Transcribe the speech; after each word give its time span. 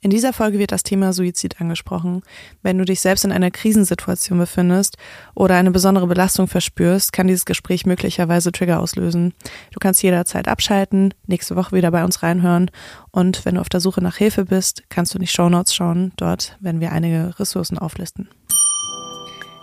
In 0.00 0.10
dieser 0.10 0.32
Folge 0.32 0.58
wird 0.58 0.70
das 0.70 0.84
Thema 0.84 1.12
Suizid 1.12 1.60
angesprochen. 1.60 2.22
Wenn 2.62 2.78
du 2.78 2.84
dich 2.84 3.00
selbst 3.00 3.24
in 3.24 3.32
einer 3.32 3.50
Krisensituation 3.50 4.38
befindest 4.38 4.96
oder 5.34 5.56
eine 5.56 5.72
besondere 5.72 6.06
Belastung 6.06 6.46
verspürst, 6.46 7.12
kann 7.12 7.26
dieses 7.26 7.44
Gespräch 7.44 7.84
möglicherweise 7.84 8.52
Trigger 8.52 8.80
auslösen. 8.80 9.34
Du 9.72 9.80
kannst 9.80 10.02
jederzeit 10.02 10.46
abschalten, 10.46 11.14
nächste 11.26 11.56
Woche 11.56 11.74
wieder 11.74 11.90
bei 11.90 12.04
uns 12.04 12.22
reinhören 12.22 12.70
und 13.10 13.44
wenn 13.44 13.56
du 13.56 13.60
auf 13.60 13.68
der 13.68 13.80
Suche 13.80 14.00
nach 14.00 14.16
Hilfe 14.16 14.44
bist, 14.44 14.84
kannst 14.88 15.14
du 15.14 15.18
in 15.18 15.22
die 15.22 15.26
Shownotes 15.26 15.74
schauen. 15.74 16.12
Dort 16.16 16.56
werden 16.60 16.80
wir 16.80 16.92
einige 16.92 17.38
Ressourcen 17.40 17.78
auflisten. 17.78 18.28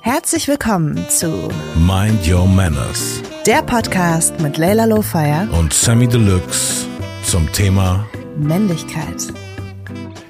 Herzlich 0.01 0.47
willkommen 0.47 1.03
zu 1.09 1.49
Mind 1.77 2.27
Your 2.27 2.45
Manners, 2.45 3.21
der 3.45 3.63
Podcast 3.63 4.39
mit 4.39 4.57
Leila 4.57 4.85
Lowfire 4.85 5.47
und 5.57 5.73
Sammy 5.73 6.07
Deluxe 6.07 6.85
zum 7.23 7.51
Thema 7.53 8.05
Männlichkeit. 8.37 9.33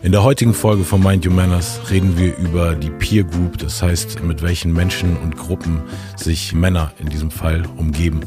In 0.06 0.12
der 0.12 0.22
heutigen 0.22 0.54
Folge 0.54 0.84
von 0.84 1.02
Mind 1.02 1.26
Your 1.26 1.34
Manners 1.34 1.80
reden 1.90 2.16
wir 2.16 2.38
über 2.38 2.76
die 2.76 2.92
Peer 2.92 3.24
Group, 3.24 3.58
das 3.58 3.82
heißt, 3.82 4.22
mit 4.22 4.44
welchen 4.44 4.72
Menschen 4.72 5.18
und 5.18 5.36
Gruppen 5.36 5.82
sich 6.16 6.54
Männer 6.54 6.92
in 7.00 7.10
diesem 7.10 7.32
Fall 7.32 7.64
umgeben. 7.76 8.20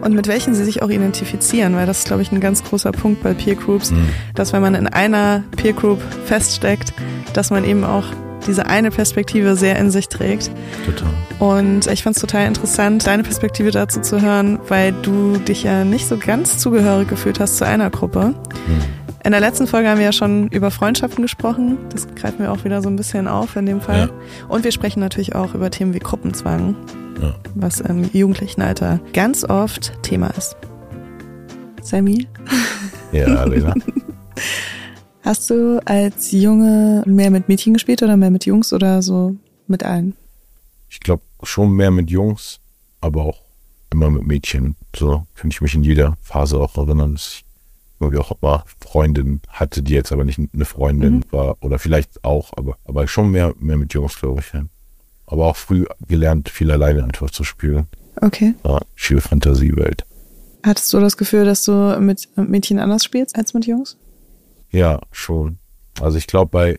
Und 0.00 0.16
mit 0.16 0.26
welchen 0.26 0.56
sie 0.56 0.64
sich 0.64 0.82
auch 0.82 0.90
identifizieren, 0.90 1.76
weil 1.76 1.86
das 1.86 2.00
ist, 2.00 2.08
glaube 2.08 2.22
ich, 2.22 2.32
ein 2.32 2.40
ganz 2.40 2.64
großer 2.64 2.90
Punkt 2.90 3.22
bei 3.22 3.32
Peer 3.32 3.54
Groups, 3.54 3.92
mhm. 3.92 4.08
dass 4.34 4.52
wenn 4.52 4.60
man 4.60 4.74
in 4.74 4.88
einer 4.88 5.44
Peer 5.56 5.72
Group 5.72 6.02
feststeckt, 6.24 6.92
dass 7.32 7.50
man 7.50 7.64
eben 7.64 7.84
auch 7.84 8.06
diese 8.48 8.66
eine 8.66 8.90
Perspektive 8.90 9.54
sehr 9.54 9.78
in 9.78 9.92
sich 9.92 10.08
trägt. 10.08 10.50
Total. 10.84 11.12
Und 11.38 11.86
ich 11.86 12.02
fand 12.02 12.16
es 12.16 12.20
total 12.20 12.48
interessant, 12.48 13.06
deine 13.06 13.22
Perspektive 13.22 13.70
dazu 13.70 14.00
zu 14.00 14.20
hören, 14.20 14.58
weil 14.66 14.92
du 15.02 15.36
dich 15.36 15.62
ja 15.62 15.84
nicht 15.84 16.08
so 16.08 16.16
ganz 16.18 16.58
zugehörig 16.58 17.06
gefühlt 17.06 17.38
hast 17.38 17.58
zu 17.58 17.66
einer 17.66 17.88
Gruppe. 17.90 18.34
Mhm. 18.66 18.99
In 19.22 19.32
der 19.32 19.40
letzten 19.40 19.66
Folge 19.66 19.88
haben 19.88 19.98
wir 19.98 20.06
ja 20.06 20.12
schon 20.12 20.48
über 20.48 20.70
Freundschaften 20.70 21.20
gesprochen. 21.20 21.76
Das 21.90 22.08
greifen 22.14 22.38
wir 22.38 22.52
auch 22.52 22.64
wieder 22.64 22.80
so 22.80 22.88
ein 22.88 22.96
bisschen 22.96 23.28
auf 23.28 23.54
in 23.54 23.66
dem 23.66 23.82
Fall. 23.82 24.08
Ja. 24.08 24.46
Und 24.48 24.64
wir 24.64 24.72
sprechen 24.72 25.00
natürlich 25.00 25.34
auch 25.34 25.54
über 25.54 25.70
Themen 25.70 25.92
wie 25.92 25.98
Gruppenzwang, 25.98 26.74
ja. 27.20 27.34
was 27.54 27.80
im 27.80 28.10
jugendlichen 28.12 28.62
Alter 28.62 28.98
ganz 29.12 29.44
oft 29.44 29.92
Thema 30.02 30.28
ist. 30.36 30.56
Sammy? 31.82 32.26
Ja, 33.12 33.42
Lena. 33.42 33.74
Hast 35.22 35.50
du 35.50 35.80
als 35.84 36.30
Junge 36.30 37.02
mehr 37.06 37.32
mit 37.32 37.48
Mädchen 37.48 37.74
gespielt 37.74 38.04
oder 38.04 38.16
mehr 38.16 38.30
mit 38.30 38.46
Jungs 38.46 38.72
oder 38.72 39.02
so 39.02 39.34
mit 39.66 39.82
allen? 39.82 40.14
Ich 40.88 41.00
glaube 41.00 41.24
schon 41.42 41.72
mehr 41.72 41.90
mit 41.90 42.08
Jungs, 42.08 42.60
aber 43.00 43.24
auch 43.24 43.40
immer 43.90 44.10
mit 44.10 44.28
Mädchen. 44.28 44.76
So 44.94 45.26
kann 45.34 45.50
ich 45.50 45.60
mich 45.60 45.74
in 45.74 45.82
jeder 45.82 46.16
Phase 46.22 46.60
auch 46.60 46.76
erinnern, 46.76 47.14
dass 47.14 47.26
ich 47.26 47.44
wie 48.00 48.18
auch 48.18 48.32
immer 48.40 48.64
Freundin 48.80 49.40
hatte, 49.48 49.82
die 49.82 49.92
jetzt 49.92 50.12
aber 50.12 50.24
nicht 50.24 50.38
eine 50.38 50.64
Freundin 50.64 51.16
mhm. 51.16 51.24
war 51.30 51.56
oder 51.60 51.78
vielleicht 51.78 52.24
auch, 52.24 52.52
aber, 52.56 52.76
aber 52.84 53.06
schon 53.06 53.30
mehr, 53.30 53.54
mehr 53.58 53.76
mit 53.76 53.92
Jungs, 53.92 54.18
glaube 54.18 54.40
ich. 54.40 54.60
Aber 55.26 55.46
auch 55.46 55.56
früh 55.56 55.84
gelernt, 56.08 56.48
viel 56.48 56.70
alleine 56.70 57.04
einfach 57.04 57.30
zu 57.30 57.44
spielen. 57.44 57.86
Okay. 58.16 58.54
Ja, 58.64 58.80
schöne 58.94 59.20
Fantasiewelt. 59.20 60.04
Hattest 60.62 60.92
du 60.92 61.00
das 61.00 61.16
Gefühl, 61.16 61.44
dass 61.44 61.64
du 61.64 61.98
mit 62.00 62.28
Mädchen 62.36 62.78
anders 62.78 63.04
spielst 63.04 63.36
als 63.36 63.54
mit 63.54 63.66
Jungs? 63.66 63.96
Ja, 64.70 65.00
schon. 65.10 65.58
Also 66.00 66.18
ich 66.18 66.26
glaube, 66.26 66.50
bei, 66.50 66.78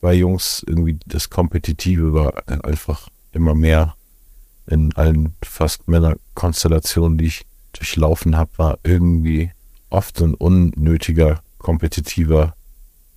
bei 0.00 0.14
Jungs 0.14 0.64
irgendwie 0.66 0.98
das 1.06 1.30
Kompetitive 1.30 2.14
war 2.14 2.42
einfach 2.46 3.08
immer 3.32 3.54
mehr 3.54 3.94
in 4.66 4.92
allen 4.94 5.34
fast 5.42 5.88
Männerkonstellationen, 5.88 7.18
die 7.18 7.26
ich 7.26 7.46
durchlaufen 7.72 8.36
habe, 8.36 8.50
war 8.56 8.78
irgendwie 8.82 9.50
oft 9.96 10.20
ein 10.20 10.34
unnötiger, 10.34 11.40
kompetitiver 11.58 12.54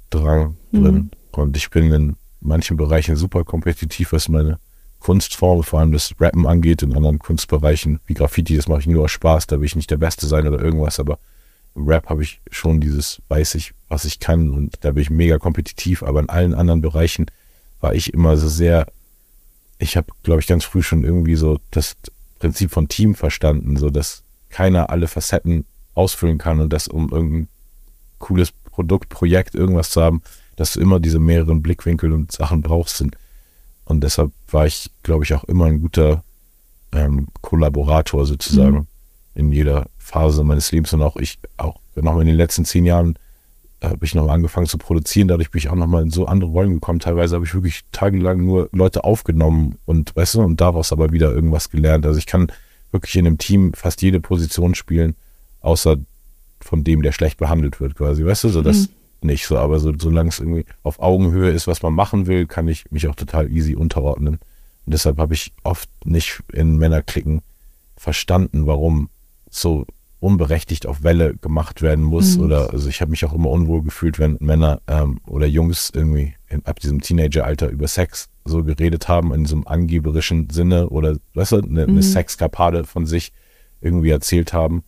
Drang 0.10 0.56
mhm. 0.72 0.84
drin. 0.84 1.12
Und 1.32 1.58
ich 1.58 1.70
bin 1.70 1.92
in 1.92 2.16
manchen 2.40 2.78
Bereichen 2.78 3.16
super 3.18 3.44
kompetitiv, 3.44 4.14
was 4.14 4.30
meine 4.30 4.60
Kunstform, 5.00 5.64
vor 5.64 5.80
allem 5.80 5.92
das 5.92 6.14
Rappen 6.20 6.48
angeht, 6.48 6.82
in 6.82 6.96
anderen 6.96 7.20
Kunstbereichen 7.20 8.00
wie 8.06 8.14
Graffiti, 8.14 8.56
das 8.56 8.68
mache 8.68 8.80
ich 8.80 8.88
nur 8.88 9.04
aus 9.04 9.12
Spaß, 9.12 9.48
da 9.48 9.60
will 9.60 9.66
ich 9.66 9.76
nicht 9.76 9.92
der 9.92 9.98
Beste 9.98 10.26
sein 10.26 10.48
oder 10.48 10.62
irgendwas, 10.62 11.00
aber 11.00 11.20
im 11.76 11.88
Rap 11.88 12.10
habe 12.10 12.24
ich 12.24 12.42
schon 12.50 12.82
dieses, 12.82 13.22
weiß 13.30 13.56
ich, 13.56 13.74
was 13.88 14.06
ich 14.06 14.20
kann 14.20 14.50
und 14.50 14.78
da 14.82 14.92
bin 14.92 15.02
ich 15.02 15.10
mega 15.10 15.38
kompetitiv, 15.38 16.04
aber 16.04 16.20
in 16.20 16.30
allen 16.30 16.54
anderen 16.54 16.82
Bereichen 16.82 17.28
war 17.80 17.94
ich 17.94 18.14
immer 18.14 18.36
so 18.36 18.48
sehr, 18.48 18.88
ich 19.78 19.96
habe, 19.96 20.08
glaube 20.24 20.42
ich, 20.42 20.48
ganz 20.48 20.66
früh 20.66 20.82
schon 20.82 21.04
irgendwie 21.04 21.36
so 21.36 21.60
das 21.72 21.96
Prinzip 22.40 22.72
von 22.72 22.88
Team 22.88 23.16
verstanden, 23.16 23.78
so 23.78 23.90
dass 23.90 24.24
keiner 24.50 24.90
alle 24.90 25.08
Facetten 25.08 25.66
ausfüllen 26.00 26.38
kann 26.38 26.60
und 26.60 26.72
das, 26.72 26.88
um 26.88 27.10
irgendein 27.12 27.48
cooles 28.18 28.52
Produkt, 28.52 29.10
Projekt, 29.10 29.56
irgendwas 29.56 29.90
zu 29.90 30.02
haben, 30.02 30.22
dass 30.56 30.74
du 30.74 30.80
immer 30.80 31.00
diese 31.00 31.20
mehreren 31.20 31.62
Blickwinkel 31.62 32.14
und 32.14 32.32
Sachen 32.32 32.62
brauchst. 32.62 32.98
Sind. 32.98 33.18
Und 33.86 34.02
deshalb 34.02 34.32
war 34.50 34.66
ich, 34.66 34.90
glaube 35.04 35.26
ich, 35.26 35.34
auch 35.34 35.44
immer 35.44 35.66
ein 35.66 35.82
guter 35.82 36.24
ähm, 36.94 37.28
Kollaborator 37.42 38.26
sozusagen 38.26 38.78
mhm. 38.78 38.88
in 39.36 39.52
jeder 39.52 39.88
Phase 39.98 40.44
meines 40.44 40.72
Lebens 40.72 40.94
und 40.94 41.02
auch 41.02 41.18
ich, 41.18 41.40
auch 41.58 41.80
nochmal 41.96 42.22
in 42.22 42.28
den 42.28 42.38
letzten 42.38 42.66
zehn 42.66 42.86
Jahren 42.86 43.18
habe 43.82 44.06
ich 44.06 44.16
nochmal 44.16 44.36
angefangen 44.36 44.68
zu 44.68 44.78
produzieren, 44.78 45.28
dadurch 45.30 45.52
bin 45.52 45.60
ich 45.60 45.70
auch 45.70 45.76
nochmal 45.76 46.04
in 46.04 46.12
so 46.12 46.26
andere 46.26 46.50
Rollen 46.50 46.74
gekommen. 46.74 47.00
Teilweise 47.00 47.36
habe 47.36 47.46
ich 47.46 47.54
wirklich 47.54 47.82
tagelang 47.92 48.44
nur 48.44 48.70
Leute 48.74 49.04
aufgenommen 49.04 49.78
und 49.86 50.16
weißt 50.16 50.36
du, 50.36 50.42
und 50.42 50.60
daraus 50.60 50.92
aber 50.92 51.12
wieder 51.12 51.32
irgendwas 51.32 51.70
gelernt. 51.70 52.06
Also 52.06 52.18
ich 52.18 52.26
kann 52.26 52.52
wirklich 52.92 53.16
in 53.16 53.26
einem 53.26 53.38
Team 53.38 53.74
fast 53.74 54.02
jede 54.02 54.20
Position 54.20 54.76
spielen 54.76 55.16
außer 55.62 55.98
von 56.62 56.84
dem, 56.84 57.02
der 57.02 57.12
schlecht 57.12 57.38
behandelt 57.38 57.80
wird, 57.80 57.96
quasi. 57.96 58.26
Weißt 58.26 58.44
du, 58.44 58.50
so 58.50 58.62
das 58.62 58.90
mhm. 59.22 59.28
nicht 59.28 59.48
so, 59.48 59.58
aber 59.58 59.80
so, 59.80 59.94
solange 59.98 60.30
es 60.30 60.40
irgendwie 60.40 60.66
auf 60.84 61.00
Augenhöhe 61.00 61.52
ist, 61.52 61.68
was 61.68 61.82
man 61.82 61.94
machen 61.94 62.28
will, 62.28 62.46
kann 62.46 62.68
ich 62.68 62.90
mich 62.92 63.08
auch 63.08 63.16
total 63.16 63.52
easy 63.52 63.76
unterordnen. 63.76 64.36
Und 64.86 64.94
deshalb 64.94 65.18
habe 65.18 65.34
ich 65.34 65.54
oft 65.64 65.90
nicht 66.06 66.42
in 66.52 66.78
Männerklicken 66.78 67.42
verstanden, 67.96 68.66
warum 68.66 69.10
so 69.50 69.86
unberechtigt 70.20 70.86
auf 70.86 71.04
Welle 71.04 71.36
gemacht 71.36 71.82
werden 71.82 72.04
muss. 72.04 72.38
Mhm. 72.38 72.44
Oder 72.44 72.72
also 72.72 72.90
ich 72.90 73.02
habe 73.02 73.12
mich 73.12 73.24
auch 73.24 73.34
immer 73.34 73.50
unwohl 73.50 73.84
gefühlt, 73.84 74.20
wenn 74.20 74.38
Männer 74.40 74.82
ähm, 74.88 75.20
oder 75.28 75.48
Jungs 75.48 75.92
irgendwie 75.94 76.34
in, 76.50 76.66
ab 76.66 76.80
diesem 76.80 77.00
Teenageralter 77.00 77.70
über 77.70 77.88
Sex 77.88 78.28
so 78.44 78.64
geredet 78.64 79.08
haben, 79.08 79.34
in 79.34 79.46
so 79.46 79.56
einem 79.56 79.68
angeberischen 79.68 80.50
Sinne 80.50 80.90
oder 80.90 81.18
weißt 81.36 81.54
du, 81.54 81.58
eine, 81.58 81.84
mhm. 81.84 81.94
eine 81.94 82.04
Sexkapade 82.04 82.84
von 82.84 83.06
sich 83.06 83.32
irgendwie 83.82 84.10
erzählt 84.10 84.52
haben 84.52 84.84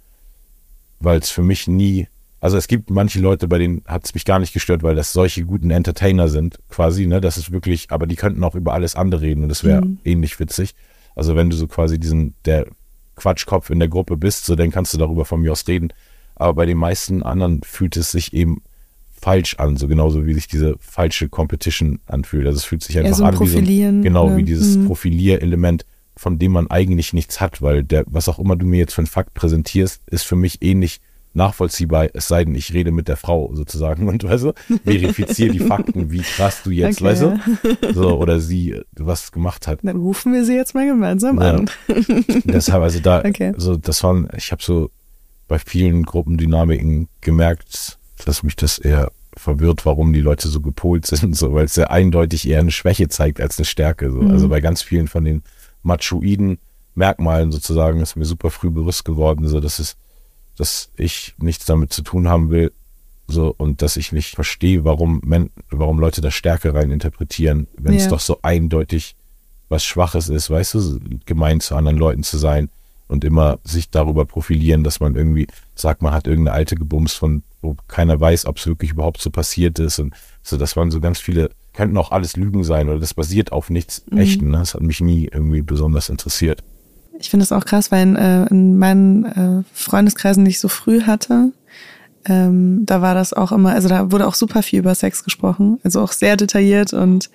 weil 1.04 1.20
es 1.20 1.30
für 1.30 1.44
mich 1.44 1.68
nie, 1.68 2.08
also 2.40 2.58
es 2.58 2.68
gibt 2.68 2.90
manche 2.90 3.20
Leute, 3.20 3.48
bei 3.48 3.58
denen 3.58 3.84
hat 3.86 4.06
es 4.06 4.14
mich 4.14 4.26
gar 4.26 4.40
nicht 4.40 4.54
gestört, 4.54 4.84
weil 4.84 4.96
das 4.96 5.14
solche 5.14 5.44
guten 5.44 5.72
Entertainer 5.72 6.28
sind, 6.28 6.60
quasi, 6.70 7.06
ne? 7.06 7.22
Das 7.22 7.38
ist 7.38 7.52
wirklich, 7.52 7.92
aber 7.92 8.08
die 8.08 8.16
könnten 8.16 8.44
auch 8.44 8.56
über 8.56 8.74
alles 8.74 8.96
andere 8.96 9.22
reden 9.22 9.44
und 9.44 9.50
das 9.50 9.64
wäre 9.64 9.86
mhm. 9.86 10.00
ähnlich 10.04 10.40
witzig. 10.40 10.74
Also 11.16 11.36
wenn 11.36 11.50
du 11.50 11.56
so 11.56 11.68
quasi 11.68 12.00
diesen, 12.00 12.36
der 12.46 12.68
Quatschkopf 13.16 13.70
in 13.70 13.80
der 13.80 13.90
Gruppe 13.90 14.18
bist, 14.18 14.46
so 14.46 14.56
dann 14.56 14.72
kannst 14.72 14.94
du 14.94 14.98
darüber 14.98 15.26
von 15.26 15.42
mir 15.42 15.52
aus 15.52 15.68
reden. 15.68 15.94
Aber 16.36 16.56
bei 16.56 16.66
den 16.66 16.78
meisten 16.78 17.22
anderen 17.22 17.62
fühlt 17.64 17.96
es 17.98 18.12
sich 18.12 18.34
eben 18.34 18.64
falsch 19.12 19.56
an, 19.60 19.78
so 19.78 19.88
genauso 19.88 20.26
wie 20.26 20.34
sich 20.34 20.48
diese 20.48 20.76
falsche 20.80 21.30
Competition 21.30 22.00
anfühlt. 22.08 22.48
Also 22.48 22.58
es 22.58 22.64
fühlt 22.64 22.82
sich 22.82 22.98
einfach 22.98 23.12
ja, 23.12 23.16
so 23.16 23.24
an 23.26 23.36
Profilieren, 23.36 23.98
wie 23.98 24.00
so, 24.00 24.04
genau, 24.04 24.26
oder? 24.28 24.38
wie 24.38 24.44
dieses 24.44 24.78
mhm. 24.78 24.88
Profilierelement 24.88 25.86
von 26.22 26.38
dem 26.38 26.52
man 26.52 26.70
eigentlich 26.70 27.14
nichts 27.14 27.42
hat, 27.42 27.64
weil 27.64 27.84
der, 27.84 28.04
was 28.06 28.30
auch 28.30 28.38
immer 28.38 28.56
du 28.56 28.68
mir 28.68 28.78
jetzt 28.78 28.94
für 28.94 29.00
einen 29.00 29.08
Fakt 29.08 29.34
präsentierst, 29.34 30.04
ist 30.06 30.24
für 30.24 30.36
mich 30.36 30.62
ähnlich 30.62 30.98
eh 30.98 31.12
nachvollziehbar, 31.34 32.10
es 32.14 32.28
sei 32.28 32.44
denn, 32.44 32.54
ich 32.54 32.74
rede 32.74 32.92
mit 32.92 33.08
der 33.08 33.18
Frau 33.18 33.50
sozusagen 33.56 34.08
und 34.08 34.24
weißt 34.24 34.44
du, 34.44 34.54
verifiziere 34.84 35.52
die 35.52 35.60
Fakten, 35.60 36.12
wie 36.12 36.22
krass 36.22 36.62
du 36.64 36.70
jetzt, 36.70 37.02
okay, 37.02 37.06
weißt 37.06 37.22
du, 37.24 37.94
so, 37.94 38.20
oder 38.20 38.40
sie 38.40 38.80
was 38.94 39.32
gemacht 39.32 39.66
hat. 39.66 39.80
Dann 39.82 39.98
rufen 39.98 40.32
wir 40.32 40.46
sie 40.46 40.56
jetzt 40.56 40.76
mal 40.76 40.86
gemeinsam 40.86 41.42
ja. 41.42 41.56
an. 41.56 41.70
Deshalb, 42.44 42.84
also 42.84 43.00
da, 43.00 43.24
okay. 43.26 43.54
so, 43.58 43.76
das 43.76 44.04
waren, 44.04 44.28
ich 44.38 44.52
habe 44.52 44.62
so 44.62 44.92
bei 45.48 45.58
vielen 45.58 46.04
Gruppendynamiken 46.04 47.08
gemerkt, 47.22 47.98
dass 48.26 48.44
mich 48.44 48.56
das 48.56 48.78
eher 48.78 49.12
verwirrt, 49.36 49.86
warum 49.88 50.14
die 50.14 50.22
Leute 50.22 50.50
so 50.50 50.62
gepolt 50.62 51.08
sind, 51.08 51.36
so, 51.36 51.54
weil 51.54 51.66
es 51.66 51.74
sehr 51.74 51.90
eindeutig 51.90 52.48
eher 52.48 52.60
eine 52.60 52.72
Schwäche 52.72 53.08
zeigt 53.08 53.42
als 53.42 53.58
eine 53.58 53.66
Stärke, 53.66 54.12
so. 54.12 54.20
Also 54.20 54.28
mhm. 54.28 54.32
Also 54.32 54.50
bei 54.50 54.62
ganz 54.62 54.84
vielen 54.84 55.08
von 55.08 55.24
den 55.24 55.44
machoiden 55.84 56.60
Merkmalen 56.96 57.52
sozusagen 57.52 58.02
ist 58.02 58.16
mir 58.16 58.26
super 58.26 58.50
früh 58.50 58.70
bewusst 58.70 59.06
geworden, 59.06 59.48
so 59.48 59.60
dass 59.60 59.80
es, 59.80 59.96
dass 60.58 60.92
ich 60.98 61.36
nichts 61.38 61.66
damit 61.66 61.94
zu 61.94 62.02
tun 62.02 62.28
haben 62.28 62.50
will, 62.50 62.72
so 63.28 63.54
und 63.58 63.82
dass 63.82 63.98
ich 63.98 64.12
nicht 64.12 64.36
verstehe, 64.36 64.84
warum 64.84 65.22
Men 65.24 65.50
warum 65.70 66.00
Leute 66.00 66.22
da 66.22 66.32
Stärke 66.32 66.74
rein 66.74 66.92
interpretieren, 66.92 67.68
wenn 67.78 67.94
ja. 67.94 68.00
es 68.00 68.08
doch 68.08 68.20
so 68.20 68.40
eindeutig 68.42 69.16
was 69.70 69.86
Schwaches 69.86 70.28
ist, 70.28 70.50
weißt 70.50 70.74
du, 70.74 71.00
gemein 71.26 71.62
zu 71.62 71.76
anderen 71.76 71.98
Leuten 71.98 72.24
zu 72.24 72.38
sein 72.38 72.70
und 73.08 73.24
immer 73.24 73.60
sich 73.64 73.90
darüber 73.90 74.26
profilieren, 74.26 74.84
dass 74.84 75.00
man 75.00 75.16
irgendwie 75.16 75.48
sagt, 75.76 76.02
man 76.02 76.14
hat 76.14 76.28
irgendeine 76.28 76.56
alte 76.56 76.76
gebumst, 76.76 77.18
von 77.18 77.44
wo 77.62 77.78
keiner 77.88 78.20
weiß, 78.20 78.46
ob 78.48 78.58
es 78.58 78.68
wirklich 78.68 78.92
überhaupt 78.92 79.22
so 79.22 79.30
passiert 79.30 79.80
ist 79.80 80.00
und 80.00 80.14
so, 80.44 80.58
das 80.58 80.76
waren 80.76 80.92
so 80.92 81.00
ganz 81.00 81.20
viele 81.20 81.52
könnten 81.74 81.98
auch 81.98 82.12
alles 82.12 82.36
Lügen 82.36 82.64
sein 82.64 82.90
oder 82.90 83.00
das 83.00 83.14
basiert 83.14 83.52
auf 83.52 83.70
nichts 83.70 84.04
mhm. 84.10 84.18
Echten. 84.18 84.52
Ne? 84.52 84.58
Das 84.58 84.74
hat 84.74 84.82
mich 84.82 85.02
nie 85.02 85.30
irgendwie 85.32 85.62
besonders 85.62 86.10
interessiert. 86.10 86.64
Ich 87.20 87.30
finde 87.30 87.44
das 87.44 87.52
auch 87.52 87.66
krass, 87.66 87.92
weil 87.92 88.04
in, 88.04 88.16
äh, 88.16 88.46
in 88.48 88.78
meinen 88.78 89.26
äh, 89.26 89.64
Freundeskreisen, 89.74 90.44
die 90.44 90.52
ich 90.52 90.60
so 90.60 90.68
früh 90.68 91.04
hatte, 91.04 91.52
ähm, 92.26 92.86
da 92.86 93.02
war 93.02 93.14
das 93.14 93.34
auch 93.34 93.52
immer, 93.52 93.72
also 93.72 93.90
da 93.90 94.12
wurde 94.12 94.28
auch 94.28 94.36
super 94.36 94.64
viel 94.64 94.80
über 94.80 94.94
Sex 94.94 95.24
gesprochen, 95.24 95.80
also 95.84 96.02
auch 96.02 96.12
sehr 96.12 96.38
detailliert 96.38 96.94
und 96.94 97.30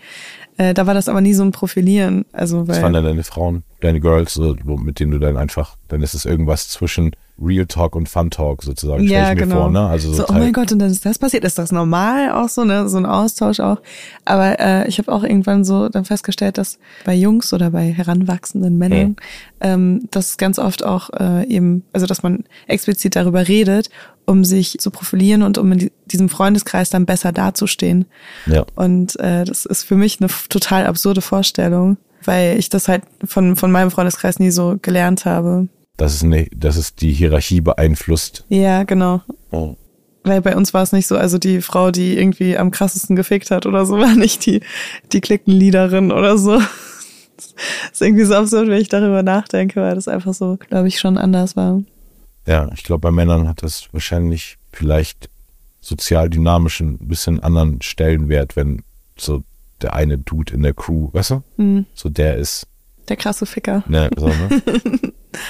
äh, 0.59 0.75
da 0.75 0.87
war 0.87 0.95
das 0.95 1.09
aber 1.09 1.21
nie 1.21 1.35
so 1.35 1.43
ein 1.43 1.53
Profilieren. 1.53 2.25
Also 2.33 2.61
weil, 2.61 2.75
Das 2.75 2.83
waren 2.83 2.93
dann 2.93 3.05
deine 3.05 3.25
Frauen, 3.25 3.65
deine 3.81 4.01
Girls, 4.01 4.35
so, 4.35 4.57
mit 4.65 5.01
denen 5.01 5.13
du 5.13 5.19
dann 5.19 5.37
einfach, 5.37 5.77
dann 5.89 6.03
ist 6.03 6.15
es 6.15 6.25
irgendwas 6.25 6.69
zwischen 6.69 7.13
Real 7.41 7.67
Talk 7.67 7.95
und 7.95 8.09
Fun 8.09 8.31
Talk 8.31 8.63
sozusagen, 8.63 9.07
stell 9.07 9.19
ja, 9.19 9.33
ich 9.33 9.37
mir 9.37 9.43
genau. 9.43 9.63
vor, 9.63 9.71
ne? 9.71 9.87
Also 9.87 10.11
so, 10.11 10.25
so, 10.25 10.29
oh 10.29 10.33
mein 10.33 10.53
Gott, 10.53 10.73
und 10.73 10.79
dann 10.79 10.91
ist 10.91 11.05
das 11.05 11.19
passiert. 11.19 11.45
Ist 11.45 11.59
das 11.59 11.71
normal 11.71 12.33
auch 12.33 12.49
so, 12.49 12.65
ne? 12.65 12.89
So 12.89 12.97
ein 12.97 13.05
Austausch 13.05 13.61
auch. 13.61 13.79
Aber 14.25 14.59
äh, 14.59 14.89
ich 14.89 14.99
habe 14.99 15.13
auch 15.13 15.23
irgendwann 15.23 15.65
so 15.65 15.89
dann 15.91 16.07
festgestellt, 16.07 16.57
dass 16.57 16.79
bei 17.05 17.15
Jungs 17.15 17.53
oder 17.53 17.71
bei 17.71 17.93
heranwachsenden 17.93 18.79
Männern, 18.79 19.17
ähm, 19.61 20.09
dass 20.11 20.39
ganz 20.39 20.59
oft 20.59 20.85
auch 20.85 21.11
äh, 21.11 21.47
eben, 21.47 21.85
also 21.93 22.07
dass 22.07 22.23
man 22.23 22.45
explizit 22.69 23.17
darüber 23.17 23.47
redet, 23.47 23.91
um 24.25 24.45
sich 24.45 24.79
zu 24.79 24.91
profilieren 24.91 25.43
und 25.43 25.59
um 25.59 25.71
in 25.73 25.79
die, 25.79 25.93
diesem 26.07 26.31
Freundeskreis 26.31 26.89
dann 26.89 27.05
besser 27.05 27.33
dazustehen. 27.33 28.07
ja. 28.47 28.65
Und 28.77 29.19
äh, 29.21 29.45
das 29.45 29.67
ist 29.67 29.85
für 29.85 29.97
mich 29.97 30.21
eine 30.21 30.31
total 30.49 30.87
absurde 30.87 31.21
Vorstellung, 31.21 31.99
weil 32.25 32.59
ich 32.59 32.71
das 32.71 32.89
halt 32.89 33.03
von, 33.25 33.57
von 33.57 33.71
meinem 33.71 33.91
Freundeskreis 33.91 34.39
nie 34.39 34.51
so 34.51 34.79
gelernt 34.81 35.27
habe. 35.27 35.69
Das 35.97 36.15
ist 36.15 36.23
ne, 36.25 36.49
das 36.55 36.77
ist 36.77 37.01
die 37.01 37.13
Hierarchie 37.13 37.61
beeinflusst. 37.61 38.45
Ja, 38.49 38.83
genau. 38.85 39.23
Oh. 39.51 39.77
Weil 40.25 40.43
bei 40.43 40.57
uns 40.57 40.75
war 40.75 40.83
es 40.83 40.93
nicht 40.93 41.07
so, 41.07 41.17
also 41.17 41.39
die 41.39 41.63
Frau, 41.63 41.91
die 41.91 42.19
irgendwie 42.19 42.59
am 42.59 42.71
krassesten 42.71 43.17
gefickt 43.17 43.51
hat 43.51 43.65
oder 43.65 43.87
so, 43.87 43.99
war 43.99 44.15
nicht 44.15 44.45
die, 44.47 44.61
die 45.13 45.21
Klickenliederin 45.21 46.13
oder 46.13 46.37
so. 46.37 46.59
Das 46.59 47.93
ist 47.93 48.03
irgendwie 48.03 48.25
so 48.25 48.35
absurd, 48.35 48.69
wenn 48.69 48.81
ich 48.81 48.89
darüber 48.89 49.23
nachdenke, 49.23 49.81
weil 49.81 49.95
das 49.95 50.09
einfach 50.09 50.35
so, 50.35 50.57
glaube 50.57 50.89
ich, 50.89 50.99
schon 50.99 51.19
anders 51.19 51.55
war. 51.57 51.83
Ja, 52.47 52.71
ich 52.75 52.83
glaube, 52.83 53.01
bei 53.01 53.11
Männern 53.11 53.49
hat 53.49 53.63
das 53.63 53.89
wahrscheinlich 53.93 54.57
vielleicht 54.73 55.29
sozial 55.81 56.31
dynamisch 56.31 56.81
ein 56.81 56.99
bisschen 56.99 57.41
anderen 57.41 57.81
Stellenwert, 57.83 58.57
wenn 58.57 58.83
so 59.19 59.43
der 59.83 59.95
eine 59.95 60.19
Dude 60.19 60.55
in 60.55 60.63
der 60.63 60.75
Crew, 60.75 61.09
weißt 61.13 61.31
du? 61.31 61.43
Hm, 61.57 61.87
So 61.95 62.09
der 62.09 62.37
ist, 62.37 62.67
der 63.09 63.17
krasse 63.17 63.47
Ficker. 63.47 63.83
ne, 63.89 64.11
so, 64.17 64.27
ne? 64.29 64.49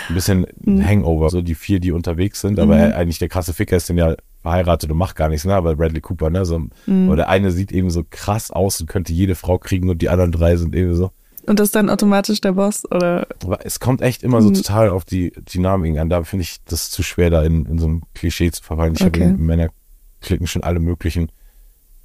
Ein 0.08 0.14
bisschen 0.14 0.46
ein 0.66 0.84
Hangover, 0.86 1.30
so 1.30 1.42
die 1.42 1.54
vier, 1.54 1.80
die 1.80 1.92
unterwegs 1.92 2.40
sind, 2.40 2.58
aber 2.58 2.76
Mhm. 2.76 2.92
eigentlich 2.94 3.18
der 3.18 3.28
krasse 3.28 3.52
Ficker 3.54 3.76
ist 3.76 3.88
denn 3.88 3.98
ja 3.98 4.14
verheiratet 4.42 4.90
und 4.90 4.98
macht 4.98 5.16
gar 5.16 5.28
nichts, 5.28 5.44
ne? 5.44 5.54
Aber 5.54 5.74
Bradley 5.76 6.00
Cooper, 6.00 6.30
ne? 6.30 6.44
So, 6.44 6.58
Mhm. 6.86 7.08
Oder 7.08 7.16
der 7.16 7.28
eine 7.28 7.50
sieht 7.50 7.72
eben 7.72 7.90
so 7.90 8.04
krass 8.08 8.50
aus 8.50 8.80
und 8.80 8.88
könnte 8.88 9.12
jede 9.12 9.34
Frau 9.34 9.58
kriegen 9.58 9.88
und 9.88 10.02
die 10.02 10.08
anderen 10.08 10.32
drei 10.32 10.56
sind 10.56 10.74
eben 10.74 10.94
so. 10.94 11.10
Und 11.46 11.60
das 11.60 11.68
ist 11.68 11.76
dann 11.76 11.90
automatisch 11.90 12.40
der 12.40 12.52
Boss 12.52 12.84
oder 12.90 13.26
Aber 13.44 13.64
es 13.64 13.78
kommt 13.78 14.02
echt 14.02 14.24
immer 14.24 14.42
so 14.42 14.48
Mhm. 14.50 14.54
total 14.54 14.90
auf 14.90 15.04
die 15.04 15.30
Dynamik 15.52 15.96
an. 15.98 16.08
Da 16.10 16.24
finde 16.24 16.42
ich 16.42 16.56
das 16.64 16.90
zu 16.90 17.04
schwer, 17.04 17.30
da 17.30 17.44
in, 17.44 17.66
in 17.66 17.78
so 17.78 17.86
ein 17.88 18.02
Klischee 18.14 18.50
zu 18.50 18.62
verfallen. 18.64 18.94
Ich 18.96 19.04
Okay. 19.04 19.22
habe 19.26 19.34
in 19.34 19.46
Männerklicken 19.46 20.48
schon 20.48 20.64
alle 20.64 20.80
möglichen 20.80 21.30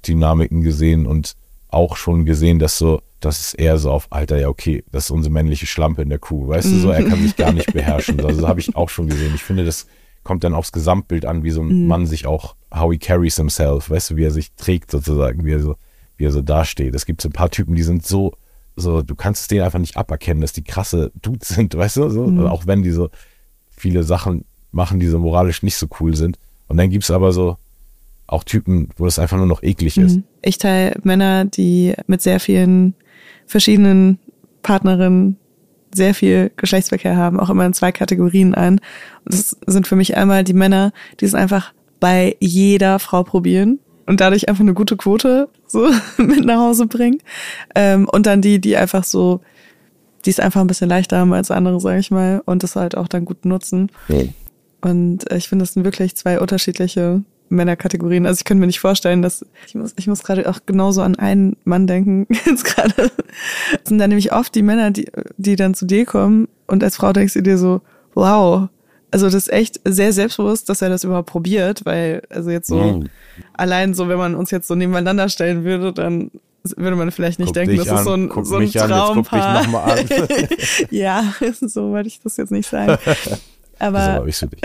Dynamiken 0.06 0.62
gesehen 0.62 1.06
und 1.06 1.34
auch 1.72 1.96
schon 1.96 2.24
gesehen, 2.24 2.58
dass 2.58 2.78
so, 2.78 3.02
das 3.20 3.40
ist 3.40 3.54
eher 3.54 3.78
so 3.78 3.90
auf, 3.90 4.06
Alter, 4.10 4.38
ja, 4.38 4.48
okay, 4.48 4.84
das 4.92 5.04
ist 5.04 5.10
unsere 5.10 5.32
männliche 5.32 5.66
Schlampe 5.66 6.02
in 6.02 6.08
der 6.08 6.18
Crew. 6.18 6.48
Weißt 6.48 6.66
du, 6.66 6.78
so, 6.78 6.90
er 6.90 7.04
kann 7.04 7.22
sich 7.22 7.36
gar 7.36 7.52
nicht 7.52 7.72
beherrschen. 7.72 8.24
Also 8.24 8.46
habe 8.46 8.60
ich 8.60 8.76
auch 8.76 8.88
schon 8.88 9.08
gesehen. 9.08 9.32
Ich 9.34 9.42
finde, 9.42 9.64
das 9.64 9.86
kommt 10.24 10.44
dann 10.44 10.54
aufs 10.54 10.72
Gesamtbild 10.72 11.26
an, 11.26 11.42
wie 11.42 11.50
so 11.50 11.62
ein 11.62 11.86
Mann 11.86 12.06
sich 12.06 12.26
auch, 12.26 12.54
how 12.72 12.92
he 12.92 12.98
carries 12.98 13.36
himself, 13.36 13.90
weißt 13.90 14.10
du, 14.10 14.16
wie 14.16 14.24
er 14.24 14.30
sich 14.30 14.52
trägt 14.54 14.90
sozusagen, 14.90 15.44
wie 15.44 15.52
er 15.52 15.60
so, 15.60 15.76
wie 16.16 16.24
er 16.24 16.32
so 16.32 16.42
dasteht. 16.42 16.94
Es 16.94 17.06
gibt 17.06 17.20
so 17.20 17.28
ein 17.28 17.32
paar 17.32 17.50
Typen, 17.50 17.74
die 17.74 17.82
sind 17.82 18.06
so, 18.06 18.32
so, 18.76 19.02
du 19.02 19.14
kannst 19.14 19.42
es 19.42 19.48
denen 19.48 19.62
einfach 19.62 19.78
nicht 19.78 19.96
aberkennen, 19.96 20.40
dass 20.40 20.52
die 20.52 20.64
krasse 20.64 21.10
Dudes 21.20 21.48
sind, 21.48 21.74
weißt 21.76 21.96
du, 21.96 22.08
so, 22.10 22.24
auch 22.48 22.66
wenn 22.66 22.82
die 22.82 22.92
so 22.92 23.10
viele 23.70 24.04
Sachen 24.04 24.44
machen, 24.70 25.00
die 25.00 25.08
so 25.08 25.18
moralisch 25.18 25.62
nicht 25.62 25.76
so 25.76 25.86
cool 26.00 26.14
sind. 26.16 26.38
Und 26.68 26.76
dann 26.76 26.90
gibt's 26.90 27.10
aber 27.10 27.32
so 27.32 27.56
auch 28.32 28.44
Typen, 28.44 28.88
wo 28.96 29.04
das 29.04 29.18
einfach 29.18 29.36
nur 29.36 29.46
noch 29.46 29.62
eklig 29.62 29.98
ist. 29.98 30.16
Mhm. 30.16 30.24
Ich 30.40 30.58
teile 30.58 30.98
Männer, 31.02 31.44
die 31.44 31.94
mit 32.06 32.22
sehr 32.22 32.40
vielen 32.40 32.94
verschiedenen 33.46 34.18
Partnerinnen 34.62 35.36
sehr 35.94 36.14
viel 36.14 36.50
Geschlechtsverkehr 36.56 37.16
haben, 37.16 37.38
auch 37.38 37.50
immer 37.50 37.66
in 37.66 37.74
zwei 37.74 37.92
Kategorien 37.92 38.54
ein. 38.54 38.80
Und 39.24 39.34
das 39.34 39.56
sind 39.66 39.86
für 39.86 39.96
mich 39.96 40.16
einmal 40.16 40.42
die 40.44 40.54
Männer, 40.54 40.92
die 41.20 41.26
es 41.26 41.34
einfach 41.34 41.74
bei 42.00 42.36
jeder 42.40 42.98
Frau 42.98 43.22
probieren 43.22 43.78
und 44.06 44.20
dadurch 44.20 44.48
einfach 44.48 44.62
eine 44.62 44.74
gute 44.74 44.96
Quote 44.96 45.48
so 45.66 45.88
mit 46.16 46.44
nach 46.44 46.58
Hause 46.58 46.86
bringen. 46.86 47.18
Ähm, 47.74 48.08
und 48.08 48.26
dann 48.26 48.40
die, 48.40 48.60
die 48.60 48.76
einfach 48.76 49.04
so, 49.04 49.40
die 50.24 50.30
es 50.30 50.40
einfach 50.40 50.62
ein 50.62 50.66
bisschen 50.66 50.88
leichter 50.88 51.18
haben 51.18 51.34
als 51.34 51.50
andere, 51.50 51.78
sage 51.80 52.00
ich 52.00 52.10
mal, 52.10 52.42
und 52.46 52.62
das 52.62 52.76
halt 52.76 52.96
auch 52.96 53.08
dann 53.08 53.26
gut 53.26 53.44
nutzen. 53.44 53.90
Und 54.80 55.30
äh, 55.30 55.36
ich 55.36 55.48
finde, 55.48 55.64
das 55.64 55.74
sind 55.74 55.84
wirklich 55.84 56.16
zwei 56.16 56.40
unterschiedliche 56.40 57.22
Männerkategorien. 57.48 58.26
Also 58.26 58.38
ich 58.40 58.44
könnte 58.44 58.60
mir 58.60 58.66
nicht 58.66 58.80
vorstellen, 58.80 59.22
dass 59.22 59.44
ich 59.66 59.74
muss, 59.74 59.92
ich 59.96 60.06
muss 60.06 60.22
gerade 60.22 60.48
auch 60.48 60.60
genauso 60.66 61.02
an 61.02 61.16
einen 61.16 61.56
Mann 61.64 61.86
denken. 61.86 62.26
Jetzt 62.46 62.64
gerade 62.64 62.94
Das 62.96 63.10
sind 63.88 63.98
dann 63.98 64.08
nämlich 64.08 64.32
oft 64.32 64.54
die 64.54 64.62
Männer, 64.62 64.90
die, 64.90 65.10
die 65.36 65.56
dann 65.56 65.74
zu 65.74 65.84
dir 65.86 66.06
kommen 66.06 66.48
und 66.66 66.82
als 66.82 66.96
Frau 66.96 67.12
denkst 67.12 67.34
du 67.34 67.42
dir 67.42 67.58
so, 67.58 67.80
wow. 68.14 68.68
Also 69.10 69.26
das 69.26 69.34
ist 69.34 69.52
echt 69.52 69.78
sehr 69.84 70.12
selbstbewusst, 70.14 70.68
dass 70.70 70.80
er 70.80 70.88
das 70.88 71.04
überhaupt 71.04 71.28
probiert, 71.28 71.84
weil 71.84 72.22
also 72.30 72.50
jetzt 72.50 72.68
so 72.68 72.76
Mhm. 72.76 73.08
allein 73.52 73.92
so, 73.92 74.08
wenn 74.08 74.16
man 74.18 74.34
uns 74.34 74.50
jetzt 74.50 74.66
so 74.66 74.74
nebeneinander 74.74 75.28
stellen 75.28 75.64
würde, 75.64 75.92
dann 75.92 76.30
würde 76.76 76.96
man 76.96 77.10
vielleicht 77.10 77.38
nicht 77.38 77.48
Guck 77.48 77.54
denken, 77.54 77.70
dich 77.76 77.80
das 77.80 77.88
ist 77.88 77.98
an, 77.98 78.04
so 78.04 78.12
ein, 78.14 78.28
guck 78.28 78.46
so 78.46 78.54
ein 78.54 78.62
mich 78.62 78.80
an, 78.80 78.88
jetzt 78.88 78.98
guck 78.98 79.26
Traumpaar. 79.26 79.62
noch 79.64 79.70
mal 79.70 79.82
an. 79.82 80.08
ja, 80.90 81.34
so 81.60 81.90
wollte 81.90 82.08
ich 82.08 82.20
das 82.20 82.36
jetzt 82.36 82.52
nicht 82.52 82.70
sagen. 82.70 82.96
Aber 83.82 84.24
Das 84.24 84.38
so 84.38 84.46
dich. 84.46 84.60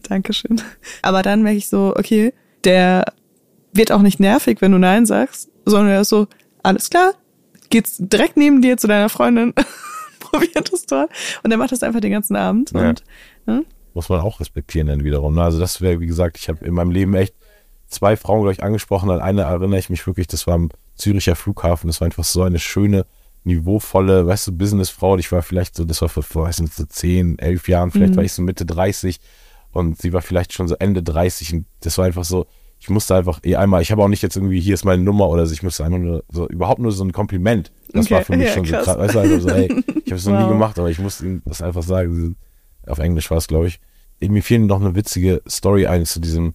Dankeschön. 0.08 0.60
Aber 1.02 1.22
dann 1.22 1.42
merke 1.42 1.58
ich 1.58 1.68
so, 1.68 1.94
okay, 1.96 2.32
der 2.64 3.04
wird 3.74 3.92
auch 3.92 4.02
nicht 4.02 4.18
nervig, 4.18 4.60
wenn 4.60 4.72
du 4.72 4.78
Nein 4.78 5.06
sagst, 5.06 5.50
sondern 5.66 5.92
er 5.92 6.00
ist 6.00 6.08
so, 6.08 6.26
alles 6.62 6.88
klar, 6.90 7.12
geht's 7.70 7.96
direkt 7.98 8.36
neben 8.36 8.62
dir 8.62 8.76
zu 8.76 8.86
deiner 8.86 9.08
Freundin, 9.08 9.52
probiert 10.20 10.72
es 10.72 10.86
dort. 10.86 11.10
Und 11.42 11.50
er 11.50 11.58
macht 11.58 11.72
das 11.72 11.82
einfach 11.82 12.00
den 12.00 12.12
ganzen 12.12 12.36
Abend. 12.36 12.70
Ja. 12.72 12.88
Und 12.88 13.04
ne? 13.46 13.64
Muss 13.94 14.08
man 14.08 14.20
auch 14.20 14.40
respektieren 14.40 14.86
dann 14.86 15.04
wiederum. 15.04 15.34
ne? 15.34 15.42
Also 15.42 15.58
das 15.58 15.80
wäre, 15.80 16.00
wie 16.00 16.06
gesagt, 16.06 16.38
ich 16.38 16.48
habe 16.48 16.64
in 16.64 16.72
meinem 16.72 16.90
Leben 16.90 17.14
echt 17.14 17.34
zwei 17.88 18.16
Frauen, 18.16 18.40
glaube 18.40 18.52
ich, 18.52 18.62
angesprochen. 18.62 19.10
An 19.10 19.20
eine 19.20 19.42
erinnere 19.42 19.78
ich 19.78 19.90
mich 19.90 20.06
wirklich, 20.06 20.26
das 20.26 20.46
war 20.46 20.54
am 20.54 20.70
Züricher 20.94 21.36
Flughafen. 21.36 21.88
Das 21.88 22.00
war 22.00 22.06
einfach 22.06 22.24
so 22.24 22.42
eine 22.42 22.58
schöne, 22.58 23.04
niveauvolle, 23.44 24.26
weißt 24.26 24.48
du, 24.48 24.52
Businessfrau. 24.52 25.16
Ich 25.18 25.30
war 25.32 25.42
vielleicht 25.42 25.74
so, 25.76 25.84
das 25.84 26.00
war 26.02 26.08
vor, 26.08 26.24
weiß 26.44 26.60
nicht, 26.60 26.74
so 26.74 26.84
10, 26.84 27.38
11 27.38 27.68
Jahren, 27.68 27.90
vielleicht 27.90 28.12
Mhm. 28.12 28.16
war 28.16 28.24
ich 28.24 28.32
so 28.32 28.42
Mitte 28.42 28.64
30 28.66 29.20
und 29.72 29.98
sie 30.00 30.12
war 30.12 30.22
vielleicht 30.22 30.52
schon 30.52 30.68
so 30.68 30.76
Ende 30.76 31.02
30 31.02 31.52
und 31.54 31.66
das 31.80 31.98
war 31.98 32.04
einfach 32.06 32.24
so, 32.24 32.46
ich 32.78 32.90
musste 32.90 33.14
einfach 33.14 33.40
eh 33.44 33.56
einmal, 33.56 33.80
ich 33.82 33.92
habe 33.92 34.02
auch 34.02 34.08
nicht 34.08 34.22
jetzt 34.22 34.36
irgendwie, 34.36 34.60
hier 34.60 34.74
ist 34.74 34.84
meine 34.84 35.02
Nummer 35.02 35.28
oder 35.28 35.46
so, 35.46 35.52
ich 35.52 35.62
musste 35.62 35.84
einfach 35.84 35.98
nur 35.98 36.24
so, 36.30 36.48
überhaupt 36.48 36.80
nur 36.80 36.90
so 36.92 37.04
ein 37.04 37.12
Kompliment. 37.12 37.70
Das 37.92 38.06
Okay, 38.06 38.14
war 38.14 38.22
für 38.22 38.36
mich 38.36 38.48
ja, 38.48 38.54
schon 38.54 38.64
so 38.66 38.74
krass. 38.74 38.84
krass. 38.84 38.98
Weißt 38.98 39.14
du, 39.14 39.18
also 39.20 39.40
so, 39.40 39.48
ey, 39.50 39.70
ich 40.04 40.10
habe 40.12 40.16
es 40.16 40.26
noch 40.26 40.32
nie 40.32 40.38
Wow. 40.42 40.48
gemacht, 40.48 40.78
aber 40.78 40.90
ich 40.90 40.98
musste 40.98 41.26
ihm 41.26 41.42
das 41.44 41.62
einfach 41.62 41.82
sagen. 41.82 42.36
Auf 42.86 42.98
Englisch 42.98 43.30
war 43.30 43.38
es, 43.38 43.46
glaube 43.46 43.68
ich. 43.68 43.78
Mir 44.20 44.42
fiel 44.42 44.58
noch 44.60 44.80
eine 44.80 44.94
witzige 44.96 45.42
Story 45.48 45.86
ein 45.86 46.04
zu 46.06 46.20
diesem 46.20 46.54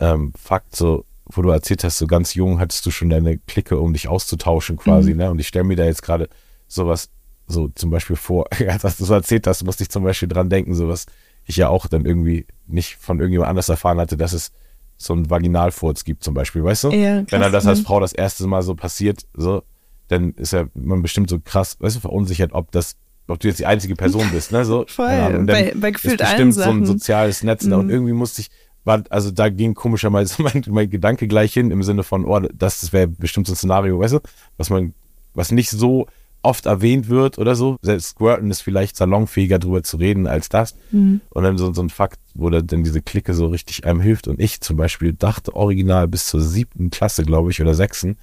ähm, 0.00 0.32
Fakt, 0.38 0.74
so, 0.76 1.04
wo 1.30 1.42
du 1.42 1.50
erzählt 1.50 1.84
hast, 1.84 1.98
so 1.98 2.06
ganz 2.06 2.34
jung 2.34 2.58
hattest 2.58 2.84
du 2.86 2.90
schon 2.90 3.10
deine 3.10 3.38
Clique, 3.38 3.78
um 3.78 3.92
dich 3.92 4.08
auszutauschen 4.08 4.76
quasi, 4.76 5.14
ne? 5.14 5.30
Und 5.30 5.38
ich 5.40 5.48
stelle 5.48 5.64
mir 5.64 5.76
da 5.76 5.84
jetzt 5.84 6.02
gerade 6.02 6.28
sowas, 6.66 7.10
so 7.46 7.68
zum 7.68 7.90
Beispiel 7.90 8.16
vor, 8.16 8.46
als 8.82 8.96
du 8.96 9.04
so 9.04 9.14
erzählt 9.14 9.46
hast, 9.46 9.64
musste 9.64 9.82
ich 9.82 9.90
zum 9.90 10.04
Beispiel 10.04 10.28
dran 10.28 10.48
denken, 10.50 10.74
sowas 10.74 11.06
ich 11.44 11.56
ja 11.56 11.68
auch 11.68 11.86
dann 11.86 12.04
irgendwie 12.04 12.46
nicht 12.66 12.96
von 12.96 13.18
irgendjemand 13.20 13.48
anders 13.50 13.68
erfahren 13.70 13.98
hatte, 13.98 14.16
dass 14.18 14.32
es 14.34 14.52
so 14.98 15.12
einen 15.14 15.30
Vaginalfurz 15.30 16.04
gibt 16.04 16.22
zum 16.24 16.34
Beispiel, 16.34 16.62
weißt 16.64 16.84
du? 16.84 16.90
Ja, 16.90 17.16
Wenn 17.18 17.26
krass, 17.26 17.40
er 17.42 17.50
das 17.50 17.66
als 17.66 17.78
mhm. 17.80 17.84
Frau 17.84 18.00
das 18.00 18.12
erste 18.12 18.46
Mal 18.46 18.62
so 18.62 18.74
passiert, 18.74 19.22
so, 19.32 19.62
dann 20.08 20.32
ist 20.32 20.52
ja 20.52 20.66
man 20.74 21.00
bestimmt 21.02 21.30
so 21.30 21.38
krass, 21.40 21.76
weißt 21.80 21.96
du, 21.96 22.00
verunsichert, 22.00 22.52
ob 22.52 22.70
das, 22.72 22.96
ob 23.28 23.38
du 23.40 23.48
jetzt 23.48 23.60
die 23.60 23.66
einzige 23.66 23.94
Person 23.94 24.28
bist, 24.32 24.52
ne? 24.52 24.64
So, 24.64 24.84
Voll, 24.88 25.06
Ahnung. 25.08 25.40
Und 25.42 25.46
dann 25.46 25.56
bei- 25.56 25.74
bei 25.74 25.90
gefühlt 25.92 26.20
ist 26.20 26.26
bestimmt 26.26 26.54
so 26.54 26.62
ein 26.62 26.84
soziales 26.84 27.42
Netz 27.42 27.64
und 27.64 27.84
Mhm. 27.86 27.90
irgendwie 27.90 28.12
musste 28.12 28.42
ich, 28.42 28.50
war, 28.88 29.04
also 29.10 29.30
da 29.30 29.50
ging 29.50 29.74
komischerweise 29.74 30.42
mein, 30.42 30.64
mein 30.66 30.90
Gedanke 30.90 31.28
gleich 31.28 31.52
hin 31.52 31.70
im 31.70 31.84
Sinne 31.84 32.02
von, 32.02 32.24
oh, 32.24 32.40
das 32.40 32.92
wäre 32.92 33.06
bestimmt 33.06 33.46
so 33.46 33.52
ein 33.52 33.56
Szenario, 33.56 34.00
weißt 34.00 34.14
du, 34.14 34.20
was 34.56 34.70
man, 34.70 34.94
was 35.34 35.52
nicht 35.52 35.70
so 35.70 36.08
oft 36.42 36.66
erwähnt 36.66 37.08
wird 37.08 37.38
oder 37.38 37.54
so. 37.54 37.76
Selbst 37.82 38.10
Squirten 38.10 38.50
ist 38.50 38.62
vielleicht 38.62 38.96
salonfähiger 38.96 39.58
drüber 39.58 39.82
zu 39.82 39.96
reden 39.96 40.26
als 40.26 40.48
das. 40.48 40.76
Mhm. 40.92 41.20
Und 41.30 41.42
dann 41.42 41.58
so, 41.58 41.72
so 41.72 41.82
ein 41.82 41.90
Fakt, 41.90 42.18
wo 42.34 42.48
dann 42.48 42.84
diese 42.84 43.02
Clique 43.02 43.34
so 43.34 43.46
richtig 43.46 43.84
einem 43.84 44.00
hilft. 44.00 44.28
Und 44.28 44.40
ich 44.40 44.60
zum 44.60 44.76
Beispiel 44.76 45.12
dachte 45.12 45.54
original 45.54 46.08
bis 46.08 46.26
zur 46.26 46.40
siebten 46.40 46.90
Klasse, 46.90 47.24
glaube 47.24 47.50
ich, 47.50 47.60
oder 47.60 47.74
sechsten, 47.74 48.16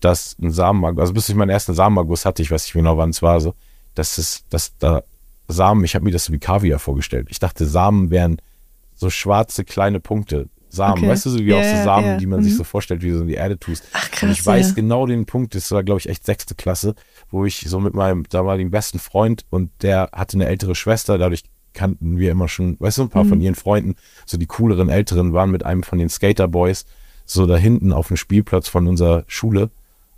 dass 0.00 0.36
ein 0.40 0.50
Samenerguss, 0.50 1.00
also 1.00 1.14
bis 1.14 1.28
ich 1.28 1.34
meinen 1.34 1.50
ersten 1.50 1.74
Samenerguss 1.74 2.26
hatte, 2.26 2.42
ich 2.42 2.50
weiß 2.50 2.64
nicht 2.64 2.74
genau, 2.74 2.98
wann 2.98 3.10
es 3.10 3.22
war, 3.22 3.40
so, 3.40 3.54
dass 3.94 4.18
es, 4.18 4.44
dass 4.50 4.76
da 4.78 5.02
Samen, 5.48 5.84
ich 5.84 5.94
habe 5.94 6.04
mir 6.04 6.10
das 6.10 6.26
so 6.26 6.32
wie 6.32 6.38
Kaviar 6.38 6.78
vorgestellt. 6.78 7.28
Ich 7.30 7.38
dachte, 7.38 7.66
Samen 7.66 8.10
wären 8.10 8.36
so 8.96 9.08
schwarze 9.10 9.64
kleine 9.64 10.00
Punkte. 10.00 10.48
Samen, 10.68 10.98
Okay. 10.98 11.08
weißt 11.08 11.26
du, 11.26 11.30
so 11.30 11.38
wie 11.38 11.44
Ja, 11.50 11.58
auch 11.58 11.62
so 11.78 11.84
Samen, 11.84 12.06
ja. 12.06 12.16
die 12.16 12.26
man 12.26 12.42
sich 12.42 12.52
Mhm. 12.54 12.56
so 12.58 12.64
vorstellt, 12.64 13.02
wie 13.02 13.10
du 13.10 13.16
so 13.16 13.22
in 13.22 13.28
die 13.28 13.34
Erde 13.34 13.58
tust. 13.58 13.84
Ach, 13.92 14.08
Und 14.22 14.30
ich 14.30 14.38
krass, 14.38 14.46
weiß 14.46 14.68
ja. 14.70 14.74
genau 14.74 15.06
den 15.06 15.24
Punkt, 15.24 15.54
das 15.54 15.70
war, 15.70 15.84
glaube 15.84 16.00
ich, 16.00 16.08
echt 16.08 16.26
sechste 16.26 16.54
Klasse, 16.56 16.94
wo 17.30 17.44
ich 17.44 17.60
so 17.68 17.78
mit 17.80 17.94
meinem 17.94 18.24
damaligen 18.28 18.70
besten 18.70 18.98
Freund 18.98 19.44
und 19.50 19.70
der 19.82 20.10
hatte 20.12 20.36
eine 20.36 20.46
ältere 20.46 20.74
Schwester, 20.74 21.18
dadurch 21.18 21.44
kannten 21.72 22.18
wir 22.18 22.30
immer 22.32 22.48
schon, 22.48 22.76
weißt 22.80 22.98
du, 22.98 23.02
ein 23.02 23.08
paar 23.10 23.24
Mhm. 23.24 23.28
von 23.28 23.40
ihren 23.40 23.54
Freunden, 23.54 23.94
so 24.26 24.36
die 24.38 24.46
cooleren 24.46 24.88
Älteren 24.88 25.32
waren 25.32 25.50
mit 25.50 25.64
einem 25.64 25.82
von 25.82 25.98
den 25.98 26.08
Skater 26.08 26.48
Boys 26.48 26.84
so 27.24 27.46
da 27.46 27.56
hinten 27.56 27.92
auf 27.92 28.08
dem 28.08 28.16
Spielplatz 28.16 28.68
von 28.68 28.86
unserer 28.86 29.24
Schule 29.28 29.70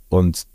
und 0.09 0.45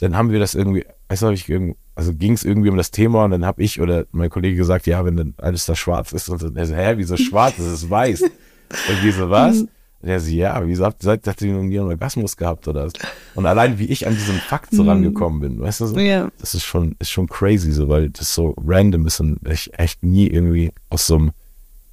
dann 0.00 0.16
haben 0.16 0.30
wir 0.30 0.38
das 0.40 0.54
irgendwie, 0.54 0.84
weißt 1.08 1.22
du, 1.22 1.26
hab 1.26 1.34
ich 1.34 1.48
irgend, 1.48 1.76
also 1.94 2.12
ging 2.12 2.32
es 2.32 2.44
irgendwie 2.44 2.70
um 2.70 2.76
das 2.76 2.90
Thema 2.90 3.24
und 3.24 3.30
dann 3.30 3.44
habe 3.44 3.62
ich 3.62 3.80
oder 3.80 4.06
mein 4.12 4.30
Kollege 4.30 4.56
gesagt, 4.56 4.86
ja, 4.86 5.04
wenn 5.04 5.16
dann 5.16 5.34
alles 5.38 5.66
da 5.66 5.74
schwarz 5.76 6.12
ist 6.12 6.28
und 6.28 6.40
so, 6.40 6.48
er 6.54 6.66
so, 6.66 6.74
hä, 6.74 6.94
wieso 6.96 7.16
schwarz? 7.16 7.56
Das 7.56 7.66
ist 7.66 7.88
weiß. 7.88 8.22
Und 8.88 9.02
wir 9.04 9.12
so, 9.12 9.30
was? 9.30 9.60
Und 9.60 9.68
er 10.08 10.18
so, 10.18 10.30
ja, 10.30 10.60
wieso 10.66 10.84
habt, 10.84 11.02
seid, 11.02 11.26
habt 11.28 11.40
ihr 11.42 11.52
noch 11.52 11.62
nie 11.62 11.78
einen 11.78 11.88
Orgasmus 11.88 12.36
gehabt 12.36 12.66
oder 12.66 12.86
was? 12.86 12.92
Und 13.36 13.46
allein 13.46 13.78
wie 13.78 13.84
ich 13.86 14.06
an 14.08 14.14
diesen 14.14 14.36
Fakt 14.36 14.72
so 14.74 14.82
Mhm. 14.82 14.88
rangekommen 14.88 15.40
bin, 15.40 15.60
weißt 15.60 15.80
du 15.82 15.86
so? 15.86 15.98
Ja. 16.00 16.30
Das 16.40 16.54
ist 16.54 16.64
schon, 16.64 16.96
ist 16.98 17.10
schon 17.10 17.28
crazy 17.28 17.70
so, 17.70 17.88
weil 17.88 18.10
das 18.10 18.34
so 18.34 18.54
random 18.66 19.06
ist 19.06 19.20
und 19.20 19.38
ich 19.48 19.70
echt 19.78 20.02
nie 20.02 20.26
irgendwie 20.26 20.72
aus 20.90 21.06
so 21.06 21.16
einem 21.16 21.30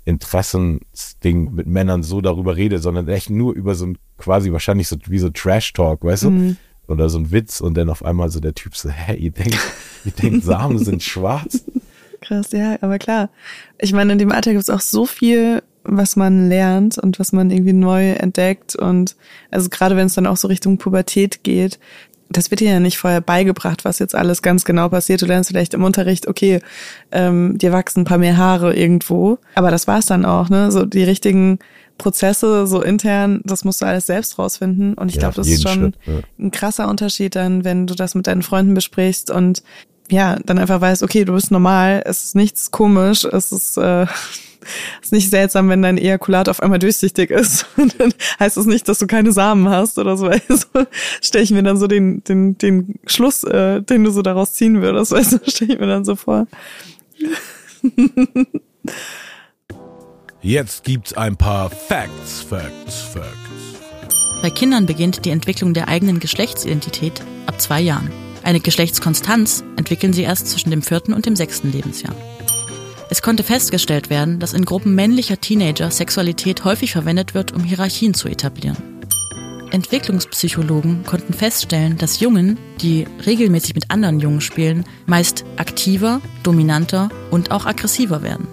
Interessensding 0.05 1.53
mit 1.53 1.67
Männern 1.67 2.03
so 2.03 2.21
darüber 2.21 2.55
rede, 2.55 2.79
sondern 2.79 3.07
echt 3.07 3.29
nur 3.29 3.53
über 3.53 3.75
so 3.75 3.85
ein 3.85 3.97
quasi 4.17 4.51
wahrscheinlich 4.51 4.87
so 4.87 4.97
wie 5.07 5.19
so 5.19 5.29
Trash-Talk, 5.29 6.03
weißt 6.03 6.23
du? 6.23 6.55
Oder 6.91 7.09
so 7.09 7.19
ein 7.19 7.31
Witz 7.31 7.61
und 7.61 7.75
dann 7.75 7.89
auf 7.89 8.03
einmal 8.03 8.29
so 8.29 8.39
der 8.39 8.53
Typ 8.53 8.75
so, 8.75 8.89
hä, 8.89 9.15
ihr 9.15 9.31
denkt, 9.31 9.57
ihr 10.05 10.11
denkt, 10.11 10.43
Samen 10.43 10.77
sind 10.83 11.01
schwarz? 11.01 11.63
Krass, 12.19 12.51
ja, 12.51 12.77
aber 12.81 12.99
klar. 12.99 13.29
Ich 13.79 13.93
meine, 13.93 14.13
in 14.13 14.19
dem 14.19 14.31
Alter 14.31 14.51
gibt 14.51 14.63
es 14.63 14.69
auch 14.69 14.81
so 14.81 15.05
viel, 15.05 15.63
was 15.83 16.15
man 16.15 16.49
lernt 16.49 16.97
und 16.97 17.17
was 17.19 17.31
man 17.31 17.49
irgendwie 17.49 17.73
neu 17.73 18.11
entdeckt. 18.11 18.75
Und 18.75 19.15
also 19.49 19.69
gerade 19.69 19.95
wenn 19.95 20.07
es 20.07 20.13
dann 20.13 20.27
auch 20.27 20.37
so 20.37 20.47
Richtung 20.47 20.77
Pubertät 20.77 21.43
geht, 21.43 21.79
das 22.31 22.51
wird 22.51 22.61
dir 22.61 22.71
ja 22.71 22.79
nicht 22.79 22.97
vorher 22.97 23.21
beigebracht, 23.21 23.85
was 23.85 23.99
jetzt 23.99 24.15
alles 24.15 24.41
ganz 24.41 24.65
genau 24.65 24.89
passiert. 24.89 25.21
Du 25.21 25.25
lernst 25.25 25.49
vielleicht 25.49 25.73
im 25.73 25.83
Unterricht, 25.83 26.27
okay, 26.27 26.59
ähm, 27.11 27.57
dir 27.57 27.71
wachsen 27.71 28.01
ein 28.01 28.05
paar 28.05 28.17
mehr 28.17 28.37
Haare 28.37 28.75
irgendwo. 28.75 29.37
Aber 29.55 29.71
das 29.71 29.87
war's 29.87 30.05
dann 30.05 30.25
auch, 30.25 30.49
ne? 30.49 30.71
So 30.71 30.85
die 30.85 31.03
richtigen 31.03 31.59
Prozesse, 31.97 32.65
so 32.65 32.81
intern, 32.81 33.41
das 33.43 33.63
musst 33.63 33.81
du 33.81 33.85
alles 33.85 34.07
selbst 34.07 34.39
rausfinden. 34.39 34.95
Und 34.95 35.09
ich 35.09 35.15
Ja, 35.15 35.21
glaube, 35.21 35.35
das 35.35 35.47
ist 35.47 35.61
schon 35.61 35.93
Schritt, 35.93 35.95
ja. 36.05 36.13
ein 36.39 36.51
krasser 36.51 36.87
Unterschied 36.89 37.35
dann, 37.35 37.63
wenn 37.63 37.85
du 37.85 37.93
das 37.93 38.15
mit 38.15 38.27
deinen 38.27 38.41
Freunden 38.41 38.73
besprichst 38.73 39.29
und 39.29 39.61
ja, 40.11 40.37
dann 40.45 40.59
einfach 40.59 40.81
weißt, 40.81 41.03
okay, 41.03 41.23
du 41.25 41.33
bist 41.33 41.51
normal, 41.51 42.03
es 42.05 42.23
ist 42.25 42.35
nichts 42.35 42.69
komisch, 42.69 43.23
es 43.23 43.51
ist, 43.51 43.77
äh, 43.77 44.03
es 45.01 45.05
ist 45.05 45.11
nicht 45.13 45.29
seltsam, 45.29 45.69
wenn 45.69 45.81
dein 45.81 45.97
Ejakulat 45.97 46.49
auf 46.49 46.61
einmal 46.61 46.79
durchsichtig 46.79 47.31
ist. 47.31 47.65
Und 47.77 47.99
dann 47.99 48.13
heißt 48.39 48.57
es 48.57 48.65
nicht, 48.65 48.87
dass 48.87 48.99
du 48.99 49.07
keine 49.07 49.31
Samen 49.31 49.69
hast 49.69 49.97
oder 49.97 50.17
so. 50.17 50.29
Also 50.49 50.67
stelle 51.21 51.43
ich 51.43 51.51
mir 51.51 51.63
dann 51.63 51.77
so 51.77 51.87
den, 51.87 52.23
den, 52.25 52.57
den 52.57 52.99
Schluss, 53.05 53.43
äh, 53.45 53.81
den 53.81 54.03
du 54.03 54.11
so 54.11 54.21
daraus 54.21 54.53
ziehen 54.53 54.81
würdest, 54.81 55.11
weißt 55.11 55.33
du, 55.33 55.39
stelle 55.49 55.73
ich 55.73 55.79
mir 55.79 55.87
dann 55.87 56.03
so 56.03 56.15
vor. 56.15 56.45
Jetzt 60.41 60.83
gibt's 60.83 61.13
ein 61.13 61.37
paar 61.37 61.69
Facts, 61.69 62.41
Facts, 62.41 63.01
Facts. 63.13 63.31
Bei 64.41 64.49
Kindern 64.49 64.87
beginnt 64.87 65.23
die 65.23 65.29
Entwicklung 65.29 65.73
der 65.73 65.87
eigenen 65.87 66.19
Geschlechtsidentität 66.19 67.21
ab 67.45 67.61
zwei 67.61 67.79
Jahren. 67.79 68.09
Eine 68.43 68.59
Geschlechtskonstanz 68.59 69.63
entwickeln 69.77 70.13
sie 70.13 70.23
erst 70.23 70.47
zwischen 70.47 70.71
dem 70.71 70.81
vierten 70.81 71.13
und 71.13 71.25
dem 71.25 71.35
sechsten 71.35 71.71
Lebensjahr. 71.71 72.15
Es 73.09 73.21
konnte 73.21 73.43
festgestellt 73.43 74.09
werden, 74.09 74.39
dass 74.39 74.53
in 74.53 74.65
Gruppen 74.65 74.95
männlicher 74.95 75.39
Teenager 75.39 75.91
Sexualität 75.91 76.63
häufig 76.63 76.93
verwendet 76.93 77.33
wird, 77.33 77.51
um 77.51 77.63
Hierarchien 77.63 78.13
zu 78.13 78.29
etablieren. 78.29 78.77
Entwicklungspsychologen 79.71 81.03
konnten 81.05 81.33
feststellen, 81.33 81.97
dass 81.97 82.19
Jungen, 82.19 82.57
die 82.81 83.05
regelmäßig 83.25 83.75
mit 83.75 83.91
anderen 83.91 84.19
Jungen 84.19 84.41
spielen, 84.41 84.85
meist 85.05 85.45
aktiver, 85.57 86.21
dominanter 86.43 87.09
und 87.31 87.51
auch 87.51 87.65
aggressiver 87.65 88.21
werden. 88.21 88.47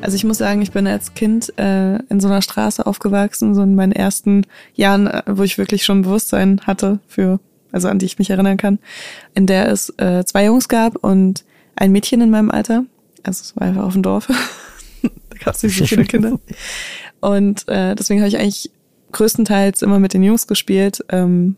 Also 0.00 0.16
ich 0.16 0.24
muss 0.24 0.38
sagen, 0.38 0.62
ich 0.62 0.72
bin 0.72 0.86
als 0.88 1.14
Kind 1.14 1.56
äh, 1.58 1.96
in 2.06 2.18
so 2.18 2.26
einer 2.26 2.42
Straße 2.42 2.84
aufgewachsen, 2.86 3.54
so 3.54 3.62
in 3.62 3.76
meinen 3.76 3.92
ersten 3.92 4.46
Jahren, 4.74 5.06
äh, 5.06 5.22
wo 5.28 5.44
ich 5.44 5.58
wirklich 5.58 5.84
schon 5.84 6.02
Bewusstsein 6.02 6.60
hatte 6.66 6.98
für, 7.06 7.38
also 7.72 7.88
an 7.88 7.98
die 7.98 8.06
ich 8.06 8.18
mich 8.18 8.30
erinnern 8.30 8.56
kann, 8.56 8.78
in 9.34 9.46
der 9.46 9.68
es 9.68 9.90
äh, 9.98 10.24
zwei 10.24 10.44
Jungs 10.44 10.68
gab 10.68 10.96
und 10.96 11.44
ein 11.74 11.92
Mädchen 11.92 12.20
in 12.20 12.30
meinem 12.30 12.50
Alter. 12.50 12.84
Also 13.22 13.42
es 13.42 13.56
war 13.56 13.66
einfach 13.66 13.84
auf 13.84 13.94
dem 13.94 14.02
Dorf. 14.02 14.28
da 15.02 15.38
gab 15.42 15.54
es 15.54 15.62
nicht 15.62 15.78
so 15.78 15.86
viele 15.86 16.04
Kinder. 16.04 16.38
Und 17.20 17.66
äh, 17.68 17.94
deswegen 17.94 18.20
habe 18.20 18.28
ich 18.28 18.38
eigentlich 18.38 18.70
größtenteils 19.12 19.82
immer 19.82 19.98
mit 19.98 20.14
den 20.14 20.22
Jungs 20.22 20.46
gespielt. 20.46 21.04
Ähm, 21.08 21.56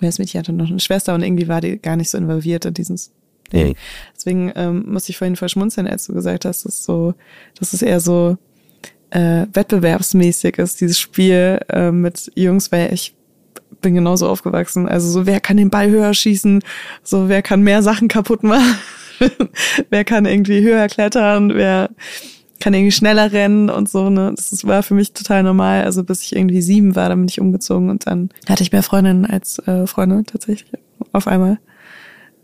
das 0.00 0.18
Mädchen 0.18 0.40
hatte 0.40 0.52
noch 0.52 0.68
eine 0.68 0.80
Schwester 0.80 1.14
und 1.14 1.22
irgendwie 1.22 1.48
war 1.48 1.60
die 1.60 1.78
gar 1.78 1.96
nicht 1.96 2.10
so 2.10 2.18
involviert 2.18 2.64
in 2.64 2.74
dieses 2.74 3.12
Ding. 3.52 3.76
Deswegen 4.16 4.52
ähm, 4.56 4.84
musste 4.88 5.10
ich 5.10 5.18
vorhin 5.18 5.36
verschmunzeln, 5.36 5.86
als 5.86 6.06
du 6.06 6.14
gesagt 6.14 6.44
hast, 6.44 6.64
dass 6.64 6.84
so, 6.84 7.14
dass 7.58 7.72
es 7.72 7.82
eher 7.82 8.00
so 8.00 8.36
äh, 9.10 9.46
wettbewerbsmäßig 9.52 10.58
ist, 10.58 10.80
dieses 10.80 10.98
Spiel 10.98 11.60
äh, 11.68 11.90
mit 11.90 12.32
Jungs, 12.34 12.72
weil 12.72 12.92
ich 12.92 13.14
bin 13.80 13.94
genauso 13.94 14.28
aufgewachsen. 14.28 14.88
Also 14.88 15.08
so, 15.10 15.26
wer 15.26 15.40
kann 15.40 15.56
den 15.56 15.70
Ball 15.70 15.90
höher 15.90 16.14
schießen? 16.14 16.62
So, 17.02 17.28
wer 17.28 17.42
kann 17.42 17.62
mehr 17.62 17.82
Sachen 17.82 18.08
kaputt 18.08 18.42
machen? 18.42 18.74
wer 19.90 20.04
kann 20.04 20.24
irgendwie 20.24 20.62
höher 20.62 20.88
klettern? 20.88 21.54
Wer 21.54 21.90
kann 22.60 22.72
irgendwie 22.72 22.92
schneller 22.92 23.32
rennen 23.32 23.68
und 23.68 23.88
so, 23.88 24.08
ne? 24.08 24.32
Das 24.34 24.66
war 24.66 24.82
für 24.82 24.94
mich 24.94 25.12
total 25.12 25.42
normal. 25.42 25.84
Also 25.84 26.02
bis 26.02 26.22
ich 26.22 26.34
irgendwie 26.34 26.62
sieben 26.62 26.96
war, 26.96 27.10
dann 27.10 27.20
bin 27.20 27.28
ich 27.28 27.40
umgezogen 27.40 27.90
und 27.90 28.06
dann 28.06 28.30
hatte 28.48 28.62
ich 28.62 28.72
mehr 28.72 28.82
Freundinnen 28.82 29.26
als 29.26 29.58
äh, 29.66 29.86
Freunde 29.86 30.24
tatsächlich 30.24 30.70
auf 31.12 31.26
einmal. 31.26 31.58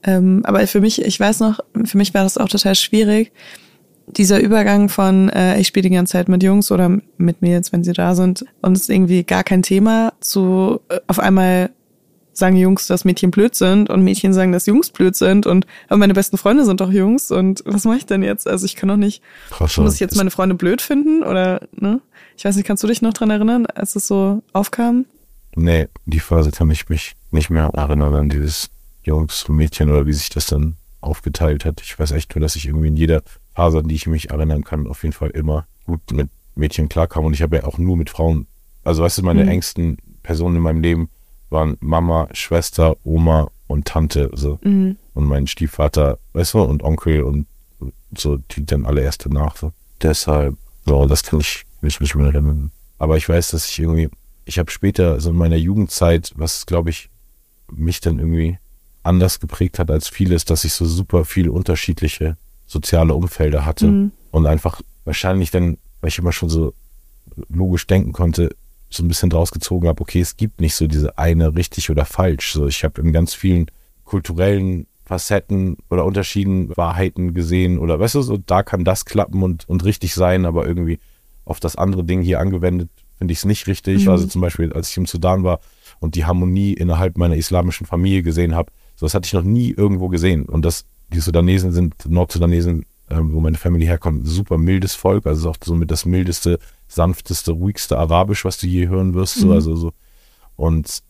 Ähm, 0.03 0.43
aber 0.45 0.67
für 0.67 0.81
mich, 0.81 1.03
ich 1.03 1.19
weiß 1.19 1.41
noch, 1.41 1.61
für 1.85 1.97
mich 1.97 2.13
war 2.15 2.23
das 2.23 2.39
auch 2.39 2.49
total 2.49 2.75
schwierig, 2.75 3.33
dieser 4.17 4.41
Übergang 4.41 4.89
von, 4.89 5.29
äh, 5.31 5.59
ich 5.59 5.67
spiele 5.67 5.89
die 5.89 5.95
ganze 5.95 6.13
Zeit 6.13 6.29
mit 6.29 6.43
Jungs 6.43 6.71
oder 6.71 6.99
mit 7.17 7.43
mir 7.43 7.53
jetzt, 7.53 7.73
wenn 7.73 7.85
sie 7.85 7.93
da 7.93 8.15
sind, 8.15 8.45
und 8.63 8.77
es 8.77 8.83
ist 8.83 8.91
irgendwie 8.91 9.25
gar 9.25 9.45
kein 9.45 9.63
Thema, 9.63 10.13
zu 10.21 10.81
äh, 10.89 11.01
auf 11.07 11.19
einmal 11.19 11.71
sagen 12.33 12.57
Jungs, 12.57 12.87
dass 12.87 13.05
Mädchen 13.05 13.31
blöd 13.31 13.55
sind 13.55 13.91
und 13.91 14.03
Mädchen 14.03 14.33
sagen, 14.33 14.53
dass 14.53 14.67
Jungs 14.67 14.91
blöd 14.91 15.15
sind 15.15 15.47
und 15.47 15.67
aber 15.89 15.99
meine 15.99 16.15
besten 16.15 16.39
Freunde 16.39 16.65
sind 16.65 16.81
doch 16.81 16.91
Jungs 16.91 17.31
und 17.31 17.63
was 17.67 17.85
mache 17.85 17.99
ich 17.99 18.07
denn 18.07 18.23
jetzt? 18.23 18.49
Also 18.49 18.65
ich 18.65 18.77
kann 18.77 18.89
doch 18.89 18.97
nicht, 18.97 19.23
Krass, 19.51 19.77
muss 19.77 19.95
ich 19.95 20.01
jetzt 20.01 20.17
meine 20.17 20.31
Freunde 20.31 20.55
blöd 20.55 20.81
finden 20.81 21.23
oder 21.23 21.61
ne? 21.73 22.01
Ich 22.37 22.45
weiß 22.45 22.57
nicht, 22.57 22.67
kannst 22.67 22.83
du 22.83 22.87
dich 22.87 23.03
noch 23.03 23.13
dran 23.13 23.31
erinnern, 23.31 23.67
als 23.67 23.95
es 23.97 24.07
so 24.07 24.43
aufkam? 24.53 25.05
Nee, 25.55 25.89
die 26.07 26.21
Phase 26.21 26.51
kann 26.51 26.71
ich 26.71 26.89
mich 26.89 27.15
nicht 27.31 27.51
mehr 27.51 27.71
erinnern 27.75 28.15
an 28.15 28.29
dieses 28.29 28.71
Jungs 29.03 29.45
und 29.45 29.57
Mädchen 29.57 29.91
oder 29.91 30.07
wie 30.07 30.13
sich 30.13 30.31
das 30.31 30.47
dann 30.47 30.77
aufgeteilt 31.01 31.65
hat. 31.65 31.81
Ich 31.83 31.99
weiß 31.99 32.13
echt 32.13 32.35
nur, 32.35 32.41
dass 32.41 32.57
ich 32.57 32.67
irgendwie 32.67 32.89
in 32.89 32.97
jeder 32.97 33.23
Phase, 33.55 33.79
an 33.79 33.89
die 33.89 33.95
ich 33.95 34.07
mich 34.07 34.31
erinnern 34.31 34.65
kann, 34.65 34.87
auf 34.87 35.03
jeden 35.03 35.13
Fall 35.13 35.31
immer 35.31 35.67
gut 35.87 36.01
mit 36.13 36.29
Mädchen 36.55 36.89
klarkam. 36.89 37.25
Und 37.25 37.35
ich 37.35 37.43
habe 37.43 37.57
ja 37.57 37.65
auch 37.65 37.79
nur 37.79 37.97
mit 37.97 38.11
Frauen, 38.11 38.47
also 38.85 39.03
weißt 39.03 39.19
du, 39.19 39.23
meine 39.23 39.45
Mhm. 39.45 39.51
engsten 39.51 39.99
Personen 40.23 40.57
in 40.57 40.63
meinem 40.63 40.83
Leben 40.83 41.11
waren 41.51 41.77
Mama, 41.81 42.29
Schwester, 42.33 42.97
Oma 43.05 43.51
und 43.67 43.87
Tante. 43.87 44.31
So. 44.35 44.59
Mhm. 44.63 44.97
Und 45.15 45.25
mein 45.25 45.47
Stiefvater, 45.47 46.19
weißt 46.33 46.55
du, 46.55 46.63
und 46.63 46.83
Onkel 46.83 47.23
und 47.23 47.47
so, 48.17 48.37
die 48.37 48.65
dann 48.65 48.87
alle 48.87 49.03
erst 49.03 49.27
danach. 49.27 49.57
So. 49.57 49.73
Deshalb, 50.03 50.57
so, 50.85 51.07
das 51.07 51.23
kann 51.23 51.41
ich 51.41 51.65
mich 51.81 52.01
nicht 52.01 52.15
mehr 52.15 52.27
erinnern. 52.27 52.71
Aber 52.99 53.17
ich 53.17 53.29
weiß, 53.29 53.51
dass 53.51 53.69
ich 53.69 53.79
irgendwie, 53.79 54.09
ich 54.45 54.59
habe 54.59 54.71
später, 54.71 55.21
so 55.21 55.31
in 55.31 55.37
meiner 55.37 55.57
Jugendzeit, 55.57 56.33
was 56.37 56.67
glaube 56.67 56.91
ich 56.91 57.11
mich 57.73 58.01
dann 58.01 58.19
irgendwie 58.19 58.59
anders 59.03 59.41
geprägt 59.41 59.79
hat 59.79 59.91
als 59.91 60.09
vieles, 60.09 60.45
dass 60.45 60.65
ich 60.65 60.73
so 60.73 60.85
super 60.85 61.25
viele 61.25 61.53
unterschiedliche 61.53 62.37
soziale 62.71 63.15
Umfelder 63.15 63.65
hatte 63.67 63.89
Mhm. 63.89 64.13
und 64.31 64.47
einfach 64.47 64.81
wahrscheinlich 65.05 65.51
dann, 65.51 65.77
weil 66.01 66.09
ich 66.09 66.19
immer 66.19 66.33
schon 66.33 66.49
so 66.49 66.73
logisch 67.49 67.87
denken 67.87 68.13
konnte, 68.13 68.51
so 68.89 69.03
ein 69.03 69.09
bisschen 69.09 69.31
draus 69.31 69.51
gezogen 69.51 69.89
habe, 69.89 70.01
okay, 70.01 70.21
es 70.21 70.37
gibt 70.37 70.61
nicht 70.61 70.75
so 70.75 70.87
diese 70.87 71.17
eine 71.19 71.55
richtig 71.55 71.91
oder 71.91 72.05
falsch. 72.05 72.53
So, 72.53 72.67
ich 72.67 72.83
habe 72.85 73.01
in 73.01 73.13
ganz 73.13 73.35
vielen 73.35 73.67
kulturellen 74.05 74.87
Facetten 75.05 75.77
oder 75.91 76.05
Unterschieden 76.05 76.77
Wahrheiten 76.77 77.35
gesehen 77.35 77.79
oder 77.79 77.99
weißt 77.99 78.15
du, 78.17 78.23
so 78.23 78.37
da 78.37 78.63
kann 78.63 78.85
das 78.85 79.05
klappen 79.05 79.43
und, 79.43 79.69
und 79.69 79.85
richtig 79.85 80.15
sein, 80.15 80.45
aber 80.45 80.67
irgendwie 80.67 80.99
auf 81.45 81.59
das 81.61 81.77
andere 81.77 82.05
Ding 82.05 82.23
hier 82.23 82.39
angewendet 82.41 82.91
finde 83.19 83.33
ich 83.33 83.39
es 83.39 83.45
nicht 83.45 83.67
richtig. 83.67 84.05
Mhm. 84.05 84.11
Also 84.11 84.27
zum 84.27 84.41
Beispiel, 84.41 84.73
als 84.73 84.91
ich 84.91 84.97
im 84.97 85.07
Sudan 85.07 85.43
war 85.45 85.61
und 85.99 86.15
die 86.15 86.25
Harmonie 86.25 86.73
innerhalb 86.73 87.19
meiner 87.19 87.37
islamischen 87.37 87.87
Familie 87.87 88.23
gesehen 88.23 88.55
habe, 88.55 88.73
so 88.97 89.05
das 89.07 89.15
hatte 89.15 89.27
ich 89.27 89.33
noch 89.35 89.43
nie 89.43 89.71
irgendwo 89.71 90.09
gesehen. 90.09 90.47
Und 90.47 90.65
das, 90.65 90.85
die 91.13 91.21
Sudanesen 91.21 91.73
sind, 91.73 91.95
Nordsudanesen, 92.09 92.85
ähm, 93.11 93.33
wo 93.33 93.41
meine 93.41 93.59
Family 93.59 93.85
herkommt, 93.87 94.27
super 94.27 94.59
mildes 94.59 94.95
Volk, 94.95 95.27
also 95.27 95.51
auch 95.51 95.57
so 95.63 95.75
mit 95.75 95.91
das 95.91 96.05
mildeste, 96.05 96.59
sanfteste, 96.89 97.53
ruhigste 97.53 97.99
Arabisch, 97.99 98.45
was 98.45 98.59
du 98.59 98.67
je 98.67 98.89
hören 98.89 99.15
wirst, 99.15 99.35
so, 99.37 99.47
Mhm. 99.49 99.53
also 99.53 99.77
so. 99.77 99.93
Und 100.57 101.01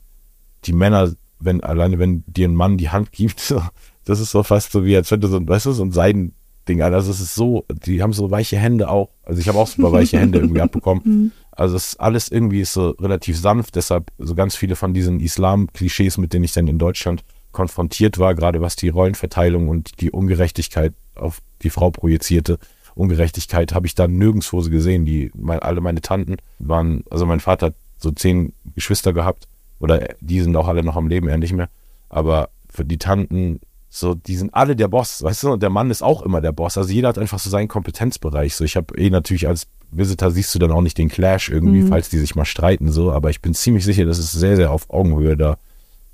die 0.64 0.72
Männer, 0.72 1.12
wenn, 1.38 1.62
alleine 1.62 1.98
wenn 1.98 2.24
dir 2.26 2.48
ein 2.48 2.54
Mann 2.54 2.78
die 2.78 2.88
Hand 2.90 3.12
gibt, 3.12 3.40
so, 3.40 3.62
das 4.04 4.20
ist 4.20 4.30
so 4.30 4.42
fast 4.42 4.72
so 4.72 4.84
wie, 4.84 4.96
als 4.96 5.10
wenn 5.10 5.20
du 5.20 5.28
so, 5.28 5.36
ein- 5.36 5.48
weißt 5.48 5.66
du, 5.66 5.72
so 5.72 5.82
ein 5.84 5.92
Seidending, 5.92 6.82
also 6.82 7.10
es 7.10 7.20
ist 7.20 7.34
so, 7.34 7.64
die 7.86 8.02
haben 8.02 8.12
so 8.12 8.30
weiche 8.30 8.56
Hände 8.58 8.88
auch, 8.88 9.10
also 9.24 9.40
ich 9.40 9.48
habe 9.48 9.58
auch 9.58 9.66
super 9.66 9.92
weiche 9.92 10.18
Hände 10.18 10.38
irgendwie 10.40 10.60
abbekommen. 10.60 11.32
Also 11.52 11.76
es 11.76 11.88
ist 11.88 12.00
alles 12.00 12.30
irgendwie 12.30 12.60
ist 12.62 12.72
so 12.72 12.90
relativ 12.90 13.36
sanft, 13.38 13.74
deshalb 13.76 14.10
so 14.18 14.34
ganz 14.34 14.56
viele 14.56 14.76
von 14.76 14.94
diesen 14.94 15.20
Islam-Klischees, 15.20 16.16
mit 16.16 16.32
denen 16.32 16.44
ich 16.44 16.52
dann 16.52 16.68
in 16.68 16.78
Deutschland 16.78 17.22
konfrontiert 17.52 18.18
war, 18.18 18.34
gerade 18.34 18.60
was 18.60 18.76
die 18.76 18.88
Rollenverteilung 18.88 19.68
und 19.68 20.00
die 20.00 20.10
Ungerechtigkeit 20.10 20.92
auf 21.14 21.40
die 21.62 21.70
Frau 21.70 21.90
projizierte, 21.90 22.58
Ungerechtigkeit 22.94 23.72
habe 23.74 23.86
ich 23.86 23.94
da 23.94 24.08
nirgendwo 24.08 24.60
gesehen. 24.62 25.04
Die, 25.04 25.30
mein, 25.34 25.60
alle 25.60 25.80
meine 25.80 26.00
Tanten 26.00 26.36
waren, 26.58 27.04
also 27.10 27.26
mein 27.26 27.40
Vater 27.40 27.66
hat 27.66 27.74
so 27.98 28.10
zehn 28.10 28.52
Geschwister 28.74 29.12
gehabt 29.12 29.48
oder 29.78 30.08
die 30.20 30.40
sind 30.40 30.56
auch 30.56 30.68
alle 30.68 30.82
noch 30.82 30.96
am 30.96 31.08
Leben, 31.08 31.28
er 31.28 31.38
nicht 31.38 31.52
mehr. 31.52 31.68
Aber 32.08 32.50
für 32.68 32.84
die 32.84 32.98
Tanten, 32.98 33.60
so, 33.88 34.14
die 34.14 34.36
sind 34.36 34.54
alle 34.54 34.76
der 34.76 34.88
Boss, 34.88 35.22
weißt 35.22 35.42
du, 35.44 35.52
und 35.52 35.62
der 35.62 35.70
Mann 35.70 35.90
ist 35.90 36.02
auch 36.02 36.22
immer 36.22 36.40
der 36.40 36.52
Boss. 36.52 36.78
Also 36.78 36.92
jeder 36.92 37.08
hat 37.08 37.18
einfach 37.18 37.38
so 37.38 37.50
seinen 37.50 37.68
Kompetenzbereich. 37.68 38.54
So, 38.54 38.64
ich 38.64 38.76
habe 38.76 38.96
eh 38.98 39.10
natürlich 39.10 39.48
als 39.48 39.66
Visitor 39.92 40.30
siehst 40.30 40.54
du 40.54 40.58
dann 40.58 40.70
auch 40.70 40.82
nicht 40.82 40.98
den 40.98 41.08
Clash 41.08 41.48
irgendwie, 41.48 41.82
mhm. 41.82 41.88
falls 41.88 42.10
die 42.10 42.18
sich 42.18 42.36
mal 42.36 42.44
streiten, 42.44 42.92
so, 42.92 43.10
aber 43.10 43.30
ich 43.30 43.42
bin 43.42 43.54
ziemlich 43.54 43.84
sicher, 43.84 44.04
dass 44.04 44.18
es 44.18 44.30
sehr, 44.30 44.56
sehr 44.56 44.70
auf 44.70 44.88
Augenhöhe 44.90 45.36
da 45.36 45.58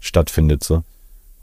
stattfindet, 0.01 0.65
so. 0.65 0.83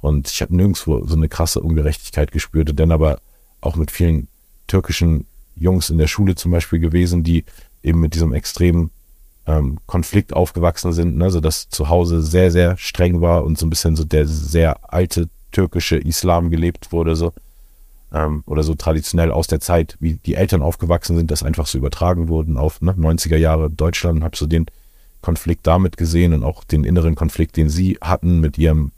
Und 0.03 0.29
ich 0.29 0.41
habe 0.41 0.53
nirgendwo 0.53 1.05
so 1.05 1.15
eine 1.15 1.29
krasse 1.29 1.61
Ungerechtigkeit 1.61 2.33
gespürt. 2.33 2.69
Und 2.69 2.77
dann 2.77 2.91
aber 2.91 3.19
auch 3.61 3.77
mit 3.77 3.89
vielen 3.89 4.27
türkischen 4.67 5.25
Jungs 5.55 5.89
in 5.89 5.97
der 5.97 6.07
Schule 6.07 6.35
zum 6.35 6.51
Beispiel 6.51 6.79
gewesen, 6.79 7.23
die 7.23 7.45
eben 7.83 8.01
mit 8.01 8.13
diesem 8.13 8.33
extremen 8.33 8.91
ähm, 9.47 9.77
Konflikt 9.85 10.33
aufgewachsen 10.33 10.91
sind, 10.91 11.15
ne, 11.15 11.31
so 11.31 11.39
dass 11.39 11.69
zu 11.69 11.87
Hause 11.87 12.21
sehr, 12.21 12.51
sehr 12.51 12.75
streng 12.75 13.21
war 13.21 13.45
und 13.45 13.57
so 13.57 13.65
ein 13.65 13.69
bisschen 13.69 13.95
so 13.95 14.03
der 14.03 14.27
sehr 14.27 14.93
alte 14.93 15.29
türkische 15.53 15.95
Islam 15.95 16.49
gelebt 16.49 16.91
wurde, 16.91 17.15
so 17.15 17.31
ähm, 18.11 18.43
oder 18.45 18.63
so 18.63 18.75
traditionell 18.75 19.31
aus 19.31 19.47
der 19.47 19.61
Zeit, 19.61 19.95
wie 20.01 20.15
die 20.15 20.35
Eltern 20.35 20.61
aufgewachsen 20.61 21.15
sind, 21.15 21.31
das 21.31 21.43
einfach 21.43 21.65
so 21.65 21.77
übertragen 21.77 22.27
wurden 22.27 22.57
auf 22.57 22.81
ne, 22.81 22.91
90er 22.91 23.37
Jahre 23.37 23.69
Deutschland. 23.69 24.21
Habe 24.21 24.35
so 24.35 24.47
den 24.47 24.65
Konflikt 25.21 25.65
damit 25.65 25.95
gesehen 25.95 26.33
und 26.33 26.43
auch 26.43 26.65
den 26.65 26.83
inneren 26.83 27.15
Konflikt, 27.15 27.55
den 27.55 27.69
sie 27.69 27.97
hatten 28.01 28.41
mit 28.41 28.57
ihrem 28.57 28.91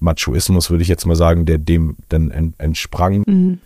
Machoismus, 0.00 0.70
würde 0.70 0.82
ich 0.82 0.88
jetzt 0.88 1.06
mal 1.06 1.16
sagen, 1.16 1.46
der 1.46 1.58
dem 1.58 1.96
dann 2.08 2.54
entsprang. 2.58 3.24
Mhm. 3.26 3.58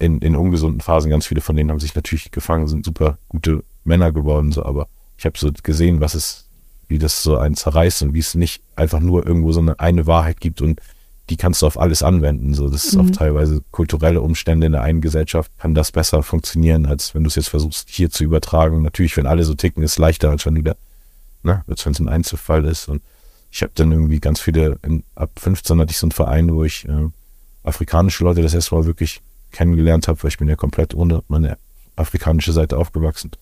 In, 0.00 0.18
in 0.20 0.36
ungesunden 0.36 0.80
Phasen, 0.80 1.10
ganz 1.10 1.26
viele 1.26 1.40
von 1.40 1.56
denen 1.56 1.70
haben 1.70 1.80
sich 1.80 1.94
natürlich 1.96 2.30
gefangen, 2.30 2.68
sind 2.68 2.84
super 2.84 3.18
gute 3.28 3.64
Männer 3.82 4.12
geworden, 4.12 4.52
so, 4.52 4.64
aber 4.64 4.86
ich 5.16 5.24
habe 5.24 5.36
so 5.36 5.50
gesehen, 5.62 6.00
was 6.00 6.14
es, 6.14 6.46
wie 6.86 6.98
das 6.98 7.24
so 7.24 7.36
einen 7.36 7.56
zerreißt 7.56 8.02
und 8.02 8.14
wie 8.14 8.20
es 8.20 8.36
nicht 8.36 8.62
einfach 8.76 9.00
nur 9.00 9.26
irgendwo 9.26 9.50
so 9.50 9.58
eine, 9.58 9.80
eine 9.80 10.06
Wahrheit 10.06 10.40
gibt 10.40 10.62
und 10.62 10.80
die 11.30 11.36
kannst 11.36 11.62
du 11.62 11.66
auf 11.66 11.78
alles 11.78 12.02
anwenden. 12.02 12.54
So, 12.54 12.68
das 12.68 12.84
ist 12.84 12.94
mhm. 12.94 13.00
auf 13.00 13.10
teilweise 13.10 13.62
kulturelle 13.70 14.20
Umstände 14.20 14.66
in 14.66 14.72
der 14.72 14.82
einen 14.82 15.00
Gesellschaft 15.00 15.50
kann 15.58 15.74
das 15.74 15.92
besser 15.92 16.22
funktionieren, 16.22 16.86
als 16.86 17.14
wenn 17.14 17.24
du 17.24 17.28
es 17.28 17.34
jetzt 17.34 17.48
versuchst, 17.48 17.88
hier 17.90 18.10
zu 18.10 18.24
übertragen. 18.24 18.82
Natürlich, 18.82 19.16
wenn 19.16 19.26
alle 19.26 19.44
so 19.44 19.54
ticken, 19.54 19.82
ist 19.82 19.92
es 19.92 19.98
leichter, 19.98 20.30
als 20.30 20.46
wenn 20.46 20.54
du 20.54 20.62
da, 20.62 20.74
ne, 21.42 21.64
als 21.66 21.84
wenn 21.84 21.92
es 21.92 21.98
ein 21.98 22.08
Einzelfall 22.08 22.64
ist. 22.64 22.88
Und 22.88 23.02
ich 23.58 23.62
habe 23.62 23.72
dann 23.74 23.90
irgendwie 23.90 24.20
ganz 24.20 24.40
viele, 24.40 24.78
in, 24.84 25.02
ab 25.16 25.32
15 25.36 25.80
hatte 25.80 25.90
ich 25.90 25.98
so 25.98 26.06
einen 26.06 26.12
Verein, 26.12 26.54
wo 26.54 26.62
ich 26.62 26.88
äh, 26.88 27.08
afrikanische 27.64 28.22
Leute 28.22 28.40
das 28.40 28.54
erste 28.54 28.76
Mal 28.76 28.86
wirklich 28.86 29.20
kennengelernt 29.50 30.06
habe, 30.06 30.22
weil 30.22 30.28
ich 30.28 30.38
bin 30.38 30.46
ja 30.46 30.54
komplett 30.54 30.94
ohne 30.94 31.24
meine 31.26 31.58
afrikanische 31.96 32.52
Seite 32.52 32.78
aufgewachsen 32.78 33.32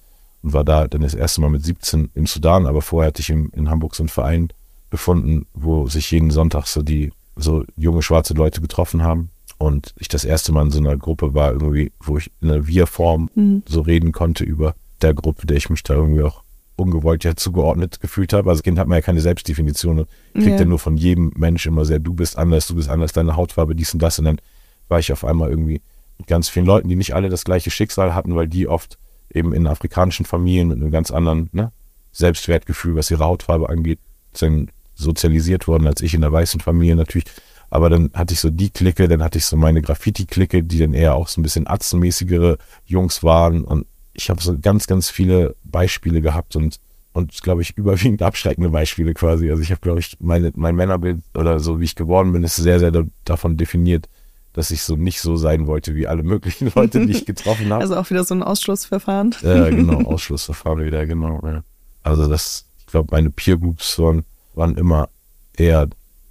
und 0.43 0.55
war 0.55 0.65
da 0.65 0.89
dann 0.89 1.03
das 1.03 1.13
erste 1.13 1.43
Mal 1.43 1.51
mit 1.51 1.63
17 1.63 2.13
im 2.15 2.25
Sudan, 2.25 2.67
aber 2.67 2.81
vorher 2.81 3.09
hatte 3.09 3.21
ich 3.21 3.29
im, 3.29 3.51
in 3.55 3.69
Hamburg 3.69 3.95
so 3.95 4.05
einen 4.05 4.09
Verein 4.09 4.49
befunden, 4.89 5.45
wo 5.53 5.87
sich 5.87 6.11
jeden 6.11 6.31
Sonntag 6.31 6.67
so 6.67 6.81
die 6.81 7.13
so 7.37 7.67
junge 7.77 8.01
schwarze 8.01 8.33
Leute 8.33 8.63
getroffen 8.63 9.03
haben 9.03 9.29
und 9.59 9.93
ich 9.99 10.09
das 10.09 10.25
erste 10.25 10.51
Mal 10.51 10.63
in 10.63 10.71
so 10.71 10.79
einer 10.79 10.97
Gruppe 10.97 11.35
war 11.35 11.53
irgendwie, 11.53 11.93
wo 12.01 12.17
ich 12.17 12.31
in 12.41 12.51
einer 12.51 12.67
Wir-Form 12.67 13.29
mhm. 13.35 13.65
so 13.69 13.83
reden 13.83 14.13
konnte 14.13 14.45
über 14.45 14.77
der 15.03 15.13
Gruppe, 15.13 15.47
der 15.47 15.59
ich 15.59 15.69
mich 15.69 15.83
da 15.83 15.93
irgendwie 15.93 16.23
auch 16.23 16.43
ungewollt 16.77 17.25
ja 17.25 17.35
zugeordnet 17.35 18.01
gefühlt 18.01 18.33
habe. 18.33 18.51
Also 18.51 18.63
Kind 18.63 18.79
hat 18.79 18.87
man 18.87 18.97
ja 18.97 19.03
keine 19.03 19.21
Selbstdefinition 19.21 20.01
und 20.01 20.09
kriegt 20.35 20.47
ja. 20.47 20.59
ja 20.59 20.65
nur 20.65 20.79
von 20.79 20.97
jedem 20.97 21.33
Mensch 21.35 21.67
immer 21.67 21.85
sehr, 21.85 21.99
du 21.99 22.15
bist 22.15 22.37
anders, 22.37 22.67
du 22.67 22.75
bist 22.75 22.89
anders, 22.89 23.13
deine 23.13 23.37
Hautfarbe, 23.37 23.75
dies 23.75 23.93
und 23.95 24.03
das. 24.03 24.19
Und 24.19 24.27
dann 24.27 24.41
war 24.89 24.99
ich 24.99 25.13
auf 25.13 25.25
einmal 25.25 25.51
irgendwie 25.51 25.81
mit 26.19 26.27
ganz 26.27 26.49
vielen 26.49 26.67
Leuten, 26.67 26.89
die 26.89 26.97
nicht 26.97 27.15
alle 27.15 27.29
das 27.29 27.45
gleiche 27.45 27.71
Schicksal 27.71 28.15
hatten, 28.15 28.35
weil 28.35 28.47
die 28.47 28.69
oft 28.69 28.99
eben 29.33 29.53
in 29.53 29.67
afrikanischen 29.67 30.27
Familien 30.27 30.69
mit 30.69 30.79
einem 30.79 30.91
ganz 30.91 31.11
anderen 31.11 31.49
ne, 31.53 31.73
Selbstwertgefühl, 32.13 32.95
was 32.95 33.11
ihre 33.11 33.25
Hautfarbe 33.25 33.69
angeht, 33.69 33.99
sind 34.33 34.71
sozialisiert 34.95 35.69
worden 35.69 35.87
als 35.87 36.01
ich 36.01 36.15
in 36.15 36.23
der 36.23 36.33
weißen 36.33 36.61
Familie 36.61 36.97
natürlich. 36.97 37.27
Aber 37.69 37.91
dann 37.91 38.11
hatte 38.15 38.33
ich 38.33 38.41
so 38.41 38.51
die 38.51 38.71
Clique, 38.71 39.09
dann 39.09 39.23
hatte 39.23 39.39
ich 39.39 39.45
so 39.45 39.57
meine 39.57 39.83
Graffiti-Clique, 39.83 40.63
die 40.63 40.79
dann 40.79 40.95
eher 40.95 41.15
auch 41.15 41.29
so 41.29 41.41
ein 41.41 41.43
bisschen 41.43 41.67
atzenmäßigere 41.67 42.59
Jungs 42.87 43.23
waren. 43.23 43.65
Und 43.65 43.87
ich 44.17 44.31
habe 44.31 44.43
so 44.43 44.59
ganz, 44.59 44.87
ganz 44.87 45.11
viele 45.11 45.55
Beispiele 45.65 46.21
gehabt 46.21 46.57
und 46.57 46.81
und 47.13 47.43
glaube 47.43 47.63
ich 47.63 47.79
überwiegend 47.79 48.21
abschreckende 48.21 48.69
Beispiele 48.69 49.15
quasi. 49.15 49.51
Also 49.51 49.63
ich 49.63 49.71
habe 49.71 49.81
glaube 49.81 50.01
ich 50.01 50.17
meine 50.21 50.53
mein 50.55 50.77
Männerbild 50.77 51.23
oder 51.35 51.61
so 51.61 51.81
wie 51.81 51.85
ich 51.85 51.95
geworden 51.95 52.33
bin, 52.33 52.45
ist 52.45 52.57
sehr 52.57 52.79
sehr 52.79 52.91
da, 52.91 53.05
davon 53.25 53.57
definiert, 53.57 54.07
dass 54.53 54.71
ich 54.71 54.83
so 54.83 54.97
nicht 54.97 55.21
so 55.21 55.37
sein 55.37 55.67
wollte 55.67 55.95
wie 55.95 56.07
alle 56.07 56.23
möglichen 56.23 56.71
Leute, 56.75 57.07
die 57.07 57.13
ich 57.13 57.27
getroffen 57.27 57.73
habe. 57.73 57.81
Also 57.81 57.97
auch 57.97 58.11
wieder 58.11 58.25
so 58.25 58.35
ein 58.35 58.43
Ausschlussverfahren. 58.43 59.35
Ja, 59.43 59.71
genau, 59.71 60.03
Ausschlussverfahren 60.11 60.85
wieder, 60.85 61.07
genau. 61.07 61.41
Ja. 61.43 61.63
Also 62.03 62.29
das, 62.29 62.67
ich 62.81 62.87
glaube, 62.87 63.09
meine 63.13 63.31
Peer 63.31 63.57
Groups 63.57 63.99
waren 63.99 64.25
waren 64.55 64.77
immer 64.77 65.09
eher 65.57 65.89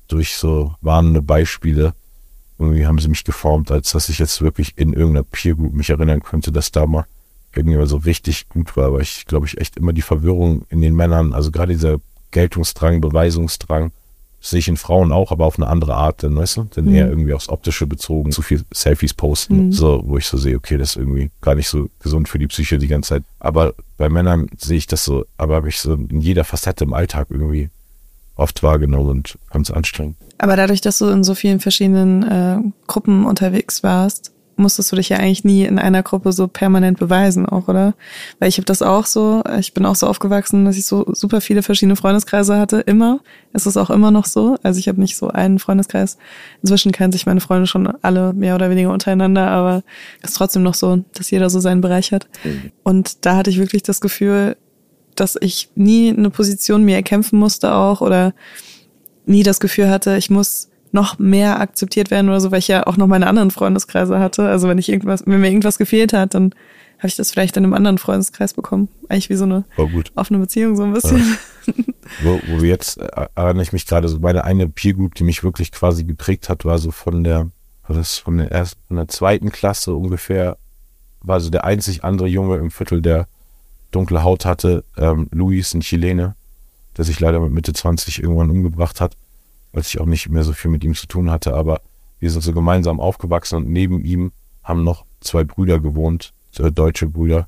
durch 0.08 0.36
so 0.36 0.76
warnende 0.82 1.22
Beispiele. 1.22 1.94
Irgendwie 2.60 2.86
haben 2.86 3.00
sie 3.00 3.08
mich 3.08 3.24
geformt, 3.24 3.72
als 3.72 3.92
dass 3.92 4.10
ich 4.10 4.20
jetzt 4.20 4.42
wirklich 4.42 4.78
in 4.78 4.94
irgendeiner 4.94 5.24
Peer 5.24 5.56
Group 5.56 5.74
mich 5.74 5.90
erinnern 5.90 6.22
könnte, 6.22 6.52
dass 6.52 6.72
da 6.72 6.86
mal 6.86 7.06
irgendwie 7.58 7.86
so 7.88 7.98
richtig 7.98 8.50
gut 8.50 8.76
war. 8.78 8.88
Aber 8.88 9.02
ich 9.02 9.26
glaube, 9.26 9.46
ich 9.46 9.60
echt 9.60 9.78
immer 9.78 9.94
die 9.94 10.02
Verwirrung 10.02 10.66
in 10.70 10.82
den 10.82 10.96
Männern, 10.96 11.34
also 11.34 11.52
gerade 11.52 11.74
dieser 11.74 11.98
Geltungsdrang, 12.32 13.02
Beweisungsdrang, 13.02 13.92
sehe 14.42 14.60
ich 14.60 14.68
in 14.68 14.78
Frauen 14.78 15.12
auch, 15.12 15.32
aber 15.32 15.46
auf 15.46 15.58
eine 15.58 15.68
andere 15.68 15.96
Art, 15.96 16.22
dann, 16.22 16.36
weißt 16.36 16.58
du, 16.58 16.64
denn 16.66 16.86
mhm. 16.86 16.96
eher 16.96 17.10
irgendwie 17.10 17.34
aufs 17.34 17.50
Optische 17.50 17.88
bezogen, 17.88 18.32
zu 18.32 18.42
viel 18.42 18.64
Selfies 18.72 19.14
posten, 19.14 19.68
mhm. 19.68 19.72
so, 19.72 20.04
wo 20.06 20.18
ich 20.18 20.28
so 20.28 20.38
sehe, 20.38 20.56
okay, 20.56 20.78
das 20.78 20.92
ist 20.92 20.96
irgendwie 20.98 21.32
gar 21.42 21.56
nicht 21.56 21.68
so 21.68 21.90
gesund 22.00 22.30
für 22.30 22.38
die 22.38 22.48
Psyche 22.48 22.78
die 22.78 22.88
ganze 22.88 23.10
Zeit. 23.10 23.24
Aber 23.40 23.74
bei 23.98 24.08
Männern 24.10 24.48
sehe 24.58 24.78
ich 24.78 24.88
das 24.88 25.04
so, 25.04 25.26
aber 25.38 25.56
habe 25.56 25.70
ich 25.70 25.80
so 25.80 25.94
in 25.94 26.22
jeder 26.22 26.44
Facette 26.44 26.84
im 26.84 26.94
Alltag 26.94 27.28
irgendwie 27.30 27.70
oft 28.36 28.62
wahrgenommen 28.62 29.10
und 29.10 29.40
ganz 29.50 29.72
anstrengend. 29.72 30.18
Aber 30.38 30.56
dadurch, 30.56 30.82
dass 30.82 31.00
du 31.00 31.08
in 31.10 31.24
so 31.24 31.34
vielen 31.34 31.60
verschiedenen 31.60 32.24
äh, 32.24 32.58
Gruppen 32.88 33.26
unterwegs 33.26 33.82
warst, 33.82 34.32
musstest 34.58 34.92
du 34.92 34.96
dich 34.96 35.10
ja 35.10 35.18
eigentlich 35.18 35.44
nie 35.44 35.66
in 35.66 35.80
einer 35.80 36.04
Gruppe 36.04 36.32
so 36.32 36.48
permanent 36.48 37.00
beweisen 37.00 37.46
auch, 37.46 37.68
oder? 37.68 37.94
Weil 38.40 38.50
ich 38.50 38.58
habe 38.58 38.66
das 38.66 38.82
auch 38.82 39.06
so, 39.06 39.44
ich 39.60 39.74
bin 39.74 39.86
auch 39.86 39.96
so 39.96 40.08
aufgewachsen, 40.08 40.66
dass 40.66 40.78
ich 40.78 40.86
so 40.86 41.06
super 41.14 41.42
viele 41.42 41.62
verschiedene 41.62 41.96
Freundeskreise 41.96 42.58
hatte, 42.58 42.80
immer. 42.80 43.20
Es 43.54 43.66
ist 43.66 43.78
auch 43.78 43.90
immer 43.90 44.12
noch 44.12 44.26
so. 44.26 44.58
Also 44.64 44.80
ich 44.80 44.88
habe 44.88 45.00
nicht 45.00 45.18
so 45.18 45.30
einen 45.30 45.60
Freundeskreis. 45.60 46.18
Inzwischen 46.62 46.92
kennen 46.92 47.12
sich 47.12 47.26
meine 47.26 47.42
Freunde 47.42 47.68
schon 47.68 47.88
alle 48.02 48.34
mehr 48.34 48.56
oder 48.56 48.70
weniger 48.70 48.92
untereinander, 48.92 49.48
aber 49.48 49.84
es 50.22 50.32
ist 50.32 50.38
trotzdem 50.38 50.64
noch 50.64 50.76
so, 50.76 51.04
dass 51.14 51.32
jeder 51.32 51.50
so 51.50 51.60
seinen 51.60 51.82
Bereich 51.82 52.12
hat. 52.12 52.28
Mhm. 52.44 52.72
Und 52.84 53.26
da 53.26 53.38
hatte 53.38 53.50
ich 53.50 53.60
wirklich 53.60 53.84
das 53.84 54.02
Gefühl, 54.02 54.58
dass 55.16 55.38
ich 55.40 55.70
nie 55.76 56.10
eine 56.10 56.30
Position 56.30 56.84
mir 56.84 56.96
erkämpfen 56.96 57.40
musste 57.40 57.74
auch 57.74 58.02
oder 58.02 58.34
nie 59.26 59.44
das 59.44 59.60
Gefühl 59.60 59.90
hatte, 59.90 60.18
ich 60.18 60.30
muss 60.30 60.70
noch 60.96 61.20
mehr 61.20 61.60
akzeptiert 61.60 62.10
werden 62.10 62.30
oder 62.30 62.42
so, 62.42 62.52
weil 62.52 62.60
ich 62.60 62.68
ja 62.68 62.88
auch 62.88 62.98
noch 62.98 63.06
meine 63.06 63.28
anderen 63.28 63.52
Freundeskreise 63.52 64.20
hatte. 64.20 64.48
Also 64.48 64.68
wenn 64.68 64.80
ich 64.80 64.90
irgendwas, 64.90 65.24
wenn 65.28 65.40
mir 65.40 65.50
irgendwas 65.50 65.78
gefehlt 65.78 66.14
hat, 66.14 66.34
dann 66.34 66.56
habe 66.98 67.10
ich 67.10 67.16
das 67.16 67.32
vielleicht 67.32 67.58
in 67.58 67.66
einem 67.66 67.74
anderen 67.74 67.98
Freundeskreis 67.98 68.54
bekommen. 68.54 68.88
Eigentlich 69.10 69.30
wie 69.30 69.36
so 69.36 69.44
eine 69.44 69.66
offene 70.16 70.40
Beziehung 70.40 70.76
so 70.76 70.84
ein 70.84 70.94
bisschen. 70.94 71.18
Ja. 71.68 71.74
wo, 72.24 72.40
wo 72.48 72.64
jetzt 72.64 72.98
äh, 72.98 73.28
erinnere 73.36 73.64
ich 73.64 73.74
mich 73.74 73.86
gerade 73.86 74.08
so 74.08 74.20
meine 74.20 74.46
eine 74.46 74.68
Peer 74.70 74.94
Group, 74.94 75.14
die 75.16 75.26
mich 75.26 75.44
wirklich 75.44 75.72
quasi 75.72 76.06
geprägt 76.06 76.50
hat, 76.50 76.66
war 76.66 76.80
so 76.80 76.92
von 76.92 77.24
der 77.24 77.50
war 77.88 77.96
das 77.96 78.18
von 78.18 78.38
der 78.38 78.52
ersten, 78.52 78.82
von 78.88 78.98
der 78.98 79.08
zweiten 79.08 79.52
Klasse 79.52 79.94
ungefähr, 79.94 80.58
war 81.22 81.40
so 81.40 81.50
der 81.50 81.66
einzig 81.66 82.04
andere 82.04 82.28
Junge 82.28 82.58
im 82.58 82.72
Viertel, 82.72 83.02
der 83.02 83.28
dunkle 83.92 84.24
Haut 84.24 84.46
hatte, 84.46 84.84
ähm, 84.98 85.28
Luis, 85.32 85.74
ein 85.74 85.82
Chilene, 85.82 86.36
der 86.98 87.06
sich 87.06 87.20
leider 87.20 87.40
mit 87.40 87.52
Mitte 87.52 87.74
20 87.74 88.24
irgendwann 88.24 88.50
umgebracht 88.50 89.02
hat, 89.02 89.16
als 89.76 89.90
ich 89.90 90.00
auch 90.00 90.06
nicht 90.06 90.30
mehr 90.30 90.44
so 90.44 90.54
viel 90.54 90.72
mit 90.72 90.84
ihm 90.84 90.96
zu 90.96 91.08
tun 91.08 91.30
hatte, 91.30 91.54
aber 91.54 91.82
wir 92.20 92.32
sind 92.32 92.42
so 92.42 92.54
gemeinsam 92.54 93.00
aufgewachsen 93.00 93.58
und 93.58 93.70
neben 93.70 94.04
ihm 94.04 94.32
haben 94.64 94.84
noch 94.84 95.06
zwei 95.20 95.44
Brüder 95.44 95.80
gewohnt, 95.80 96.34
äh, 96.58 96.72
deutsche 96.72 97.08
Brüder. 97.08 97.48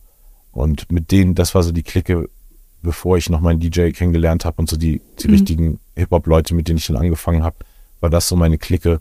Und 0.52 0.92
mit 0.92 1.12
denen, 1.12 1.36
das 1.36 1.56
war 1.56 1.64
so 1.64 1.72
die 1.72 1.84
Clique, 1.84 2.30
bevor 2.82 3.18
ich 3.18 3.30
noch 3.30 3.42
meinen 3.42 3.60
DJ 3.60 3.92
kennengelernt 3.92 4.46
habe 4.46 4.58
und 4.58 4.70
so 4.70 4.78
die, 4.78 5.02
die 5.20 5.28
mhm. 5.28 5.34
richtigen 5.34 5.80
Hip-Hop-Leute, 5.96 6.54
mit 6.54 6.68
denen 6.68 6.78
ich 6.78 6.88
dann 6.88 6.98
angefangen 6.98 7.44
habe, 7.44 7.58
war 8.02 8.10
das 8.10 8.28
so 8.28 8.36
meine 8.36 8.58
Clique, 8.58 9.00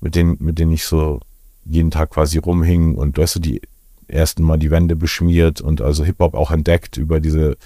mit 0.00 0.14
denen, 0.14 0.36
mit 0.40 0.58
denen 0.58 0.72
ich 0.72 0.84
so 0.84 1.20
jeden 1.64 1.90
Tag 1.90 2.10
quasi 2.10 2.38
rumhing 2.38 2.94
und 2.94 3.18
weißt 3.18 3.36
du, 3.36 3.40
die 3.40 3.60
ersten 4.08 4.44
Mal 4.44 4.58
die 4.58 4.70
Wände 4.70 4.94
beschmiert 4.94 5.60
und 5.60 5.80
also 5.80 6.04
Hip-Hop 6.04 6.34
auch 6.34 6.52
entdeckt 6.52 6.96
über 6.96 7.18
diese 7.18 7.56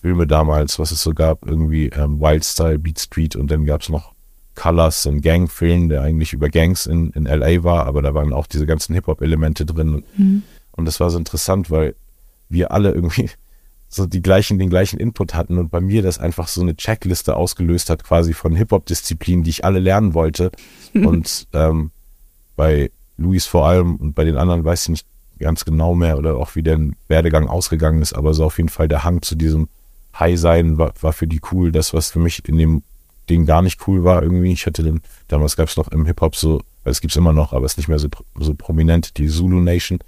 Filme 0.00 0.26
damals, 0.26 0.78
was 0.78 0.90
es 0.90 1.02
so 1.02 1.14
gab, 1.14 1.46
irgendwie 1.46 1.86
ähm, 1.88 2.20
Wild 2.20 2.44
Style, 2.44 2.78
Beat 2.78 2.98
Street 2.98 3.36
und 3.36 3.50
dann 3.50 3.64
gab 3.64 3.82
es 3.82 3.88
noch 3.88 4.15
Colors, 4.56 5.06
ein 5.06 5.20
Gangfilm, 5.20 5.88
der 5.88 6.02
eigentlich 6.02 6.32
über 6.32 6.48
Gangs 6.48 6.86
in, 6.86 7.10
in 7.10 7.24
LA 7.24 7.62
war, 7.62 7.86
aber 7.86 8.02
da 8.02 8.14
waren 8.14 8.32
auch 8.32 8.46
diese 8.46 8.66
ganzen 8.66 8.94
Hip-Hop-Elemente 8.94 9.64
drin. 9.64 10.02
Mhm. 10.16 10.42
Und 10.72 10.84
das 10.86 10.98
war 10.98 11.10
so 11.10 11.18
interessant, 11.18 11.70
weil 11.70 11.94
wir 12.48 12.72
alle 12.72 12.92
irgendwie 12.92 13.30
so 13.88 14.06
die 14.06 14.22
gleichen, 14.22 14.58
den 14.58 14.70
gleichen 14.70 14.98
Input 14.98 15.34
hatten 15.34 15.58
und 15.58 15.70
bei 15.70 15.80
mir 15.80 16.02
das 16.02 16.18
einfach 16.18 16.48
so 16.48 16.60
eine 16.60 16.76
Checkliste 16.76 17.36
ausgelöst 17.36 17.88
hat, 17.90 18.02
quasi 18.02 18.32
von 18.32 18.56
Hip-Hop-Disziplinen, 18.56 19.44
die 19.44 19.50
ich 19.50 19.64
alle 19.64 19.78
lernen 19.78 20.14
wollte. 20.14 20.50
und 20.94 21.46
ähm, 21.52 21.90
bei 22.56 22.90
Luis 23.18 23.46
vor 23.46 23.66
allem 23.66 23.96
und 23.96 24.14
bei 24.14 24.24
den 24.24 24.36
anderen 24.36 24.64
weiß 24.64 24.84
ich 24.84 24.88
nicht, 24.88 25.06
ganz 25.38 25.66
genau 25.66 25.94
mehr 25.94 26.16
oder 26.16 26.36
auch 26.36 26.54
wie 26.54 26.62
der 26.62 26.80
Werdegang 27.08 27.46
ausgegangen 27.46 28.00
ist, 28.00 28.14
aber 28.14 28.32
so 28.32 28.44
auf 28.44 28.56
jeden 28.56 28.70
Fall 28.70 28.88
der 28.88 29.04
Hang 29.04 29.20
zu 29.20 29.34
diesem 29.34 29.68
High-Sein 30.18 30.78
war, 30.78 30.94
war 31.00 31.12
für 31.12 31.26
die 31.26 31.40
cool. 31.52 31.72
Das, 31.72 31.92
was 31.92 32.10
für 32.10 32.18
mich 32.18 32.48
in 32.48 32.56
dem 32.56 32.82
Ding 33.28 33.46
gar 33.46 33.62
nicht 33.62 33.86
cool 33.86 34.04
war 34.04 34.22
irgendwie. 34.22 34.52
Ich 34.52 34.66
hatte 34.66 34.82
dann, 34.82 35.00
damals 35.28 35.56
gab 35.56 35.68
es 35.68 35.76
noch 35.76 35.88
im 35.88 36.06
Hip-Hop 36.06 36.36
so, 36.36 36.54
also 36.84 36.96
es 36.96 37.00
gibt 37.00 37.12
es 37.12 37.16
immer 37.16 37.32
noch, 37.32 37.52
aber 37.52 37.66
es 37.66 37.72
ist 37.72 37.78
nicht 37.78 37.88
mehr 37.88 37.98
so, 37.98 38.08
so 38.38 38.54
prominent, 38.54 39.18
die 39.18 39.26
Zulu 39.28 39.60
Nation, 39.60 39.98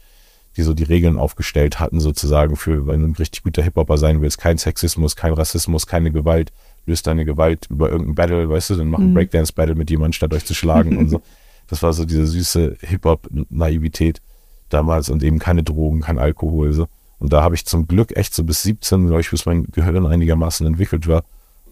die 0.57 0.63
so 0.63 0.75
die 0.75 0.85
Regeln 0.85 1.19
aufgestellt 1.19 1.81
hatten, 1.81 2.01
sozusagen, 2.01 2.57
für, 2.57 2.87
wenn 2.87 3.01
du 3.01 3.09
ein 3.09 3.17
richtig 3.17 3.43
guter 3.43 3.63
Hip-Hopper 3.63 3.99
sein 3.99 4.21
willst, 4.21 4.39
kein 4.39 4.59
Sexismus, 4.59 5.17
kein 5.17 5.33
Rassismus, 5.33 5.87
keine 5.87 6.11
Gewalt, 6.11 6.53
löst 6.87 7.07
deine 7.07 7.25
Gewalt 7.25 7.67
über 7.71 7.91
irgendein 7.91 8.15
Battle, 8.15 8.49
weißt 8.49 8.71
du, 8.71 8.77
dann 8.77 8.89
mach 8.91 8.99
ein 8.99 9.11
Mhm. 9.11 9.15
Breakdance-Battle 9.15 9.75
mit 9.75 9.91
jemandem, 9.91 10.15
statt 10.15 10.33
euch 10.33 10.45
zu 10.45 10.55
schlagen 10.55 10.97
und 10.97 11.09
so. 11.11 11.23
Das 11.71 11.83
war 11.83 11.93
so 11.93 12.07
diese 12.07 12.27
süße 12.27 12.79
Hip-Hop-Naivität 12.81 14.23
damals 14.71 15.11
und 15.11 15.23
eben 15.23 15.39
keine 15.39 15.63
Drogen, 15.63 16.01
kein 16.01 16.19
Alkohol. 16.19 16.73
So. 16.73 16.89
Und 17.19 17.33
da 17.33 17.43
habe 17.43 17.55
ich 17.55 17.67
zum 17.67 17.87
Glück 17.87 18.17
echt 18.17 18.35
so 18.35 18.43
bis 18.43 18.63
17, 18.63 19.07
glaube 19.07 19.21
ich, 19.21 19.31
bis 19.31 19.45
mein 19.47 19.65
Gehirn 19.65 20.07
einigermaßen 20.07 20.67
entwickelt 20.67 21.07
war, 21.09 21.25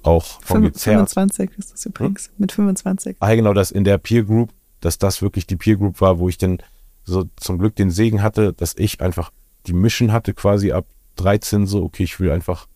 auch 0.07 0.25
von 0.43 0.63
Fünf- 0.63 0.73
gezerrt. 0.75 1.11
25 1.11 1.51
ist 1.59 1.73
das 1.73 1.87
übrigens. 1.87 2.31
Mit 2.39 2.53
25. 2.53 3.17
Ah, 3.21 3.35
genau, 3.35 3.53
dass 3.53 3.71
in 3.71 3.85
der 3.85 3.99
Peer 3.99 4.23
Group, 4.25 4.51
dass 4.81 4.99
das 4.99 5.23
wirklich 5.23 5.47
die 5.47 5.57
Peer 5.57 5.77
Group 5.77 6.01
war, 6.01 6.19
wo 6.19 6.29
ich 6.29 6.39
dann 6.39 6.59
so 7.05 7.25
zum 7.37 7.59
Glück 7.59 7.77
den 7.77 7.91
Segen 7.91 8.23
hatte, 8.23 8.53
dass 8.53 8.75
ich 8.77 9.01
einfach 9.01 9.31
die 9.67 9.73
Mission 9.73 10.13
hatte, 10.13 10.35
quasi 10.35 10.73
ab 10.73 10.87
13 11.17 11.67
so, 11.67 11.83
okay, 11.85 12.03
ich 12.05 12.19
will 12.21 12.31
einfach 12.31 12.67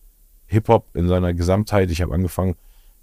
Hip-Hop 0.47 0.95
in 0.95 1.07
seiner 1.07 1.33
Gesamtheit. 1.33 1.91
Ich 1.91 2.01
habe 2.01 2.13
angefangen, 2.13 2.55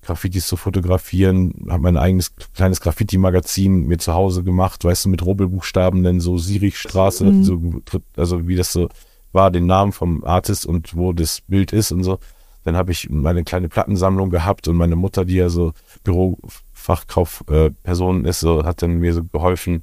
Graffitis 0.02 0.46
zu 0.46 0.56
fotografieren, 0.56 1.66
habe 1.68 1.82
mein 1.82 1.96
eigenes 1.96 2.34
kleines 2.54 2.80
Graffiti-Magazin 2.80 3.86
mir 3.86 3.98
zu 3.98 4.14
Hause 4.14 4.42
gemacht, 4.44 4.84
weißt 4.84 5.04
du, 5.04 5.08
mit 5.08 5.24
Rubbelbuchstaben, 5.24 6.02
dann 6.02 6.20
so 6.20 6.38
Sirichstraße, 6.38 7.24
Mhm. 7.24 7.44
so, 7.44 7.60
also 8.16 8.46
wie 8.48 8.56
das 8.56 8.72
so 8.72 8.88
war, 9.32 9.50
den 9.50 9.66
Namen 9.66 9.92
vom 9.92 10.24
Artist 10.24 10.66
und 10.66 10.96
wo 10.96 11.12
das 11.12 11.40
Bild 11.42 11.72
ist 11.72 11.92
und 11.92 12.04
so. 12.04 12.18
Dann 12.68 12.76
habe 12.76 12.92
ich 12.92 13.08
meine 13.08 13.44
kleine 13.44 13.70
Plattensammlung 13.70 14.28
gehabt 14.28 14.68
und 14.68 14.76
meine 14.76 14.94
Mutter, 14.94 15.24
die 15.24 15.36
ja 15.36 15.48
so 15.48 15.72
Bürofachkaufperson 16.04 18.26
ist, 18.26 18.40
so, 18.40 18.62
hat 18.64 18.82
dann 18.82 18.98
mir 18.98 19.14
so 19.14 19.24
geholfen, 19.24 19.82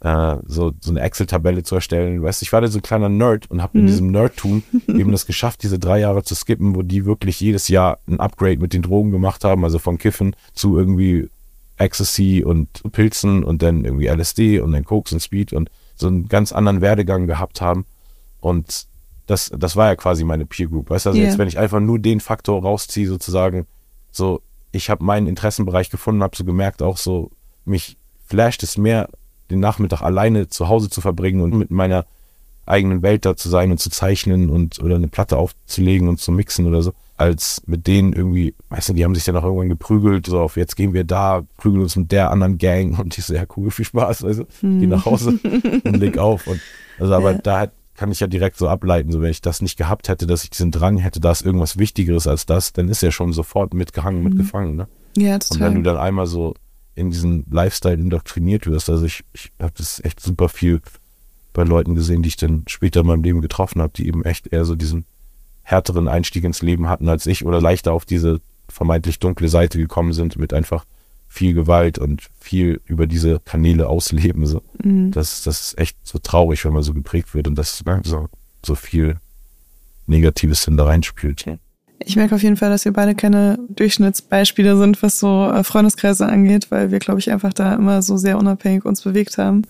äh, 0.00 0.36
so, 0.46 0.72
so 0.80 0.90
eine 0.90 1.00
Excel-Tabelle 1.00 1.62
zu 1.62 1.74
erstellen. 1.74 2.22
Weißt 2.22 2.40
du, 2.40 2.44
ich 2.44 2.52
war 2.54 2.62
da 2.62 2.68
so 2.68 2.78
ein 2.78 2.82
kleiner 2.82 3.10
Nerd 3.10 3.50
und 3.50 3.60
habe 3.62 3.76
in 3.78 3.84
Mhm. 3.84 3.88
diesem 3.88 4.10
Nerdtum 4.10 4.62
eben 4.88 5.12
das 5.12 5.26
geschafft, 5.26 5.62
diese 5.62 5.78
drei 5.78 6.00
Jahre 6.00 6.24
zu 6.24 6.34
skippen, 6.34 6.74
wo 6.74 6.80
die 6.82 7.04
wirklich 7.04 7.38
jedes 7.38 7.68
Jahr 7.68 7.98
ein 8.08 8.18
Upgrade 8.18 8.56
mit 8.58 8.72
den 8.72 8.80
Drogen 8.82 9.10
gemacht 9.10 9.44
haben, 9.44 9.62
also 9.64 9.78
von 9.78 9.98
Kiffen 9.98 10.34
zu 10.54 10.78
irgendwie 10.78 11.28
Ecstasy 11.76 12.42
und 12.44 12.68
Pilzen 12.92 13.44
und 13.44 13.60
dann 13.62 13.84
irgendwie 13.84 14.06
LSD 14.06 14.60
und 14.60 14.72
dann 14.72 14.84
Koks 14.84 15.12
und 15.12 15.20
Speed 15.20 15.52
und 15.52 15.70
so 15.96 16.06
einen 16.06 16.28
ganz 16.28 16.52
anderen 16.52 16.80
Werdegang 16.80 17.26
gehabt 17.26 17.60
haben. 17.60 17.84
Und 18.40 18.86
das, 19.26 19.50
das 19.56 19.76
war 19.76 19.88
ja 19.88 19.96
quasi 19.96 20.24
meine 20.24 20.46
Peer 20.46 20.66
Group. 20.68 20.90
Weißt 20.90 21.06
du, 21.06 21.10
also 21.10 21.20
Ja. 21.20 21.26
jetzt, 21.26 21.38
wenn 21.38 21.48
ich 21.48 21.58
einfach 21.58 21.80
nur 21.80 21.98
den 21.98 22.20
Faktor 22.20 22.62
rausziehe, 22.62 23.08
sozusagen, 23.08 23.66
so, 24.10 24.40
ich 24.72 24.90
habe 24.90 25.04
meinen 25.04 25.26
Interessenbereich 25.26 25.90
gefunden, 25.90 26.22
habe 26.22 26.36
so 26.36 26.44
gemerkt, 26.44 26.82
auch 26.82 26.96
so, 26.96 27.30
mich 27.64 27.96
flasht 28.26 28.62
es 28.62 28.76
mehr, 28.78 29.08
den 29.50 29.60
Nachmittag 29.60 30.02
alleine 30.02 30.48
zu 30.48 30.68
Hause 30.68 30.88
zu 30.90 31.00
verbringen 31.00 31.40
und 31.42 31.54
mit 31.54 31.70
meiner 31.70 32.06
eigenen 32.64 33.02
Welt 33.02 33.24
da 33.26 33.36
zu 33.36 33.48
sein 33.48 33.70
und 33.70 33.78
zu 33.78 33.90
zeichnen 33.90 34.48
und 34.48 34.80
oder 34.82 34.94
eine 34.94 35.08
Platte 35.08 35.36
aufzulegen 35.36 36.08
und 36.08 36.20
zu 36.20 36.30
mixen 36.32 36.66
oder 36.66 36.80
so, 36.80 36.92
als 37.16 37.60
mit 37.66 37.86
denen 37.86 38.12
irgendwie, 38.12 38.54
weißt 38.70 38.90
du, 38.90 38.92
die 38.94 39.04
haben 39.04 39.14
sich 39.14 39.24
dann 39.24 39.36
auch 39.36 39.42
irgendwann 39.44 39.68
geprügelt, 39.68 40.26
so 40.26 40.40
auf 40.40 40.56
jetzt 40.56 40.76
gehen 40.76 40.92
wir 40.94 41.04
da, 41.04 41.42
prügeln 41.58 41.82
uns 41.82 41.96
mit 41.96 42.12
der 42.12 42.30
anderen 42.30 42.58
Gang 42.58 42.98
und 43.00 43.18
ich 43.18 43.24
so, 43.24 43.34
ja 43.34 43.44
cool, 43.56 43.70
viel 43.70 43.84
Spaß, 43.84 44.24
also 44.24 44.46
geh 44.62 44.86
nach 44.86 45.04
Hause 45.04 45.38
und 45.84 45.96
leg 45.96 46.18
auf. 46.18 46.46
Und 46.46 46.60
also 46.98 47.12
aber 47.14 47.32
Ja. 47.32 47.38
da 47.38 47.60
hat, 47.60 47.72
kann 48.02 48.10
ich 48.10 48.18
ja 48.18 48.26
direkt 48.26 48.56
so 48.56 48.68
ableiten, 48.68 49.12
so 49.12 49.20
wenn 49.20 49.30
ich 49.30 49.42
das 49.42 49.62
nicht 49.62 49.78
gehabt 49.78 50.08
hätte, 50.08 50.26
dass 50.26 50.42
ich 50.42 50.50
diesen 50.50 50.72
Drang 50.72 50.96
hätte, 50.96 51.20
da 51.20 51.30
ist 51.30 51.42
irgendwas 51.42 51.78
Wichtigeres 51.78 52.26
als 52.26 52.46
das, 52.46 52.72
dann 52.72 52.88
ist 52.88 53.00
er 53.04 53.12
schon 53.12 53.32
sofort 53.32 53.74
mitgehangen, 53.74 54.24
mitgefangen, 54.24 54.74
ne? 54.74 54.88
Ja, 55.16 55.34
Und 55.34 55.60
wenn 55.60 55.74
du 55.74 55.82
total. 55.82 55.94
dann 55.94 55.96
einmal 55.98 56.26
so 56.26 56.54
in 56.96 57.12
diesen 57.12 57.46
Lifestyle 57.48 57.94
indoktriniert 57.94 58.66
wirst, 58.66 58.90
also 58.90 59.04
ich, 59.04 59.22
ich 59.32 59.52
habe 59.60 59.74
das 59.76 60.04
echt 60.04 60.18
super 60.18 60.48
viel 60.48 60.80
bei 61.52 61.62
Leuten 61.62 61.94
gesehen, 61.94 62.22
die 62.22 62.30
ich 62.30 62.36
dann 62.36 62.64
später 62.66 63.02
in 63.02 63.06
meinem 63.06 63.22
Leben 63.22 63.40
getroffen 63.40 63.80
habe, 63.80 63.92
die 63.94 64.08
eben 64.08 64.24
echt 64.24 64.48
eher 64.48 64.64
so 64.64 64.74
diesen 64.74 65.04
härteren 65.62 66.08
Einstieg 66.08 66.42
ins 66.42 66.60
Leben 66.60 66.88
hatten 66.88 67.08
als 67.08 67.26
ich 67.26 67.46
oder 67.46 67.60
leichter 67.60 67.92
auf 67.92 68.04
diese 68.04 68.40
vermeintlich 68.68 69.20
dunkle 69.20 69.48
Seite 69.48 69.78
gekommen 69.78 70.12
sind 70.12 70.36
mit 70.36 70.52
einfach 70.52 70.86
viel 71.32 71.54
Gewalt 71.54 71.98
und 71.98 72.28
viel 72.38 72.82
über 72.84 73.06
diese 73.06 73.40
Kanäle 73.40 73.88
ausleben. 73.88 74.44
So. 74.44 74.60
Mhm. 74.84 75.12
Das, 75.12 75.42
das 75.42 75.60
ist 75.60 75.78
echt 75.78 75.96
so 76.02 76.18
traurig, 76.18 76.62
wenn 76.66 76.74
man 76.74 76.82
so 76.82 76.92
geprägt 76.92 77.34
wird 77.34 77.48
und 77.48 77.56
das 77.56 77.82
ne, 77.86 78.02
so, 78.04 78.28
so 78.64 78.74
viel 78.74 79.16
Negatives 80.06 80.66
dann 80.66 80.76
da 80.76 80.84
reinspielt. 80.84 81.46
Ich 82.04 82.16
merke 82.16 82.34
auf 82.34 82.42
jeden 82.42 82.56
Fall, 82.56 82.68
dass 82.68 82.84
wir 82.84 82.92
beide 82.92 83.14
keine 83.14 83.58
Durchschnittsbeispiele 83.70 84.76
sind, 84.76 85.02
was 85.02 85.18
so 85.18 85.50
äh, 85.50 85.64
Freundeskreise 85.64 86.26
angeht, 86.26 86.70
weil 86.70 86.90
wir, 86.90 86.98
glaube 86.98 87.20
ich, 87.20 87.30
einfach 87.30 87.54
da 87.54 87.74
immer 87.74 88.02
so 88.02 88.18
sehr 88.18 88.36
unabhängig 88.36 88.84
uns 88.84 89.00
bewegt 89.00 89.38
haben. 89.38 89.62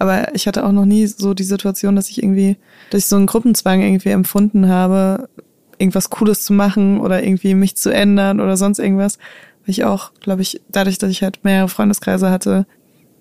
Aber 0.00 0.34
ich 0.34 0.48
hatte 0.48 0.64
auch 0.66 0.72
noch 0.72 0.86
nie 0.86 1.06
so 1.06 1.34
die 1.34 1.44
Situation, 1.44 1.94
dass 1.94 2.10
ich 2.10 2.20
irgendwie, 2.20 2.56
dass 2.90 3.02
ich 3.02 3.06
so 3.06 3.14
einen 3.14 3.26
Gruppenzwang 3.26 3.80
irgendwie 3.80 4.08
empfunden 4.08 4.68
habe, 4.68 5.28
irgendwas 5.78 6.10
Cooles 6.10 6.44
zu 6.44 6.52
machen 6.52 6.98
oder 6.98 7.22
irgendwie 7.22 7.54
mich 7.54 7.76
zu 7.76 7.90
ändern 7.90 8.40
oder 8.40 8.56
sonst 8.56 8.80
irgendwas. 8.80 9.18
Ich 9.66 9.84
auch, 9.84 10.12
glaube 10.20 10.42
ich, 10.42 10.60
dadurch, 10.68 10.98
dass 10.98 11.10
ich 11.10 11.22
halt 11.22 11.44
mehrere 11.44 11.68
Freundeskreise 11.68 12.30
hatte, 12.30 12.66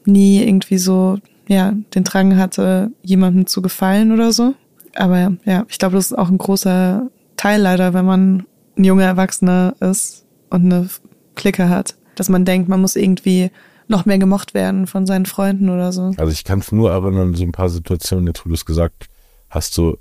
nie 0.05 0.43
irgendwie 0.43 0.77
so, 0.77 1.17
ja, 1.47 1.73
den 1.93 2.03
Drang 2.03 2.37
hatte, 2.37 2.91
jemandem 3.01 3.47
zu 3.47 3.61
gefallen 3.61 4.11
oder 4.11 4.31
so. 4.31 4.53
Aber 4.95 5.35
ja, 5.45 5.65
ich 5.67 5.79
glaube, 5.79 5.95
das 5.95 6.11
ist 6.11 6.17
auch 6.17 6.29
ein 6.29 6.37
großer 6.37 7.09
Teil 7.35 7.61
leider, 7.61 7.93
wenn 7.93 8.05
man 8.05 8.45
ein 8.77 8.83
junger 8.83 9.05
Erwachsener 9.05 9.75
ist 9.79 10.25
und 10.49 10.65
eine 10.65 10.89
Clique 11.35 11.69
hat, 11.69 11.95
dass 12.15 12.29
man 12.29 12.45
denkt, 12.45 12.69
man 12.69 12.81
muss 12.81 12.95
irgendwie 12.95 13.51
noch 13.87 14.05
mehr 14.05 14.17
gemocht 14.17 14.53
werden 14.53 14.87
von 14.87 15.05
seinen 15.05 15.25
Freunden 15.25 15.69
oder 15.69 15.91
so. 15.91 16.11
Also 16.17 16.31
ich 16.31 16.43
kann 16.43 16.59
es 16.59 16.71
nur 16.71 16.91
erinnern, 16.91 17.35
so 17.35 17.43
ein 17.43 17.51
paar 17.51 17.69
Situationen, 17.69 18.27
jetzt 18.27 18.45
wo 18.45 18.49
du 18.49 18.55
es 18.55 18.65
gesagt 18.65 19.07
hast, 19.49 19.73
so, 19.73 19.97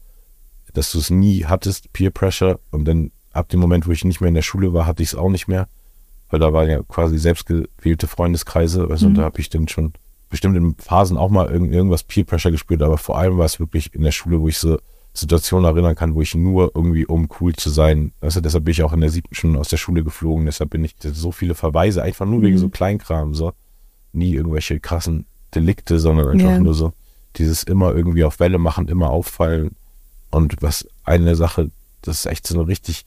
dass 0.72 0.92
du 0.92 0.98
es 0.98 1.10
nie 1.10 1.44
hattest, 1.44 1.92
Peer 1.92 2.10
Pressure, 2.10 2.58
und 2.70 2.86
dann 2.86 3.10
ab 3.32 3.48
dem 3.48 3.60
Moment, 3.60 3.86
wo 3.86 3.92
ich 3.92 4.04
nicht 4.04 4.20
mehr 4.20 4.28
in 4.28 4.34
der 4.34 4.42
Schule 4.42 4.72
war, 4.72 4.86
hatte 4.86 5.02
ich 5.02 5.10
es 5.10 5.14
auch 5.14 5.28
nicht 5.28 5.48
mehr, 5.48 5.68
weil 6.30 6.40
da 6.40 6.52
waren 6.52 6.68
ja 6.68 6.80
quasi 6.82 7.18
selbstgewählte 7.18 8.06
Freundeskreise, 8.06 8.86
also 8.90 9.06
und 9.06 9.12
Mhm. 9.12 9.16
da 9.16 9.22
habe 9.24 9.40
ich 9.40 9.50
dann 9.50 9.68
schon 9.68 9.92
bestimmt 10.30 10.56
in 10.56 10.74
Phasen 10.76 11.16
auch 11.16 11.30
mal 11.30 11.48
irgend, 11.50 11.72
irgendwas 11.72 12.02
Peer 12.02 12.24
Pressure 12.24 12.50
gespürt, 12.50 12.82
aber 12.82 12.98
vor 12.98 13.18
allem 13.18 13.38
war 13.38 13.44
es 13.46 13.60
wirklich 13.60 13.94
in 13.94 14.02
der 14.02 14.10
Schule, 14.12 14.40
wo 14.40 14.48
ich 14.48 14.58
so 14.58 14.78
Situationen 15.16 15.64
erinnern 15.70 15.94
kann, 15.94 16.14
wo 16.16 16.22
ich 16.22 16.34
nur 16.34 16.72
irgendwie, 16.74 17.06
um 17.06 17.28
cool 17.40 17.54
zu 17.54 17.70
sein, 17.70 18.10
also 18.20 18.40
deshalb 18.40 18.64
bin 18.64 18.72
ich 18.72 18.82
auch 18.82 18.92
in 18.92 19.00
der 19.00 19.10
siebten 19.10 19.34
schon 19.36 19.56
aus 19.56 19.68
der 19.68 19.76
Schule 19.76 20.02
geflogen, 20.02 20.46
deshalb 20.46 20.70
bin 20.70 20.82
ich 20.84 20.96
so 21.00 21.30
viele 21.30 21.54
Verweise, 21.54 22.02
einfach 22.02 22.26
nur 22.26 22.42
wegen 22.42 22.54
Mhm. 22.56 22.60
so 22.60 22.68
Kleinkram, 22.68 23.32
so 23.34 23.52
nie 24.12 24.34
irgendwelche 24.34 24.80
krassen 24.80 25.26
Delikte, 25.54 26.00
sondern 26.00 26.28
einfach 26.30 26.50
Ja. 26.50 26.58
nur 26.58 26.74
so 26.74 26.92
dieses 27.36 27.62
immer 27.62 27.94
irgendwie 27.94 28.24
auf 28.24 28.40
Welle 28.40 28.58
machen, 28.58 28.88
immer 28.88 29.10
auffallen. 29.10 29.76
Und 30.30 30.56
was 30.62 30.86
eine 31.04 31.36
Sache, 31.36 31.70
das 32.02 32.18
ist 32.20 32.26
echt 32.26 32.46
so 32.48 32.58
eine 32.58 32.66
richtig, 32.66 33.04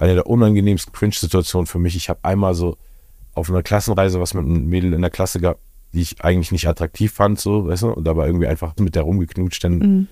eine 0.00 0.14
der 0.14 0.26
unangenehmsten 0.26 0.92
Cringe-Situationen 0.92 1.66
für 1.66 1.78
mich. 1.78 1.96
Ich 1.96 2.08
habe 2.08 2.20
einmal 2.22 2.54
so 2.54 2.76
auf 3.34 3.50
einer 3.50 3.62
Klassenreise 3.62 4.20
was 4.20 4.34
mit 4.34 4.44
einem 4.44 4.66
Mädel 4.68 4.92
in 4.92 5.00
der 5.00 5.10
Klasse 5.10 5.40
gehabt, 5.40 5.60
die 5.92 6.00
ich 6.02 6.22
eigentlich 6.24 6.52
nicht 6.52 6.66
attraktiv 6.66 7.12
fand, 7.12 7.38
so, 7.40 7.66
weißt 7.66 7.82
du, 7.84 7.88
und 7.90 8.04
da 8.04 8.16
war 8.16 8.26
irgendwie 8.26 8.46
einfach 8.46 8.74
mit 8.78 8.94
der 8.94 9.02
rumgeknutscht. 9.02 9.62
Dann, 9.64 9.78
Mhm. 9.78 10.08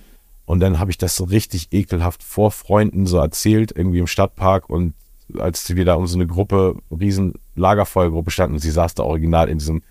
Und 0.49 0.61
dann 0.61 0.79
habe 0.79 0.93
ich 0.93 0.97
das 0.99 1.17
so 1.17 1.25
richtig 1.25 1.73
ekelhaft 1.73 2.23
vor 2.23 2.53
Freunden 2.53 3.05
so 3.07 3.19
erzählt, 3.19 3.73
irgendwie 3.75 3.99
im 3.99 4.07
Stadtpark 4.07 4.71
und 4.71 4.95
als 5.39 5.75
wir 5.75 5.85
da 5.85 5.95
um 5.95 6.07
so 6.07 6.17
eine 6.17 6.29
Gruppe, 6.29 6.77
riesen 6.89 7.35
Lagerfeuergruppe 7.57 8.31
standen 8.31 8.55
und 8.55 8.61
sie 8.61 8.71
saß 8.71 8.95
da 8.95 9.03
original 9.03 9.49
in 9.49 9.59
diesem 9.59 9.83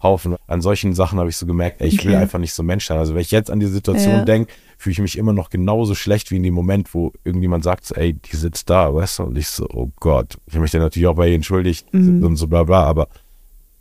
Haufen. 0.00 0.36
An 0.46 0.60
solchen 0.60 0.94
Sachen 0.94 1.18
habe 1.18 1.30
ich 1.30 1.36
so 1.36 1.46
gemerkt, 1.46 1.80
ey, 1.80 1.88
ich 1.88 2.04
will 2.04 2.12
Okay. 2.12 2.22
einfach 2.22 2.38
nicht 2.38 2.54
so 2.54 2.62
Mensch 2.62 2.86
sein. 2.86 2.98
Also 2.98 3.14
wenn 3.14 3.22
ich 3.22 3.32
jetzt 3.32 3.50
an 3.50 3.58
die 3.58 3.66
Situation 3.66 4.18
Ja. 4.18 4.24
denke, 4.24 4.52
fühle 4.84 4.92
ich 4.92 4.98
mich 5.00 5.16
immer 5.18 5.32
noch 5.32 5.48
genauso 5.48 5.94
schlecht 5.94 6.30
wie 6.30 6.36
in 6.36 6.42
dem 6.42 6.52
Moment, 6.54 6.92
wo 6.94 7.10
irgendjemand 7.24 7.64
sagt, 7.64 7.86
so, 7.86 7.94
ey, 7.94 8.12
die 8.12 8.36
sitzt 8.36 8.68
da, 8.68 8.94
weißt 8.94 9.18
du? 9.20 9.22
Und 9.24 9.38
ich 9.38 9.48
so, 9.48 9.66
oh 9.72 9.90
Gott. 9.98 10.36
Ich 10.46 10.52
habe 10.52 10.60
mich 10.62 10.70
dann 10.72 10.82
natürlich 10.82 11.06
auch 11.08 11.14
bei 11.16 11.28
ihr 11.28 11.34
entschuldigt 11.34 11.92
Mhm. 11.94 12.22
und 12.22 12.36
so 12.36 12.46
bla 12.46 12.64
bla, 12.64 12.84
aber 12.84 13.08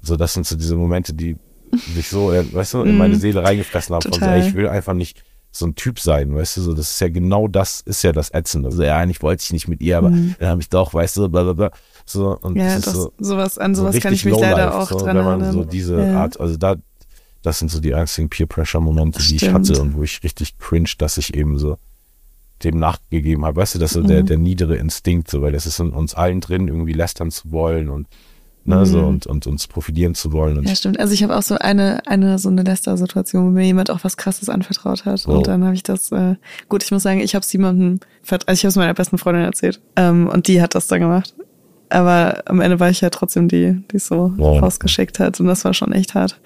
so, 0.01 0.15
das 0.15 0.33
sind 0.33 0.47
so 0.47 0.55
diese 0.55 0.75
Momente, 0.77 1.13
die 1.13 1.35
sich 1.85 2.07
so, 2.07 2.31
äh, 2.31 2.45
weißt 2.51 2.75
du, 2.75 2.81
in 2.83 2.97
meine 2.97 3.15
Mhm. 3.15 3.19
Seele 3.19 3.43
reingefressen 3.43 3.93
haben. 3.95 4.03
Von 4.03 4.13
so, 4.13 4.19
Total. 4.19 4.35
ey, 4.35 4.47
ich 4.47 4.53
will 4.53 4.67
einfach 4.69 4.93
nicht 4.93 5.21
so 5.51 5.65
ein 5.67 5.75
Typ 5.75 5.99
sein, 5.99 6.33
weißt 6.33 6.57
du, 6.57 6.61
so, 6.61 6.73
das 6.73 6.89
ist 6.91 6.99
ja 7.01 7.09
genau 7.09 7.47
das, 7.47 7.81
ist 7.81 8.01
ja 8.03 8.11
das 8.11 8.33
Ätzende. 8.33 8.69
Also, 8.69 8.81
ja, 8.81 8.97
eigentlich 8.97 9.21
wollte 9.21 9.43
ich 9.43 9.53
nicht 9.53 9.67
mit 9.67 9.81
ihr, 9.81 9.97
aber 9.99 10.09
Mhm. 10.09 10.35
dann 10.39 10.49
habe 10.49 10.61
ich 10.61 10.69
doch, 10.69 10.93
weißt 10.93 11.17
du, 11.17 11.29
bla 11.29 11.43
bla 11.43 11.53
bla. 11.53 11.71
So, 12.05 12.37
und 12.41 12.55
Ja, 12.55 12.73
das 12.75 12.85
das, 12.85 12.93
so, 12.93 13.13
sowas, 13.19 13.57
an 13.59 13.75
sowas 13.75 13.93
so 13.95 14.01
kann 14.01 14.13
ich 14.13 14.25
mich 14.25 14.35
leider 14.39 14.73
auch 14.79 14.89
so, 14.89 14.97
dran 14.99 15.15
wenn 15.17 15.25
man 15.25 15.41
erinnern. 15.41 15.51
so 15.53 15.63
diese 15.65 16.01
Ja. 16.07 16.15
Art, 16.15 16.39
also 16.39 16.57
da, 16.57 16.75
das 17.43 17.60
sind 17.60 17.69
so 17.69 17.79
die 17.79 17.93
einzigen 17.93 18.29
Peer-Pressure-Momente, 18.29 19.21
die 19.21 19.36
ich 19.36 19.51
hatte 19.51 19.79
und 19.82 19.95
wo 19.95 20.03
ich 20.03 20.23
richtig 20.23 20.58
cringe, 20.58 20.89
dass 20.97 21.17
ich 21.17 21.36
eben 21.36 21.60
so 21.60 21.77
dem 22.63 22.79
nachgegeben 22.79 23.45
habe. 23.45 23.58
Weißt 23.58 23.75
du, 23.75 23.79
das 23.79 23.91
ist 23.91 24.01
so 24.01 24.08
der, 24.08 24.23
Mhm. 24.23 24.27
der 24.27 24.38
niedere 24.38 24.75
Instinkt, 24.77 25.29
so, 25.29 25.41
weil 25.41 25.51
das 25.51 25.65
ist 25.65 25.79
in 25.79 25.89
uns 25.91 26.13
allen 26.13 26.39
drin, 26.41 26.67
irgendwie 26.69 26.93
lästern 26.93 27.29
zu 27.29 27.51
wollen 27.51 27.89
und 27.89 28.08
Ne, 28.65 28.77
mhm. 28.77 28.86
so, 28.86 28.99
und, 29.01 29.27
und 29.27 29.45
uns 29.45 29.67
profitieren 29.67 30.15
zu 30.15 30.32
wollen. 30.32 30.58
Und 30.58 30.65
ja, 30.69 30.73
stimmt. 30.73 30.97
Also 30.97 31.13
ich 31.13 31.21
habe 31.21 31.36
auch 31.36 31.41
so 31.41 31.56
eine, 31.56 31.99
eine 32.08 32.39
so 32.39 32.47
eine 32.47 32.63
Lester-Situation, 32.63 33.45
wo 33.45 33.49
mir 33.49 33.65
jemand 33.65 33.91
auch 33.91 34.06
was 34.06 34.15
krasses 34.15 34.47
anvertraut 34.47 35.03
hat. 35.03 35.25
Oh. 35.27 35.34
Und 35.34 35.47
dann 35.47 35.65
habe 35.65 35.75
ich 35.75 35.84
das, 35.84 36.13
äh, 36.13 36.36
gut, 36.69 36.82
ich 36.82 36.89
muss 36.91 37.03
sagen, 37.03 37.19
ich 37.19 37.36
habe 37.36 37.43
es 37.43 37.51
jemandem, 37.51 37.99
also 38.29 38.53
ich 38.53 38.63
habe 38.63 38.69
es 38.69 38.75
meiner 38.77 38.93
besten 38.93 39.17
Freundin 39.17 39.43
erzählt. 39.43 39.82
Ähm, 39.97 40.29
und 40.29 40.47
die 40.47 40.62
hat 40.62 40.75
das 40.75 40.88
dann 40.88 41.01
gemacht. 41.01 41.36
Aber 41.93 42.41
am 42.45 42.60
Ende 42.60 42.79
war 42.79 42.89
ich 42.89 43.01
ja 43.01 43.10
trotzdem 43.10 43.47
die, 43.47 43.84
die 43.91 43.97
es 43.97 44.08
so 44.08 44.34
wow. 44.38 44.62
rausgeschickt 44.62 45.19
hat. 45.19 45.39
Und 45.39 45.45
das 45.45 45.63
war 45.63 45.73
schon 45.73 45.91
echt 45.91 46.15
hart. 46.15 46.39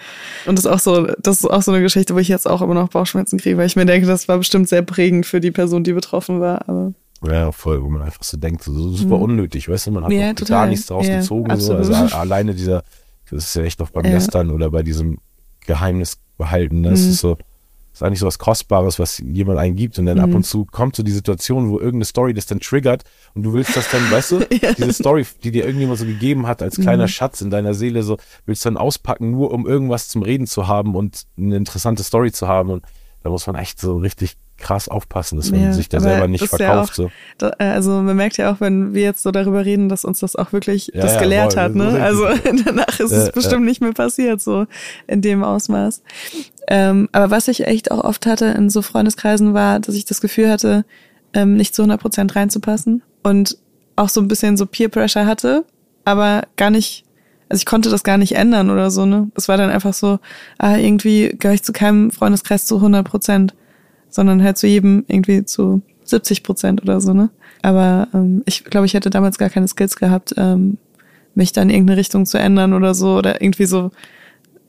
Und 0.46 0.58
das 0.58 0.66
ist 0.66 0.72
auch 0.72 0.80
so, 0.80 1.08
das 1.22 1.40
ist 1.40 1.46
auch 1.46 1.62
so 1.62 1.72
eine 1.72 1.82
Geschichte, 1.82 2.14
wo 2.14 2.20
ich 2.20 2.28
jetzt 2.28 2.50
auch 2.50 2.62
immer 2.62 2.74
noch 2.74 2.90
Bauchschmerzen 2.90 3.40
kriege, 3.40 3.58
weil 3.58 3.66
ich 3.66 3.78
mir 3.78 3.86
denke, 3.86 4.08
das 4.08 4.28
war 4.28 4.38
bestimmt 4.38 4.68
sehr 4.68 4.82
prägend 4.82 5.26
für 5.26 5.40
die 5.40 5.52
Person, 5.52 5.84
die 5.84 5.94
betroffen 5.94 6.42
war. 6.42 6.68
Aber 6.68 6.94
ja, 7.24 7.52
voll, 7.52 7.82
wo 7.82 7.90
man 7.90 8.02
einfach 8.02 8.24
so 8.24 8.38
denkt, 8.38 8.64
so 8.64 8.92
super 8.92 9.18
mhm. 9.18 9.24
unnötig, 9.24 9.70
weißt 9.70 9.88
du, 9.88 9.92
man 9.92 10.04
hat 10.04 10.12
ja, 10.12 10.34
gar 10.34 10.68
nichts 10.68 10.88
draus 10.88 11.08
ja, 11.08 11.20
gezogen. 11.20 11.58
So. 11.60 11.76
Also 11.76 11.94
alleine 11.94 12.54
dieser, 12.54 12.84
das 13.32 13.46
ist 13.46 13.56
ja 13.56 13.64
echt 13.64 13.80
noch 13.80 13.90
beim 13.90 14.06
ja. 14.06 14.12
Lästern 14.12 14.52
oder 14.52 14.70
bei 14.70 14.84
diesem 14.84 15.18
Geheimnis 15.66 16.18
behalten, 16.38 16.82
ne? 16.82 16.92
das 16.92 17.02
mhm. 17.02 17.10
ist 17.10 17.20
so, 17.20 17.38
ist 17.98 18.04
eigentlich 18.04 18.20
so 18.20 18.28
was 18.28 18.40
Kostbares, 18.40 19.00
was 19.00 19.20
jemand 19.20 19.60
eingibt 19.60 19.98
und 20.00 20.06
dann 20.06 20.18
mhm. 20.18 20.24
ab 20.24 20.34
und 20.34 20.44
zu 20.44 20.66
kommt 20.66 20.96
so 20.96 21.04
die 21.04 21.12
Situation, 21.12 21.70
wo 21.70 21.78
irgendeine 21.78 22.06
Story 22.06 22.34
das 22.34 22.46
dann 22.46 22.60
triggert 22.60 23.04
und 23.34 23.44
du 23.44 23.54
willst 23.54 23.76
das 23.76 23.90
dann, 23.90 24.10
weißt 24.12 24.32
du, 24.32 24.40
ja. 24.62 24.74
diese 24.74 24.94
Story, 24.94 25.26
die 25.44 25.52
dir 25.52 25.66
irgendjemand 25.66 26.00
so 26.00 26.06
gegeben 26.06 26.48
hat 26.48 26.62
als 26.62 26.76
kleiner 26.76 27.04
mhm. 27.04 27.10
Schatz 27.10 27.42
in 27.42 27.50
deiner 27.50 27.74
Seele, 27.74 28.04
so 28.04 28.18
willst 28.46 28.64
du 28.66 28.70
dann 28.70 28.78
auspacken, 28.78 29.32
nur 29.32 29.52
um 29.52 29.68
irgendwas 29.68 30.08
zum 30.08 30.22
Reden 30.22 30.48
zu 30.48 30.68
haben 30.68 30.96
und 30.96 31.24
eine 31.38 31.58
interessante 31.58 32.04
Story 32.04 32.32
zu 32.32 32.48
haben 32.48 32.70
und 32.70 32.86
da 33.24 33.30
muss 33.30 33.48
man 33.48 33.56
echt 33.56 33.80
so 33.80 33.98
richtig 33.98 34.38
krass 34.58 34.90
aufpassen, 34.90 35.38
dass 35.38 35.52
man 35.52 35.62
ja, 35.62 35.74
sich 35.74 35.90
da 35.90 36.00
selber 36.00 36.28
nicht 36.28 36.48
verkauft. 36.48 36.62
Ja 36.62 36.82
auch, 36.82 36.94
so. 36.94 37.12
Da, 37.38 37.50
also 37.58 37.92
man 38.02 38.16
merkt 38.16 38.38
ja 38.38 38.52
auch, 38.52 38.60
wenn 38.60 38.94
wir 38.94 39.04
jetzt 39.04 39.24
so 39.24 39.32
darüber 39.32 39.66
reden, 39.66 39.90
dass 39.90 40.06
uns 40.06 40.20
das 40.20 40.36
auch 40.36 40.52
wirklich 40.54 40.92
ja, 40.94 41.02
das 41.02 41.20
gelehrt 41.20 41.54
voll, 41.54 41.64
hat. 41.64 41.76
Ne? 41.76 42.02
Also 42.02 42.26
danach 42.66 43.00
ist 43.00 43.12
es 43.12 43.32
bestimmt 43.32 43.66
nicht 43.66 43.82
mehr 43.82 43.94
passiert, 43.94 44.42
so 44.42 44.66
in 45.08 45.22
dem 45.22 45.44
Ausmaß. 45.44 46.02
Ähm, 46.68 47.08
aber 47.12 47.32
was 47.32 47.48
ich 47.48 47.66
echt 47.66 47.92
auch 47.92 48.04
oft 48.04 48.26
hatte 48.26 48.46
in 48.46 48.70
so 48.70 48.82
Freundeskreisen 48.82 49.54
war, 49.54 49.80
dass 49.80 49.96
ich 49.96 50.06
das 50.06 50.22
Gefühl 50.22 50.50
hatte, 50.50 50.86
ähm, 51.34 51.56
nicht 51.56 51.76
zu 51.76 51.84
100 51.84 52.02
Prozent 52.02 52.36
reinzupassen 52.36 53.04
und 53.24 53.58
auch 53.96 54.10
so 54.10 54.22
ein 54.22 54.28
bisschen 54.28 54.58
so 54.58 54.66
Peer 54.66 54.90
Pressure 54.90 55.26
hatte, 55.26 55.66
aber 56.04 56.44
gar 56.56 56.70
nicht 56.70 57.06
also 57.50 57.62
ich 57.62 57.66
konnte 57.66 57.90
das 57.90 58.04
gar 58.04 58.18
nicht 58.18 58.36
ändern 58.36 58.70
oder 58.70 58.92
so, 58.92 59.06
ne? 59.06 59.32
Es 59.36 59.48
war 59.48 59.56
dann 59.56 59.70
einfach 59.70 59.94
so, 59.94 60.20
ah, 60.58 60.76
irgendwie 60.76 61.30
gehöre 61.40 61.56
ich 61.56 61.64
zu 61.64 61.72
keinem 61.72 62.12
Freundeskreis 62.12 62.66
zu 62.66 62.76
100 62.76 63.08
Prozent 63.08 63.56
sondern 64.10 64.44
halt 64.44 64.58
zu 64.58 64.68
jedem 64.68 65.04
irgendwie 65.08 65.46
zu 65.46 65.82
70 66.06 66.44
Prozent 66.44 66.82
oder 66.82 67.02
so, 67.02 67.14
ne? 67.14 67.30
Aber 67.62 68.08
ähm, 68.14 68.44
ich 68.46 68.64
glaube, 68.64 68.86
ich 68.86 68.94
hätte 68.94 69.10
damals 69.10 69.38
gar 69.38 69.50
keine 69.50 69.68
Skills 69.68 69.96
gehabt, 69.96 70.34
ähm, 70.38 70.78
mich 71.36 71.52
dann 71.52 71.70
in 71.70 71.76
irgendeine 71.76 72.00
Richtung 72.00 72.26
zu 72.26 72.38
ändern 72.38 72.74
oder 72.74 72.94
so 72.94 73.18
oder 73.18 73.42
irgendwie 73.42 73.66
so 73.66 73.92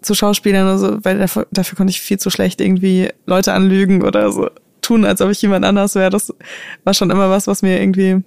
zu 0.01 0.15
Schauspielern 0.15 0.65
oder 0.65 0.79
so, 0.79 1.05
weil 1.05 1.19
dafür, 1.19 1.47
dafür 1.51 1.77
konnte 1.77 1.91
ich 1.91 2.01
viel 2.01 2.19
zu 2.19 2.31
schlecht 2.31 2.61
irgendwie 2.61 3.09
Leute 3.27 3.53
anlügen 3.53 4.03
oder 4.03 4.31
so 4.33 4.49
tun, 4.81 5.05
als 5.05 5.21
ob 5.21 5.31
ich 5.31 5.43
jemand 5.43 5.65
anders 5.65 5.95
wäre. 5.95 6.11
Das 6.11 6.33
war 6.85 6.95
schon 6.95 7.11
immer 7.11 7.31
was, 7.31 7.47
was 7.47 7.63
mir 7.63 7.81
irgendwie, 7.81 8.23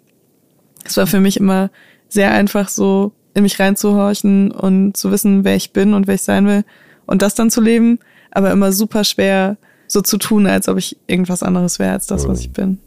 es 0.84 0.97
war 0.97 1.08
für 1.08 1.19
mich 1.19 1.38
immer 1.38 1.69
sehr 2.10 2.32
einfach 2.32 2.69
so 2.69 3.13
in 3.34 3.43
mich 3.43 3.60
reinzuhorchen 3.60 4.52
und 4.52 4.97
zu 4.97 5.12
wissen, 5.12 5.43
wer 5.43 5.56
ich 5.56 5.71
bin 5.71 5.93
und 5.93 6.08
wer 6.08 6.15
ich 6.15 6.24
sein 6.24 6.45
will 6.45 6.65
und 7.06 7.21
das 7.21 7.36
dann 7.36 7.50
zu 7.50 7.62
leben, 7.62 8.00
aber 8.32 8.52
immer 8.52 8.74
super 8.74 9.04
schwer 9.04 9.58
so 9.91 10.01
zu 10.01 10.17
tun, 10.17 10.47
als 10.47 10.69
ob 10.69 10.77
ich 10.77 10.97
irgendwas 11.08 11.43
anderes 11.43 11.77
wäre 11.77 11.91
als 11.91 12.08
das, 12.08 12.27
was 12.27 12.39
ich 12.39 12.54
bin. 12.54 12.80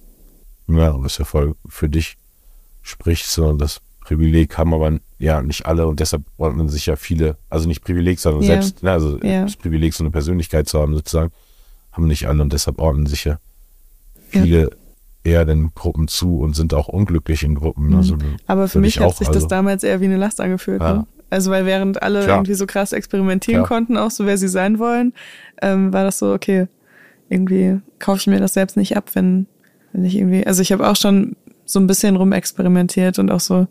Ja, 0.69 0.95
was 1.03 1.19
ja 1.19 1.27
voll 1.27 1.55
für 1.69 1.89
dich 1.89 2.17
spricht, 2.83 3.27
so 3.27 3.53
das 3.53 3.81
Privileg 4.01 4.57
haben 4.57 4.73
aber 4.73 4.99
ja 5.19 5.43
nicht 5.43 5.67
alle 5.67 5.87
und 5.87 6.01
deshalb 6.01 6.23
ordnen 6.39 6.69
sich 6.69 6.87
ja 6.87 6.97
viele, 6.97 7.37
also 7.51 7.69
nicht 7.69 7.85
Privileg, 7.85 8.19
sondern 8.21 8.43
yeah. 8.43 8.53
selbst, 8.53 8.83
ne, 8.83 8.93
also 8.93 9.19
yeah. 9.23 9.45
das 9.45 9.57
Privileg, 9.57 9.93
so 9.93 10.03
eine 10.03 10.11
Persönlichkeit 10.11 10.67
zu 10.69 10.81
haben 10.81 10.95
sozusagen, 10.95 11.31
haben 11.93 12.07
nicht 12.07 12.27
alle 12.27 12.43
und 12.43 12.53
deshalb 12.53 12.79
ordnen 12.79 13.07
sich 13.07 13.25
ja 13.25 13.39
viele 14.29 14.63
ja. 14.63 14.69
eher 15.25 15.45
den 15.45 15.73
Gruppen 15.75 16.09
zu 16.09 16.39
und 16.39 16.57
sind 16.57 16.73
auch 16.73 16.89
unglücklich 16.89 17.43
in 17.43 17.55
Gruppen. 17.55 17.89
Mhm. 17.89 17.97
Also, 17.97 18.17
aber 18.47 18.69
für 18.69 18.79
mich 18.79 18.99
hat 18.99 19.07
auch, 19.07 19.15
sich 19.15 19.29
das 19.29 19.37
also, 19.37 19.49
damals 19.49 19.85
eher 19.85 20.01
wie 20.01 20.07
eine 20.07 20.17
Last 20.17 20.41
angefühlt. 20.41 20.81
Ja. 20.81 20.95
Ne? 20.95 21.07
Also 21.29 21.51
weil 21.51 21.67
während 21.67 22.03
alle 22.03 22.25
Klar. 22.25 22.39
irgendwie 22.39 22.55
so 22.55 22.67
krass 22.67 22.93
experimentieren 22.93 23.65
Klar. 23.65 23.69
konnten, 23.69 23.97
auch 23.99 24.11
so 24.11 24.25
wer 24.25 24.39
sie 24.39 24.49
sein 24.49 24.79
wollen, 24.79 25.13
ähm, 25.61 25.93
war 25.93 26.05
das 26.05 26.19
so, 26.19 26.33
okay, 26.33 26.69
irgendwie 27.29 27.81
kaufe 27.99 28.19
ich 28.19 28.27
mir 28.27 28.41
das 28.41 28.55
selbst 28.55 28.77
nicht 28.77 28.97
ab, 28.97 29.11
wenn, 29.15 29.47
wenn 29.93 30.05
ich 30.05 30.17
irgendwie, 30.17 30.47
also 30.47 30.63
ich 30.63 30.73
habe 30.73 30.89
auch 30.89 30.97
schon 30.97 31.37
so 31.67 31.81
ein 31.81 31.87
bisschen 31.87 32.17
rumexperimentiert 32.17 33.19
und 33.19 33.31
auch 33.31 33.41
so, 33.41 33.67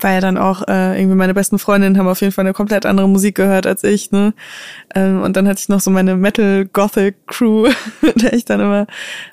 war 0.00 0.12
ja 0.12 0.20
dann 0.20 0.38
auch 0.38 0.66
äh, 0.68 0.98
irgendwie 0.98 1.16
meine 1.16 1.34
besten 1.34 1.58
Freundinnen 1.58 1.98
haben 1.98 2.08
auf 2.08 2.20
jeden 2.20 2.32
Fall 2.32 2.44
eine 2.46 2.54
komplett 2.54 2.86
andere 2.86 3.08
Musik 3.08 3.34
gehört 3.34 3.66
als 3.66 3.84
ich, 3.84 4.10
ne? 4.10 4.32
Ähm, 4.94 5.20
und 5.22 5.36
dann 5.36 5.46
hatte 5.46 5.60
ich 5.60 5.68
noch 5.68 5.80
so 5.80 5.90
meine 5.90 6.16
Metal-Gothic-Crew, 6.16 7.68
der 8.14 8.32
ich 8.32 8.46
dann 8.46 8.60
immer 8.60 8.86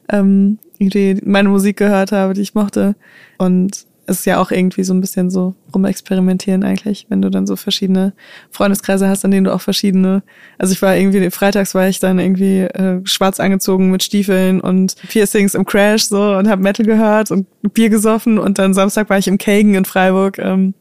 ähm, 0.10 0.60
irgendwie 0.80 1.22
meine 1.24 1.50
Musik 1.50 1.78
gehört 1.78 2.12
habe, 2.12 2.34
die 2.34 2.42
ich 2.42 2.56
mochte. 2.56 2.96
Und 3.38 3.86
ist 4.06 4.26
ja 4.26 4.40
auch 4.40 4.52
irgendwie 4.52 4.84
so 4.84 4.94
ein 4.94 5.02
bisschen 5.02 5.30
so 5.30 5.56
rumexperimentieren 5.74 6.64
eigentlich, 6.64 7.06
wenn 7.10 7.22
du 7.22 7.30
dann 7.30 7.48
so 7.48 7.56
verschiedene 7.56 8.14
Freundeskreise 8.52 9.08
hast, 9.08 9.24
an 9.24 9.32
denen 9.32 9.46
du 9.46 9.54
auch 9.54 9.62
verschiedene, 9.62 10.24
also 10.58 10.74
ich 10.74 10.82
war 10.82 10.96
irgendwie, 10.96 11.30
freitags 11.30 11.74
war 11.74 11.88
ich 11.88 12.00
dann 12.00 12.20
irgendwie 12.20 12.62
äh, 12.62 13.00
schwarz 13.06 13.40
angezogen 13.40 13.92
mit 13.92 14.04
Stiefeln 14.04 14.60
und 14.60 14.96
Piercings 15.08 15.56
im 15.56 15.66
Crash 15.66 16.04
so 16.04 16.36
und 16.36 16.50
habe 16.50 16.62
Metal 16.62 16.86
gehört 16.86 17.32
und 17.32 17.48
Bier 17.74 17.90
gesoffen 17.90 18.40
und 18.40 18.60
dann 18.60 18.74
Samstag 18.74 19.10
war 19.10 19.18
ich 19.18 19.28
im 19.28 19.38
Kagen 19.38 19.76
in 19.76 19.86
Freiburg, 19.86 20.38
ähm, 20.38 20.74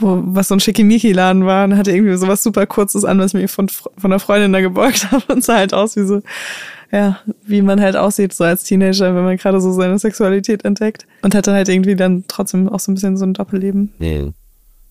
wo 0.00 0.22
was 0.24 0.48
so 0.48 0.54
ein 0.54 0.60
Schickimicki-Laden 0.60 1.44
war 1.44 1.64
und 1.64 1.76
hatte 1.76 1.92
irgendwie 1.92 2.16
sowas 2.16 2.42
super 2.42 2.66
Kurzes 2.66 3.04
an, 3.04 3.18
was 3.18 3.34
ich 3.34 3.40
mir 3.40 3.48
von, 3.48 3.68
von 3.68 3.90
einer 4.04 4.20
Freundin 4.20 4.52
da 4.52 4.60
gebeugt 4.60 5.08
habe 5.12 5.32
und 5.32 5.44
sah 5.44 5.56
halt 5.56 5.74
aus 5.74 5.96
wie 5.96 6.04
so 6.04 6.22
ja, 6.90 7.20
wie 7.44 7.62
man 7.62 7.80
halt 7.80 7.96
aussieht, 7.96 8.32
so 8.32 8.44
als 8.44 8.64
Teenager, 8.64 9.14
wenn 9.14 9.24
man 9.24 9.36
gerade 9.36 9.60
so 9.60 9.72
seine 9.72 9.98
Sexualität 9.98 10.64
entdeckt. 10.64 11.06
Und 11.22 11.34
hatte 11.34 11.52
halt 11.52 11.68
irgendwie 11.68 11.96
dann 11.96 12.24
trotzdem 12.28 12.68
auch 12.68 12.80
so 12.80 12.90
ein 12.90 12.94
bisschen 12.94 13.16
so 13.16 13.26
ein 13.26 13.34
Doppelleben. 13.34 13.92
Mhm. 13.98 14.34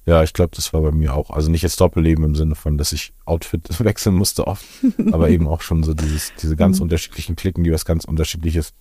Ja, 0.06 0.24
ich 0.24 0.32
glaube, 0.32 0.52
das 0.56 0.72
war 0.72 0.82
bei 0.82 0.92
mir 0.92 1.14
auch. 1.14 1.32
Also 1.32 1.52
nicht 1.52 1.64
jetzt 1.64 1.82
Doppelleben 1.82 2.24
im 2.24 2.36
Sinne 2.36 2.56
von, 2.56 2.78
dass 2.78 2.94
ich 2.94 3.14
Outfit 3.26 3.68
wechseln 3.84 4.16
musste 4.16 4.48
oft, 4.48 4.66
aber 5.12 5.30
eben 5.30 5.48
auch 5.48 5.62
schon 5.62 5.84
so 5.84 5.94
dieses, 5.94 6.32
diese 6.42 6.56
ganz 6.56 6.78
mhm. 6.78 6.84
unterschiedlichen 6.84 7.36
Klicken, 7.36 7.64
die 7.64 7.74
was 7.74 7.84
ganz 7.84 8.06
Unterschiedliches 8.06 8.74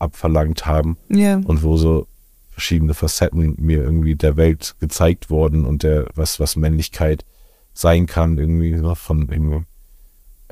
abverlangt 0.00 0.66
haben. 0.66 0.96
Ja. 1.08 1.36
Und 1.36 1.62
wo 1.62 1.76
so 1.76 2.08
verschiedene 2.50 2.94
Facetten 2.94 3.54
mir 3.58 3.82
irgendwie 3.82 4.16
der 4.16 4.36
Welt 4.36 4.74
gezeigt 4.80 5.30
wurden 5.30 5.64
und 5.64 5.84
der, 5.84 6.06
was, 6.14 6.40
was 6.40 6.56
Männlichkeit 6.56 7.24
sein 7.74 8.06
kann, 8.06 8.36
irgendwie 8.36 8.76
von 8.96 9.28
irgendwie 9.30 9.64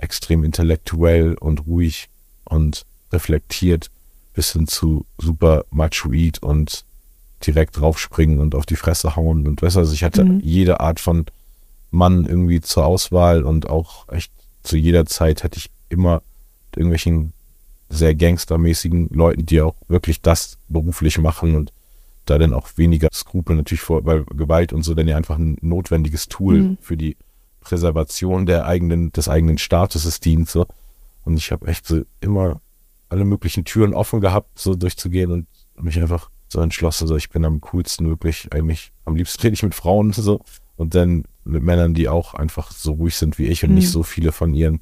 extrem 0.02 0.44
intellektuell 0.44 1.34
und 1.34 1.66
ruhig 1.66 2.08
und 2.44 2.84
reflektiert 3.12 3.90
bis 4.34 4.52
hin 4.52 4.66
zu 4.66 5.04
super 5.18 5.64
machoid 5.70 6.42
und 6.42 6.84
direkt 7.46 7.80
draufspringen 7.80 8.38
und 8.38 8.54
auf 8.54 8.66
die 8.66 8.76
Fresse 8.76 9.16
hauen 9.16 9.46
und 9.46 9.62
weißt 9.62 9.76
also 9.76 9.92
ich 9.92 10.04
hatte 10.04 10.24
mhm. 10.24 10.40
jede 10.40 10.80
Art 10.80 11.00
von 11.00 11.26
Mann 11.90 12.26
irgendwie 12.26 12.60
zur 12.60 12.86
Auswahl 12.86 13.42
und 13.42 13.68
auch 13.68 14.08
echt 14.08 14.32
zu 14.62 14.76
jeder 14.76 15.06
Zeit 15.06 15.42
hätte 15.42 15.58
ich 15.58 15.70
immer 15.88 16.22
irgendwelchen 16.76 17.32
sehr 17.88 18.14
gangstermäßigen 18.14 19.08
Leuten, 19.08 19.46
die 19.46 19.60
auch 19.60 19.74
wirklich 19.88 20.20
das 20.20 20.58
beruflich 20.68 21.18
machen 21.18 21.56
und 21.56 21.72
da 22.26 22.38
dann 22.38 22.54
auch 22.54 22.68
weniger 22.76 23.08
Skrupel 23.12 23.56
natürlich 23.56 23.80
vor, 23.80 24.04
weil 24.04 24.24
Gewalt 24.24 24.72
und 24.72 24.82
so 24.84 24.94
dann 24.94 25.08
ja 25.08 25.16
einfach 25.16 25.36
ein 25.36 25.56
notwendiges 25.60 26.28
Tool 26.28 26.60
mhm. 26.60 26.78
für 26.80 26.96
die 26.96 27.16
Präservation 27.60 28.46
der 28.46 28.66
eigenen, 28.66 29.12
des 29.12 29.28
eigenen 29.28 29.58
Statuses 29.58 30.20
dient. 30.20 30.48
So. 30.48 30.66
Und 31.24 31.36
ich 31.36 31.52
habe 31.52 31.66
echt 31.66 31.86
so 31.86 32.02
immer 32.20 32.60
alle 33.08 33.24
möglichen 33.24 33.64
Türen 33.64 33.94
offen 33.94 34.20
gehabt, 34.20 34.58
so 34.58 34.74
durchzugehen 34.74 35.30
und 35.30 35.46
mich 35.80 36.00
einfach 36.00 36.30
so 36.48 36.60
entschlossen, 36.60 37.06
so 37.06 37.16
ich 37.16 37.30
bin 37.30 37.44
am 37.44 37.60
coolsten 37.60 38.08
wirklich, 38.08 38.52
eigentlich 38.52 38.92
am 39.04 39.16
liebsten 39.16 39.42
rede 39.42 39.54
ich 39.54 39.62
mit 39.62 39.74
Frauen 39.74 40.12
so 40.12 40.40
und 40.76 40.94
dann 40.94 41.24
mit 41.44 41.62
Männern, 41.62 41.94
die 41.94 42.08
auch 42.08 42.34
einfach 42.34 42.72
so 42.72 42.92
ruhig 42.92 43.16
sind 43.16 43.38
wie 43.38 43.46
ich 43.46 43.64
und 43.64 43.70
mhm. 43.70 43.76
nicht 43.76 43.90
so 43.90 44.02
viele 44.02 44.32
von 44.32 44.54
ihren 44.54 44.80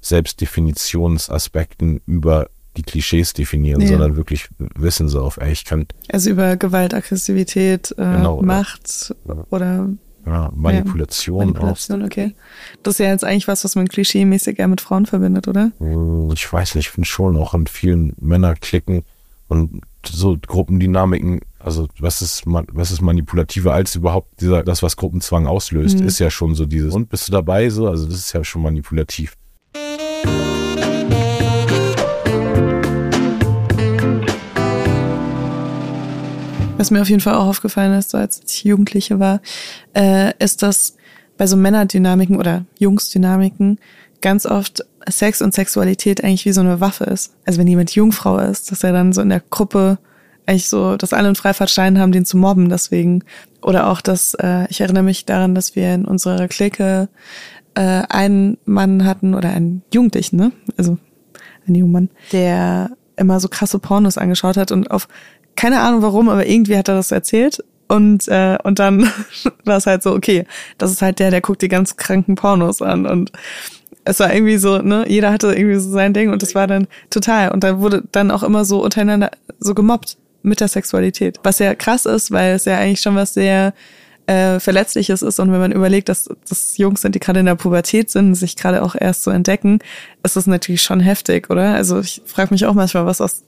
Selbstdefinitionsaspekten 0.00 2.00
über 2.06 2.48
die 2.76 2.82
Klischees 2.82 3.32
definieren, 3.32 3.80
ja. 3.80 3.88
sondern 3.88 4.16
wirklich 4.16 4.48
wissen 4.58 5.08
so 5.08 5.22
auf, 5.22 5.36
ey, 5.36 5.52
ich 5.52 5.64
kann. 5.64 5.86
Also 6.08 6.30
über 6.30 6.56
Gewalt, 6.56 6.92
Aggressivität, 6.92 7.92
äh, 7.92 7.94
genau, 7.94 8.42
Macht 8.42 9.14
ja. 9.26 9.46
oder 9.50 9.88
ja, 10.26 10.50
Manipulation, 10.54 11.38
ja, 11.38 11.44
Manipulation 11.46 12.02
auch. 12.02 12.06
okay. 12.06 12.34
Das 12.82 12.94
ist 12.94 12.98
ja 12.98 13.06
jetzt 13.06 13.24
eigentlich 13.24 13.48
was, 13.48 13.64
was 13.64 13.76
man 13.76 13.86
klischee-mäßig 13.88 14.58
eher 14.58 14.68
mit 14.68 14.80
Frauen 14.80 15.06
verbindet, 15.06 15.48
oder? 15.48 15.72
Hm, 15.78 16.30
ich 16.34 16.50
weiß 16.50 16.74
nicht, 16.74 16.86
ich 16.86 16.90
finde 16.90 17.08
schon 17.08 17.36
auch 17.36 17.54
an 17.54 17.66
vielen 17.66 18.14
Männerklicken 18.20 19.04
und 19.48 19.82
so 20.06 20.36
Gruppendynamiken, 20.40 21.40
also 21.58 21.88
was 21.98 22.22
ist, 22.22 22.42
was 22.46 22.90
ist 22.90 23.00
manipulativer 23.00 23.72
als 23.72 23.94
überhaupt 23.94 24.40
dieser, 24.40 24.62
das, 24.62 24.82
was 24.82 24.96
Gruppenzwang 24.96 25.46
auslöst, 25.46 26.00
mhm. 26.00 26.06
ist 26.06 26.18
ja 26.18 26.30
schon 26.30 26.54
so 26.54 26.66
dieses, 26.66 26.94
und 26.94 27.08
bist 27.08 27.28
du 27.28 27.32
dabei 27.32 27.70
so, 27.70 27.88
also 27.88 28.06
das 28.06 28.16
ist 28.16 28.32
ja 28.32 28.44
schon 28.44 28.62
manipulativ. 28.62 29.36
Was 36.76 36.90
mir 36.90 37.00
auf 37.00 37.08
jeden 37.08 37.20
Fall 37.20 37.34
auch 37.34 37.46
aufgefallen 37.46 37.96
ist, 37.98 38.10
so 38.10 38.18
als 38.18 38.42
ich 38.46 38.64
Jugendliche 38.64 39.20
war, 39.20 39.40
äh, 39.94 40.32
ist, 40.38 40.62
dass 40.62 40.96
bei 41.36 41.46
so 41.46 41.56
Männerdynamiken 41.56 42.36
oder 42.36 42.64
Jungsdynamiken 42.78 43.78
ganz 44.20 44.44
oft 44.44 44.84
Sex 45.08 45.40
und 45.40 45.54
Sexualität 45.54 46.24
eigentlich 46.24 46.44
wie 46.46 46.52
so 46.52 46.60
eine 46.60 46.80
Waffe 46.80 47.04
ist. 47.04 47.34
Also 47.46 47.58
wenn 47.60 47.66
jemand 47.66 47.94
Jungfrau 47.94 48.38
ist, 48.38 48.70
dass 48.70 48.82
er 48.82 48.92
dann 48.92 49.12
so 49.12 49.20
in 49.22 49.28
der 49.28 49.42
Gruppe 49.50 49.98
eigentlich 50.46 50.68
so, 50.68 50.96
dass 50.96 51.12
alle 51.12 51.28
einen 51.28 51.36
Freifahrtschein 51.36 51.98
haben, 51.98 52.12
den 52.12 52.24
zu 52.24 52.36
mobben 52.36 52.68
deswegen. 52.68 53.22
Oder 53.62 53.88
auch, 53.88 54.00
dass, 54.00 54.34
äh, 54.34 54.66
ich 54.68 54.80
erinnere 54.80 55.02
mich 55.02 55.24
daran, 55.24 55.54
dass 55.54 55.76
wir 55.76 55.94
in 55.94 56.04
unserer 56.04 56.48
Clique 56.48 57.08
äh, 57.74 58.02
einen 58.08 58.58
Mann 58.64 59.04
hatten 59.04 59.34
oder 59.34 59.50
einen 59.50 59.82
Jugendlichen, 59.92 60.36
ne? 60.36 60.52
Also 60.76 60.98
einen 61.66 61.76
jungen 61.76 61.92
Mann, 61.92 62.10
der 62.32 62.90
immer 63.16 63.40
so 63.40 63.48
krasse 63.48 63.78
Pornos 63.78 64.18
angeschaut 64.18 64.56
hat 64.56 64.72
und 64.72 64.90
auf 64.90 65.08
keine 65.56 65.80
Ahnung 65.80 66.02
warum, 66.02 66.28
aber 66.28 66.46
irgendwie 66.46 66.76
hat 66.76 66.88
er 66.88 66.94
das 66.94 67.10
erzählt. 67.10 67.62
Und 67.86 68.28
äh, 68.28 68.56
und 68.64 68.78
dann 68.78 69.10
war 69.64 69.76
es 69.76 69.86
halt 69.86 70.02
so 70.02 70.12
okay, 70.12 70.46
das 70.78 70.90
ist 70.90 71.02
halt 71.02 71.18
der, 71.18 71.30
der 71.30 71.40
guckt 71.40 71.62
die 71.62 71.68
ganz 71.68 71.96
kranken 71.96 72.34
Pornos 72.34 72.82
an. 72.82 73.06
Und 73.06 73.32
es 74.04 74.20
war 74.20 74.32
irgendwie 74.32 74.58
so, 74.58 74.78
ne, 74.78 75.04
jeder 75.08 75.32
hatte 75.32 75.54
irgendwie 75.54 75.78
so 75.78 75.90
sein 75.90 76.12
Ding 76.12 76.30
und 76.30 76.42
das 76.42 76.54
war 76.54 76.66
dann 76.66 76.86
total. 77.10 77.52
Und 77.52 77.64
da 77.64 77.80
wurde 77.80 78.02
dann 78.12 78.30
auch 78.30 78.42
immer 78.42 78.64
so 78.64 78.82
untereinander 78.82 79.30
so 79.60 79.74
gemobbt 79.74 80.16
mit 80.42 80.60
der 80.60 80.68
Sexualität, 80.68 81.40
was 81.42 81.58
ja 81.58 81.74
krass 81.74 82.04
ist, 82.06 82.30
weil 82.30 82.54
es 82.54 82.66
ja 82.66 82.78
eigentlich 82.78 83.00
schon 83.00 83.16
was 83.16 83.34
sehr 83.34 83.72
äh, 84.26 84.60
Verletzliches 84.60 85.22
ist. 85.22 85.40
Und 85.40 85.52
wenn 85.52 85.60
man 85.60 85.72
überlegt, 85.72 86.08
dass 86.08 86.28
das 86.48 86.76
Jungs 86.76 87.00
sind, 87.00 87.14
die 87.14 87.20
gerade 87.20 87.40
in 87.40 87.46
der 87.46 87.54
Pubertät 87.54 88.10
sind, 88.10 88.34
sich 88.34 88.56
gerade 88.56 88.82
auch 88.82 88.94
erst 88.98 89.22
so 89.24 89.30
entdecken, 89.30 89.78
ist 90.22 90.36
das 90.36 90.46
natürlich 90.46 90.82
schon 90.82 91.00
heftig, 91.00 91.50
oder? 91.50 91.74
Also 91.74 92.00
ich 92.00 92.22
frage 92.26 92.52
mich 92.52 92.66
auch 92.66 92.74
manchmal, 92.74 93.06
was 93.06 93.20
aus 93.20 93.42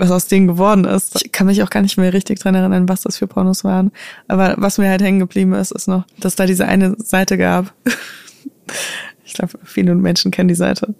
was 0.00 0.10
aus 0.10 0.26
denen 0.26 0.46
geworden 0.46 0.86
ist. 0.86 1.22
Ich 1.24 1.30
kann 1.30 1.46
mich 1.46 1.62
auch 1.62 1.70
gar 1.70 1.82
nicht 1.82 1.98
mehr 1.98 2.12
richtig 2.12 2.40
dran 2.40 2.54
erinnern, 2.54 2.88
was 2.88 3.02
das 3.02 3.18
für 3.18 3.26
Pornos 3.26 3.64
waren. 3.64 3.92
Aber 4.28 4.54
was 4.56 4.78
mir 4.78 4.88
halt 4.88 5.02
hängen 5.02 5.20
geblieben 5.20 5.52
ist, 5.52 5.72
ist 5.72 5.88
noch, 5.88 6.04
dass 6.18 6.36
da 6.36 6.46
diese 6.46 6.66
eine 6.66 6.96
Seite 6.98 7.36
gab. 7.36 7.74
ich 9.24 9.34
glaube, 9.34 9.58
viele 9.62 9.94
Menschen 9.94 10.30
kennen 10.30 10.48
die 10.48 10.54
Seite 10.54 10.94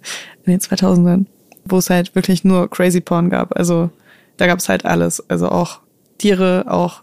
in 0.45 0.51
den 0.51 0.59
2000ern, 0.59 1.25
wo 1.65 1.79
es 1.79 1.89
halt 1.89 2.13
wirklich 2.13 2.43
nur 2.43 2.69
Crazy 2.69 3.01
Porn 3.01 3.31
gab. 3.31 3.57
Also 3.57 3.89
da 4.37 4.45
gab 4.45 4.59
es 4.59 4.69
halt 4.69 4.85
alles. 4.85 5.27
Also 5.29 5.49
auch 5.49 5.79
Tiere, 6.19 6.65
auch 6.67 7.01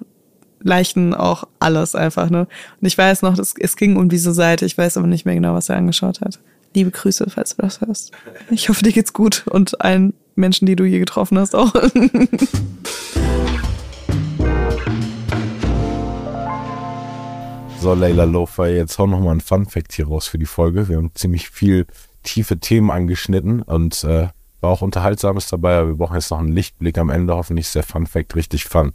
Leichen, 0.61 1.15
auch 1.15 1.49
alles 1.59 1.97
einfach. 1.97 2.31
Ne? 2.31 2.47
Und 2.81 2.87
ich 2.87 2.97
weiß 2.97 3.23
noch, 3.23 3.35
das, 3.35 3.55
es 3.59 3.77
ging 3.77 3.97
um 3.97 4.09
diese 4.09 4.33
Seite. 4.33 4.67
Ich 4.67 4.79
weiß 4.79 4.97
aber 4.97 5.09
nicht 5.09 5.27
mehr 5.27 5.35
genau, 5.35 5.55
was 5.55 5.69
er 5.69 5.77
angeschaut 5.77 6.21
hat. 6.21 6.39
Liebe 6.75 6.93
Grüße, 6.93 7.27
falls 7.29 7.57
du 7.57 7.63
das 7.63 7.81
hörst. 7.81 8.13
Ich 8.51 8.69
hoffe, 8.69 8.85
dir 8.85 8.93
geht's 8.93 9.13
gut 9.13 9.45
und 9.49 9.81
allen 9.81 10.15
Menschen, 10.39 10.67
die 10.67 10.77
du 10.77 10.85
je 10.85 10.99
getroffen 10.99 11.39
hast, 11.39 11.55
auch. 11.55 11.73
So, 17.81 17.95
Leila 17.95 18.25
Lofa, 18.25 18.67
jetzt 18.67 18.99
hau 18.99 19.07
noch 19.07 19.21
mal 19.21 19.33
ein 19.33 19.41
Fun 19.41 19.67
Fact 19.67 19.93
hier 19.93 20.09
raus 20.09 20.27
für 20.27 20.39
die 20.39 20.47
Folge. 20.47 20.89
Wir 20.89 20.97
haben 20.97 21.13
ziemlich 21.15 21.49
viel 21.49 21.87
tiefe 22.25 22.59
Themen 22.59 22.91
angeschnitten 22.91 23.63
und 23.63 24.03
äh, 24.05 24.29
war 24.61 24.71
auch 24.71 24.83
Unterhaltsames 24.83 25.49
dabei, 25.49 25.79
aber 25.79 25.89
wir 25.89 25.95
brauchen 25.95 26.15
jetzt 26.17 26.31
noch 26.31 26.41
einen 26.41 26.53
Lichtblick 26.53 26.99
am 26.99 27.11
Ende. 27.11 27.37
Hoffentlich 27.37 27.67
ist 27.67 27.77
der 27.77 27.85
Fun 27.85 28.07
Fact 28.07 28.35
richtig 28.35 28.65
fun. 28.65 28.93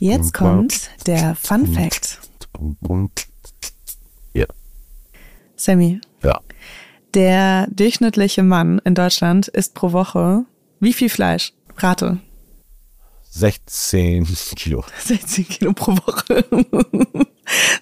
Jetzt 0.00 0.34
kommt 0.34 0.90
der 1.06 1.36
Fun 1.36 1.66
Fact. 1.72 2.18
Ja. 4.32 4.46
Sammy, 5.54 6.00
Ja. 6.24 6.40
Der 7.14 7.66
durchschnittliche 7.70 8.42
Mann 8.42 8.80
in 8.84 8.94
Deutschland 8.94 9.48
isst 9.48 9.74
pro 9.74 9.92
Woche 9.92 10.44
wie 10.80 10.94
viel 10.94 11.10
Fleisch? 11.10 11.52
Rate. 11.76 12.18
16 13.30 14.26
Kilo. 14.56 14.82
16 15.04 15.46
Kilo 15.46 15.72
pro 15.72 15.92
Woche. 15.92 16.44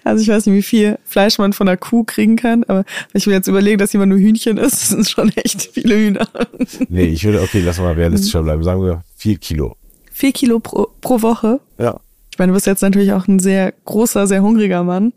Also 0.03 0.23
ich 0.23 0.29
weiß 0.29 0.47
nicht, 0.47 0.55
wie 0.55 0.63
viel 0.63 0.97
Fleisch 1.05 1.37
man 1.37 1.53
von 1.53 1.67
einer 1.67 1.77
Kuh 1.77 2.03
kriegen 2.03 2.37
kann, 2.37 2.63
aber 2.63 2.79
wenn 2.79 3.19
ich 3.19 3.27
mir 3.27 3.33
jetzt 3.33 3.47
überlege, 3.47 3.77
dass 3.77 3.93
jemand 3.93 4.09
nur 4.09 4.17
Hühnchen 4.17 4.57
isst, 4.57 4.89
sind 4.89 5.07
schon 5.07 5.29
echt 5.35 5.69
viele 5.73 5.95
Hühner. 5.95 6.27
Nee, 6.89 7.03
ich 7.03 7.23
würde, 7.23 7.39
okay, 7.43 7.61
lass 7.63 7.77
mal 7.77 7.93
realistischer 7.93 8.41
bleiben. 8.41 8.63
Sagen 8.63 8.81
wir 8.81 9.03
4 9.17 9.37
Kilo. 9.37 9.75
Vier 10.11 10.31
Kilo 10.31 10.59
pro, 10.59 10.87
pro 11.01 11.21
Woche. 11.21 11.59
Ja. 11.77 11.99
Ich 12.31 12.39
meine, 12.39 12.51
du 12.51 12.55
bist 12.55 12.65
jetzt 12.65 12.81
natürlich 12.81 13.13
auch 13.13 13.27
ein 13.27 13.37
sehr 13.37 13.71
großer, 13.85 14.25
sehr 14.25 14.41
hungriger 14.41 14.83
Mann. 14.83 15.13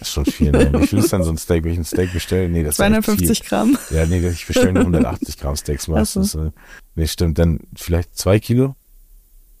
Ist 0.00 0.12
schon 0.12 0.24
viel. 0.24 0.50
Ne? 0.52 0.72
Wie 0.80 0.86
viel 0.86 0.98
ist 1.00 1.12
denn 1.12 1.22
so 1.22 1.30
ein 1.30 1.36
Steak? 1.38 1.64
Wenn 1.64 1.72
ich 1.72 1.78
ein 1.78 1.84
Steak 1.84 2.12
bestelle? 2.12 2.48
Nee, 2.48 2.62
das 2.62 2.74
ist 2.78 2.80
echt 2.80 2.88
250 3.04 3.42
Gramm. 3.44 3.76
viel. 3.76 3.96
Ja, 3.96 4.06
nee, 4.06 4.26
ich 4.28 4.46
bestelle 4.46 4.72
nur 4.72 4.82
180 4.82 5.38
Gramm 5.38 5.56
Steaks 5.56 5.88
meistens. 5.88 6.34
äh. 6.34 6.50
Nee, 6.94 7.06
stimmt. 7.06 7.38
Dann 7.38 7.60
vielleicht 7.76 8.16
zwei 8.16 8.38
Kilo? 8.38 8.74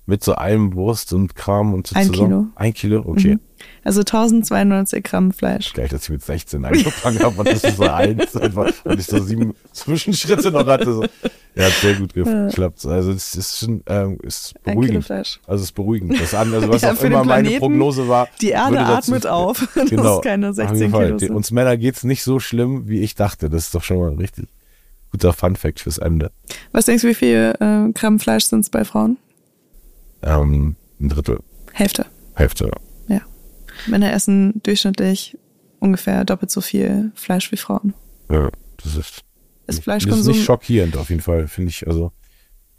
Mit 0.06 0.24
so 0.24 0.34
allem 0.34 0.74
Wurst 0.74 1.12
und 1.12 1.36
Kram 1.36 1.72
und 1.74 1.86
so 1.86 1.94
Ein 1.94 2.06
zusammen? 2.06 2.28
Kilo. 2.28 2.46
Ein 2.56 2.74
Kilo? 2.74 3.02
Okay. 3.06 3.38
Also 3.82 4.00
1092 4.00 5.02
Gramm 5.04 5.32
Fleisch. 5.32 5.72
Gleich, 5.72 5.90
dass 5.90 6.04
ich 6.04 6.10
mit 6.10 6.22
16 6.22 6.64
angefangen 6.64 7.18
habe 7.20 7.38
und 7.38 7.48
das 7.48 7.64
ist 7.64 7.76
so 7.78 7.84
eins 7.84 8.36
einfach, 8.36 8.70
und 8.84 9.00
ich 9.00 9.06
so 9.06 9.18
sieben 9.22 9.54
Zwischenschritte 9.72 10.50
noch 10.50 10.66
hatte. 10.66 10.92
So. 10.92 11.02
Ja, 11.54 11.64
hat 11.64 11.72
sehr 11.80 11.94
gut 11.94 12.12
geklappt. 12.14 12.84
Also 12.86 13.10
es 13.12 13.34
ist 13.34 13.58
schon, 13.58 13.82
ähm, 13.86 14.18
ist 14.22 14.54
beruhigend. 14.62 15.10
Also 15.10 15.32
es 15.48 15.62
ist 15.62 15.72
beruhigend. 15.72 16.20
Das 16.20 16.34
andere, 16.34 16.68
was 16.72 16.82
Ja, 16.82 16.92
auch 16.92 17.02
immer 17.02 17.24
meine 17.24 17.42
Planeten, 17.48 17.58
Prognose 17.60 18.06
war. 18.08 18.28
Die 18.40 18.50
Erde 18.50 18.76
dazu- 18.76 18.92
atmet 19.14 19.26
auf. 19.26 19.66
Das 19.74 19.88
Genau. 19.90 20.18
ist 20.18 20.24
keine 20.24 20.50
Auf 20.50 20.56
16 20.56 20.76
jeden 20.78 20.90
Fall. 20.92 21.06
Kilo. 21.06 21.18
Sind. 21.18 21.30
Uns 21.32 21.50
Männer 21.50 21.76
geht's 21.76 22.04
nicht 22.04 22.22
so 22.22 22.38
schlimm, 22.38 22.86
wie 22.88 23.00
ich 23.00 23.14
dachte. 23.14 23.48
Das 23.50 23.64
ist 23.64 23.74
doch 23.74 23.82
schon 23.82 23.98
mal 23.98 24.10
ein 24.10 24.18
richtig 24.18 24.46
guter 25.10 25.32
Fun-Fact 25.32 25.80
fürs 25.80 25.98
Ende. 25.98 26.30
Was 26.72 26.84
denkst 26.84 27.02
du, 27.02 27.08
wie 27.08 27.14
viel 27.14 27.54
äh, 27.58 27.92
Gramm 27.94 28.20
Fleisch 28.20 28.44
sind 28.44 28.60
es 28.60 28.70
bei 28.70 28.84
Frauen? 28.84 29.16
Ähm, 30.22 30.76
ein 31.00 31.08
Drittel, 31.08 31.40
Hälfte. 31.72 32.06
Hälfte. 32.34 32.70
Männer 33.86 34.12
essen 34.12 34.60
durchschnittlich 34.62 35.36
ungefähr 35.78 36.24
doppelt 36.24 36.50
so 36.50 36.60
viel 36.60 37.10
Fleisch 37.14 37.50
wie 37.52 37.56
Frauen. 37.56 37.94
Ja, 38.30 38.50
das 38.82 38.96
ist, 38.96 39.22
Ist 39.66 39.86
das 39.86 40.04
ist 40.04 40.26
nicht 40.26 40.44
schockierend 40.44 40.96
auf 40.96 41.10
jeden 41.10 41.22
Fall, 41.22 41.48
finde 41.48 41.70
ich. 41.70 41.86
Also 41.86 42.12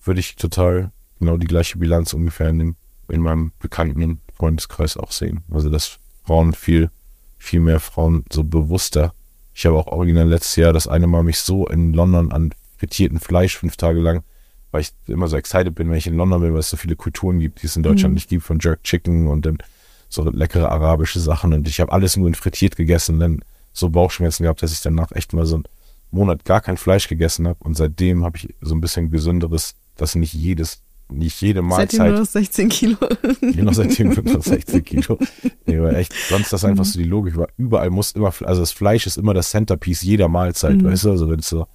würde 0.03 0.19
ich 0.19 0.35
total 0.35 0.91
genau 1.19 1.37
die 1.37 1.47
gleiche 1.47 1.77
Bilanz 1.77 2.13
ungefähr 2.13 2.49
in, 2.49 2.75
in 3.09 3.21
meinem 3.21 3.51
bekannten 3.59 4.21
Freundeskreis 4.35 4.97
auch 4.97 5.11
sehen. 5.11 5.43
Also 5.51 5.69
dass 5.69 5.99
Frauen 6.25 6.53
viel, 6.53 6.89
viel 7.37 7.59
mehr 7.59 7.79
Frauen 7.79 8.23
so 8.31 8.43
bewusster. 8.43 9.13
Ich 9.53 9.65
habe 9.65 9.77
auch 9.77 9.87
original 9.87 10.27
letztes 10.27 10.55
Jahr 10.55 10.73
das 10.73 10.87
eine 10.87 11.07
Mal 11.07 11.23
mich 11.23 11.39
so 11.39 11.67
in 11.67 11.93
London 11.93 12.31
an 12.31 12.53
frittierten 12.77 13.19
Fleisch 13.19 13.57
fünf 13.57 13.75
Tage 13.77 13.99
lang, 13.99 14.23
weil 14.71 14.81
ich 14.81 14.91
immer 15.07 15.27
so 15.27 15.37
excited 15.37 15.75
bin, 15.75 15.89
wenn 15.89 15.97
ich 15.97 16.07
in 16.07 16.15
London 16.15 16.41
bin, 16.41 16.53
weil 16.53 16.59
es 16.61 16.69
so 16.69 16.77
viele 16.77 16.95
Kulturen 16.95 17.39
gibt, 17.39 17.61
die 17.61 17.67
es 17.67 17.75
in 17.75 17.83
Deutschland 17.83 18.11
Mhm. 18.11 18.15
nicht 18.15 18.29
gibt, 18.29 18.43
von 18.43 18.59
Jerk 18.59 18.83
Chicken 18.83 19.27
und 19.27 19.45
dann 19.45 19.57
so 20.11 20.29
leckere 20.29 20.69
arabische 20.69 21.19
Sachen 21.19 21.53
und 21.53 21.67
ich 21.67 21.79
habe 21.79 21.91
alles 21.91 22.17
nur 22.17 22.27
in 22.27 22.35
frittiert 22.35 22.75
gegessen 22.75 23.19
dann 23.19 23.39
so 23.73 23.89
Bauchschmerzen 23.89 24.43
gehabt, 24.43 24.61
dass 24.61 24.73
ich 24.73 24.81
danach 24.81 25.11
echt 25.13 25.31
mal 25.33 25.45
so 25.45 25.55
einen 25.55 25.63
Monat 26.11 26.43
gar 26.43 26.59
kein 26.59 26.75
Fleisch 26.75 27.07
gegessen 27.07 27.47
habe 27.47 27.57
und 27.63 27.75
seitdem 27.77 28.25
habe 28.25 28.37
ich 28.37 28.53
so 28.59 28.75
ein 28.75 28.81
bisschen 28.81 29.09
gesünderes, 29.09 29.75
dass 29.95 30.13
nicht 30.15 30.33
jedes, 30.33 30.83
nicht 31.09 31.39
jede 31.41 31.61
Seitdem 31.61 31.99
nur 31.99 32.09
Mahlzeit, 32.09 32.19
noch 32.19 32.25
16 32.25 32.69
Kilo. 32.69 32.97
noch 33.41 33.73
seitdem 33.73 34.13
sind 34.13 34.33
noch 34.33 34.43
16 34.43 34.83
Kilo. 34.83 35.17
Nee, 35.65 35.77
aber 35.77 35.95
echt, 35.95 36.13
sonst 36.29 36.51
das 36.51 36.65
einfach 36.65 36.83
so 36.83 36.99
die 36.99 37.05
Logik 37.05 37.37
war, 37.37 37.47
überall 37.55 37.89
muss 37.89 38.11
immer, 38.11 38.33
also 38.43 38.61
das 38.61 38.73
Fleisch 38.73 39.07
ist 39.07 39.17
immer 39.17 39.33
das 39.33 39.49
Centerpiece 39.51 40.01
jeder 40.01 40.27
Mahlzeit, 40.27 40.75
Mhm. 40.75 40.83
weißt 40.83 41.05
du, 41.05 41.11
also 41.11 41.29
wenn 41.29 41.39
es 41.39 41.47
so, 41.47 41.65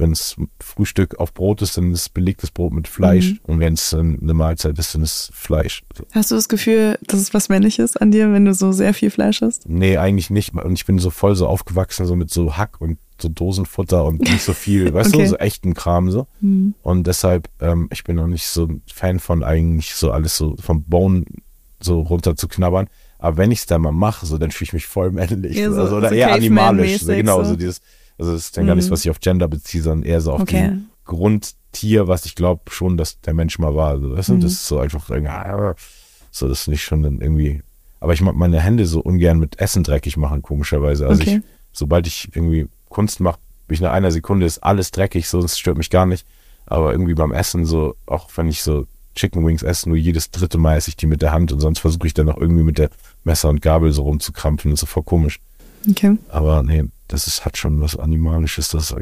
wenn 0.00 0.12
es 0.12 0.34
Frühstück 0.60 1.18
auf 1.20 1.32
Brot 1.32 1.62
ist, 1.62 1.76
dann 1.76 1.92
ist 1.92 2.12
belegtes 2.14 2.50
Brot 2.50 2.72
mit 2.72 2.88
Fleisch 2.88 3.32
Mhm. 3.32 3.38
und 3.44 3.60
wenn 3.60 3.74
es 3.74 3.94
eine 3.94 4.34
Mahlzeit 4.34 4.78
ist, 4.78 4.94
dann 4.94 5.02
ist 5.02 5.30
Fleisch. 5.32 5.82
Hast 6.12 6.30
du 6.30 6.34
das 6.34 6.48
Gefühl, 6.48 6.98
dass 7.06 7.20
es 7.20 7.32
was 7.34 7.48
Männliches 7.48 7.96
an 7.96 8.10
dir, 8.10 8.32
wenn 8.32 8.44
du 8.44 8.52
so 8.54 8.72
sehr 8.72 8.94
viel 8.94 9.10
Fleisch 9.10 9.42
isst? 9.42 9.68
Nee, 9.68 9.96
eigentlich 9.98 10.30
nicht. 10.30 10.54
Und 10.54 10.72
ich 10.72 10.86
bin 10.86 10.98
so 10.98 11.10
voll 11.10 11.36
so 11.36 11.46
aufgewachsen, 11.46 12.06
so 12.06 12.16
mit 12.16 12.30
so 12.30 12.56
Hack 12.56 12.80
und 12.80 12.98
so 13.20 13.28
Dosenfutter 13.28 14.04
und 14.04 14.20
nicht 14.22 14.42
so 14.42 14.52
viel, 14.54 14.92
weißt 14.94 15.14
Okay. 15.14 15.24
du, 15.24 15.28
so 15.28 15.36
echten 15.36 15.74
Kram 15.74 16.10
so. 16.10 16.26
Hm. 16.40 16.74
Und 16.82 17.06
deshalb, 17.06 17.48
ähm, 17.60 17.88
ich 17.92 18.02
bin 18.04 18.16
noch 18.16 18.26
nicht 18.26 18.46
so 18.46 18.64
ein 18.66 18.82
Fan 18.92 19.20
von 19.20 19.44
eigentlich 19.44 19.94
so 19.94 20.10
alles 20.10 20.36
so 20.36 20.56
vom 20.58 20.82
Bone 20.84 21.24
so 21.80 22.00
runter 22.00 22.34
zu 22.36 22.48
knabbern. 22.48 22.88
Aber 23.18 23.36
wenn 23.36 23.50
ich 23.50 23.58
es 23.60 23.66
dann 23.66 23.82
mal 23.82 23.92
mache, 23.92 24.24
so, 24.24 24.38
dann 24.38 24.50
fühle 24.50 24.66
ich 24.68 24.72
mich 24.72 24.86
voll 24.86 25.10
männlich. 25.10 25.56
Ja, 25.58 25.70
so- 25.70 25.80
also, 25.82 25.96
oder 25.96 26.08
so 26.08 26.14
eher 26.14 26.32
animalisch. 26.32 27.00
So, 27.02 27.12
genau, 27.12 27.42
so. 27.42 27.50
so 27.50 27.56
dieses, 27.56 27.82
also 28.20 28.32
das 28.32 28.42
ist 28.44 28.56
dann 28.56 28.66
gar 28.66 28.74
nicht, 28.76 28.86
Mhm. 28.86 28.90
was 28.92 29.04
ich 29.04 29.10
auf 29.10 29.20
Gender 29.20 29.48
beziehe, 29.48 29.82
sondern 29.82 30.08
eher 30.08 30.20
so 30.20 30.32
auf 30.32 30.42
Okay. 30.42 30.70
die 30.72 30.84
Grundtier, 31.04 32.08
was 32.08 32.24
ich 32.24 32.34
glaube 32.34 32.62
schon, 32.70 32.96
dass 32.96 33.20
der 33.20 33.34
Mensch 33.34 33.58
mal 33.58 33.74
war. 33.74 33.98
So, 34.00 34.16
weißt 34.16 34.28
du? 34.30 34.34
Mhm. 34.34 34.40
Das 34.40 34.52
ist 34.52 34.66
so 34.66 34.78
einfach, 34.78 35.08
irgendwie, 35.10 35.32
so, 36.30 36.48
das 36.48 36.62
ist 36.62 36.68
nicht 36.68 36.82
schon 36.82 37.02
dann 37.02 37.20
irgendwie, 37.20 37.62
aber 38.00 38.12
ich 38.12 38.20
mag 38.20 38.34
meine 38.36 38.60
Hände 38.60 38.86
so 38.86 39.00
ungern 39.00 39.38
mit 39.38 39.58
Essen 39.60 39.82
dreckig 39.82 40.16
machen, 40.16 40.42
komischerweise. 40.42 41.06
Also 41.06 41.22
Okay. 41.22 41.36
ich, 41.38 41.42
sobald 41.72 42.06
ich 42.06 42.28
irgendwie 42.34 42.68
Kunst 42.88 43.20
mache, 43.20 43.38
bin 43.66 43.74
ich 43.74 43.80
nach 43.80 43.92
einer 43.92 44.10
Sekunde 44.10 44.46
ist 44.46 44.58
alles 44.58 44.90
dreckig, 44.90 45.28
so, 45.28 45.40
das 45.42 45.58
stört 45.58 45.78
mich 45.78 45.90
gar 45.90 46.06
nicht. 46.06 46.26
Aber 46.66 46.92
irgendwie 46.92 47.14
beim 47.14 47.32
Essen 47.32 47.64
so, 47.64 47.96
auch 48.06 48.28
wenn 48.36 48.48
ich 48.48 48.62
so 48.62 48.86
Chicken 49.16 49.44
Wings 49.44 49.62
esse, 49.64 49.88
nur 49.88 49.98
jedes 49.98 50.30
dritte 50.30 50.56
Mal 50.58 50.76
esse 50.76 50.88
ich 50.90 50.96
die 50.96 51.06
mit 51.06 51.20
der 51.20 51.32
Hand 51.32 51.50
und 51.52 51.58
sonst 51.60 51.80
versuche 51.80 52.06
ich 52.06 52.14
dann 52.14 52.26
noch 52.26 52.36
irgendwie 52.36 52.62
mit 52.62 52.78
der 52.78 52.90
Messer 53.24 53.48
und 53.48 53.60
Gabel 53.60 53.92
so 53.92 54.02
rumzukrampfen. 54.02 54.70
Das 54.70 54.82
ist 54.82 54.88
voll 54.88 55.02
komisch. 55.02 55.40
Okay. 55.88 56.16
Aber 56.28 56.62
nee, 56.62 56.84
das 57.08 57.26
ist, 57.26 57.44
hat 57.44 57.56
schon 57.56 57.80
was 57.80 57.96
Animalisches. 57.96 58.68
Das 58.68 58.94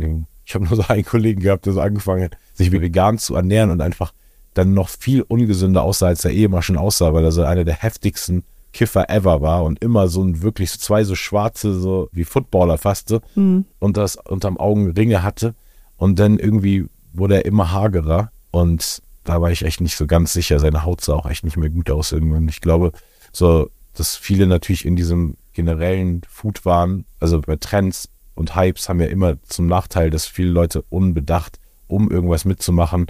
ich 0.45 0.55
habe 0.55 0.65
nur 0.65 0.77
so 0.77 0.85
einen 0.89 1.05
Kollegen 1.05 1.41
gehabt, 1.43 1.67
der 1.67 1.73
so 1.75 1.81
angefangen 1.81 2.25
hat, 2.25 2.39
sich 2.55 2.71
vegan 2.73 3.19
zu 3.19 3.35
ernähren 3.35 3.71
und 3.71 3.81
einfach 3.81 4.13
dann 4.55 4.75
noch 4.75 4.89
viel 4.89 5.23
ungesünder 5.23 5.83
aussah, 5.83 6.07
als 6.07 6.25
er 6.25 6.31
eh 6.33 6.45
immer 6.45 6.63
schon 6.63 6.77
aussah, 6.79 7.13
weil 7.13 7.25
er 7.25 7.33
so 7.33 7.43
einer 7.43 7.65
der 7.65 7.75
heftigsten 7.75 8.45
Kiffer 8.73 9.09
ever 9.11 9.41
war 9.41 9.65
und 9.65 9.83
immer 9.83 10.09
so 10.09 10.23
ein 10.23 10.43
wirklich 10.43 10.71
so 10.71 10.79
zwei 10.79 11.05
so 11.05 11.15
schwarze, 11.15 11.79
so 11.79 12.09
wie 12.13 12.25
Footballer 12.25 12.79
fast 12.79 13.09
so, 13.09 13.21
Mhm. 13.35 13.65
und 13.79 13.97
das 13.97 14.17
unterm 14.17 14.57
Augen 14.59 14.91
Ringe 14.93 15.23
hatte. 15.23 15.55
Und 15.97 16.19
dann 16.19 16.39
irgendwie 16.39 16.87
wurde 17.13 17.37
er 17.37 17.45
immer 17.45 17.73
hagerer 17.73 18.31
und 18.51 19.03
da 19.25 19.41
war 19.43 19.51
ich 19.51 19.65
echt 19.65 19.81
nicht 19.81 19.97
so 19.97 20.07
ganz 20.07 20.33
sicher. 20.33 20.59
Seine 20.59 20.85
Haut 20.85 21.03
sah 21.03 21.15
auch 21.15 21.27
echt 21.29 21.45
nicht 21.45 21.57
mehr 21.57 21.71
gut 21.71 21.91
aus 21.91 22.13
irgendwann. 22.13 22.49
Ich 22.49 22.61
glaube, 22.61 22.93
so, 23.33 23.69
dass 23.95 24.17
viele 24.17 24.47
natürlich 24.47 24.87
in 24.87 24.97
diesem 24.97 25.37
generellen 25.59 26.23
Food 26.29 26.65
waren, 26.65 27.05
also 27.19 27.41
bei 27.41 27.57
Trends 27.57 28.09
und 28.37 28.55
Hypes 28.55 28.89
haben 28.89 29.01
ja 29.01 29.07
immer 29.09 29.37
zum 29.49 29.67
Nachteil, 29.67 30.11
dass 30.11 30.25
viele 30.27 30.51
Leute 30.51 30.85
unbedacht, 30.89 31.59
um 31.89 32.09
irgendwas 32.11 32.45
mitzumachen 32.45 33.07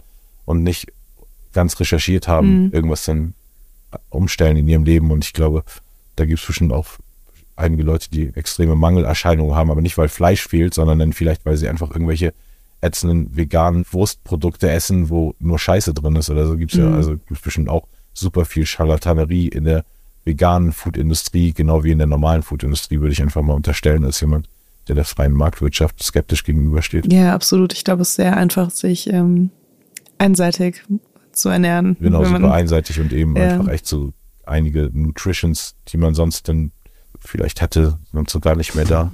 und 0.46 0.62
nicht 0.62 0.90
ganz 1.53 1.78
recherchiert 1.78 2.26
haben, 2.26 2.64
Mhm. 2.64 2.70
irgendwas 2.72 3.05
dann 3.05 3.34
umstellen 4.09 4.57
in 4.57 4.66
ihrem 4.68 4.84
Leben. 4.84 5.11
Und 5.11 5.24
ich 5.26 5.34
glaube, 5.34 5.62
da 6.16 6.24
gibt 6.24 6.40
es 6.40 6.46
bestimmt 6.46 6.72
auch 6.72 6.86
einige 7.57 7.82
Leute, 7.82 8.09
die 8.11 8.30
extreme 8.34 8.74
Mangelerscheinungen 8.76 9.55
haben, 9.55 9.70
aber 9.70 9.82
nicht, 9.82 9.99
weil 9.99 10.09
Fleisch 10.09 10.46
fehlt, 10.49 10.72
sondern 10.72 10.99
dann 10.99 11.12
vielleicht, 11.12 11.44
weil 11.44 11.57
sie 11.59 11.68
einfach 11.68 11.90
irgendwelche 11.90 12.32
ätzenden 12.80 13.36
veganen 13.36 13.84
Wurstprodukte 13.90 14.70
essen, 14.70 15.11
wo 15.11 15.34
nur 15.40 15.59
Scheiße 15.59 15.92
drin 15.92 16.16
ist 16.16 16.30
oder 16.30 16.46
so. 16.46 16.57
Gibt's 16.57 16.76
ja, 16.76 16.86
Mhm. 16.88 16.94
also 16.94 17.11
gibt's 17.26 17.42
bestimmt 17.42 17.68
auch 17.68 17.86
super 18.14 18.44
viel 18.46 18.64
Charlatanerie 18.64 19.49
in 19.49 19.64
der 19.64 19.84
veganen 20.29 20.70
Foodindustrie, 20.72 21.53
genau 21.53 21.83
wie 21.83 21.91
in 21.91 21.99
der 21.99 22.07
normalen 22.07 22.43
Foodindustrie, 22.43 23.01
würde 23.01 23.12
ich 23.12 23.20
einfach 23.22 23.43
mal 23.43 23.55
unterstellen, 23.55 24.05
als 24.05 24.20
jemand, 24.20 24.49
der 24.87 24.95
der 24.95 25.05
freien 25.05 25.33
Marktwirtschaft 25.33 26.01
skeptisch 26.03 26.45
gegenübersteht. 26.45 27.12
Ja, 27.12 27.35
absolut. 27.35 27.72
Ich 27.72 27.83
glaube, 27.83 28.03
es 28.03 28.11
ist 28.11 28.14
sehr 28.16 28.37
einfach, 28.37 28.70
sich 28.70 29.11
ähm, 29.12 29.51
einseitig 30.18 30.83
zu 31.33 31.49
ernähren. 31.49 31.97
Genau, 32.01 32.22
wenn 32.22 32.31
man- 32.33 32.43
super 32.43 32.55
einseitig 32.55 33.01
und 33.01 33.12
eben 33.12 33.37
Ja. 33.37 33.55
einfach 33.55 33.68
echt 33.68 33.87
so 33.87 34.12
einige 34.47 34.91
Nutritions, 34.93 35.74
die 35.89 35.97
man 35.97 36.14
sonst 36.14 36.49
dann 36.49 36.70
vielleicht 37.20 37.61
hätte, 37.61 37.99
sind 38.12 38.31
so 38.31 38.39
gar 38.41 38.55
nicht 38.57 38.74
mehr 38.76 38.85
da. 38.85 39.11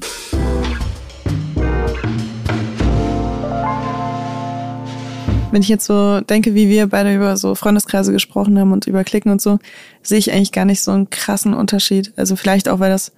Wenn 5.55 5.63
ich 5.63 5.69
jetzt 5.69 5.87
so 5.87 6.21
denke, 6.21 6.57
wie 6.57 6.69
wir 6.69 6.89
beide 6.89 7.15
über 7.15 7.37
so 7.37 7.55
Freundeskreise 7.55 8.11
gesprochen 8.11 8.59
haben 8.59 8.73
und 8.73 8.89
über 8.89 9.05
Klicken 9.05 9.31
und 9.31 9.41
so, 9.41 9.61
sehe 10.03 10.19
ich 10.19 10.33
eigentlich 10.33 10.51
gar 10.51 10.65
nicht 10.65 10.83
so 10.83 10.91
einen 10.91 11.11
krassen 11.11 11.55
Unterschied. 11.55 12.13
Also 12.17 12.35
vielleicht 12.35 12.69
auch, 12.69 12.81
weil 12.81 12.91
das 12.91 13.13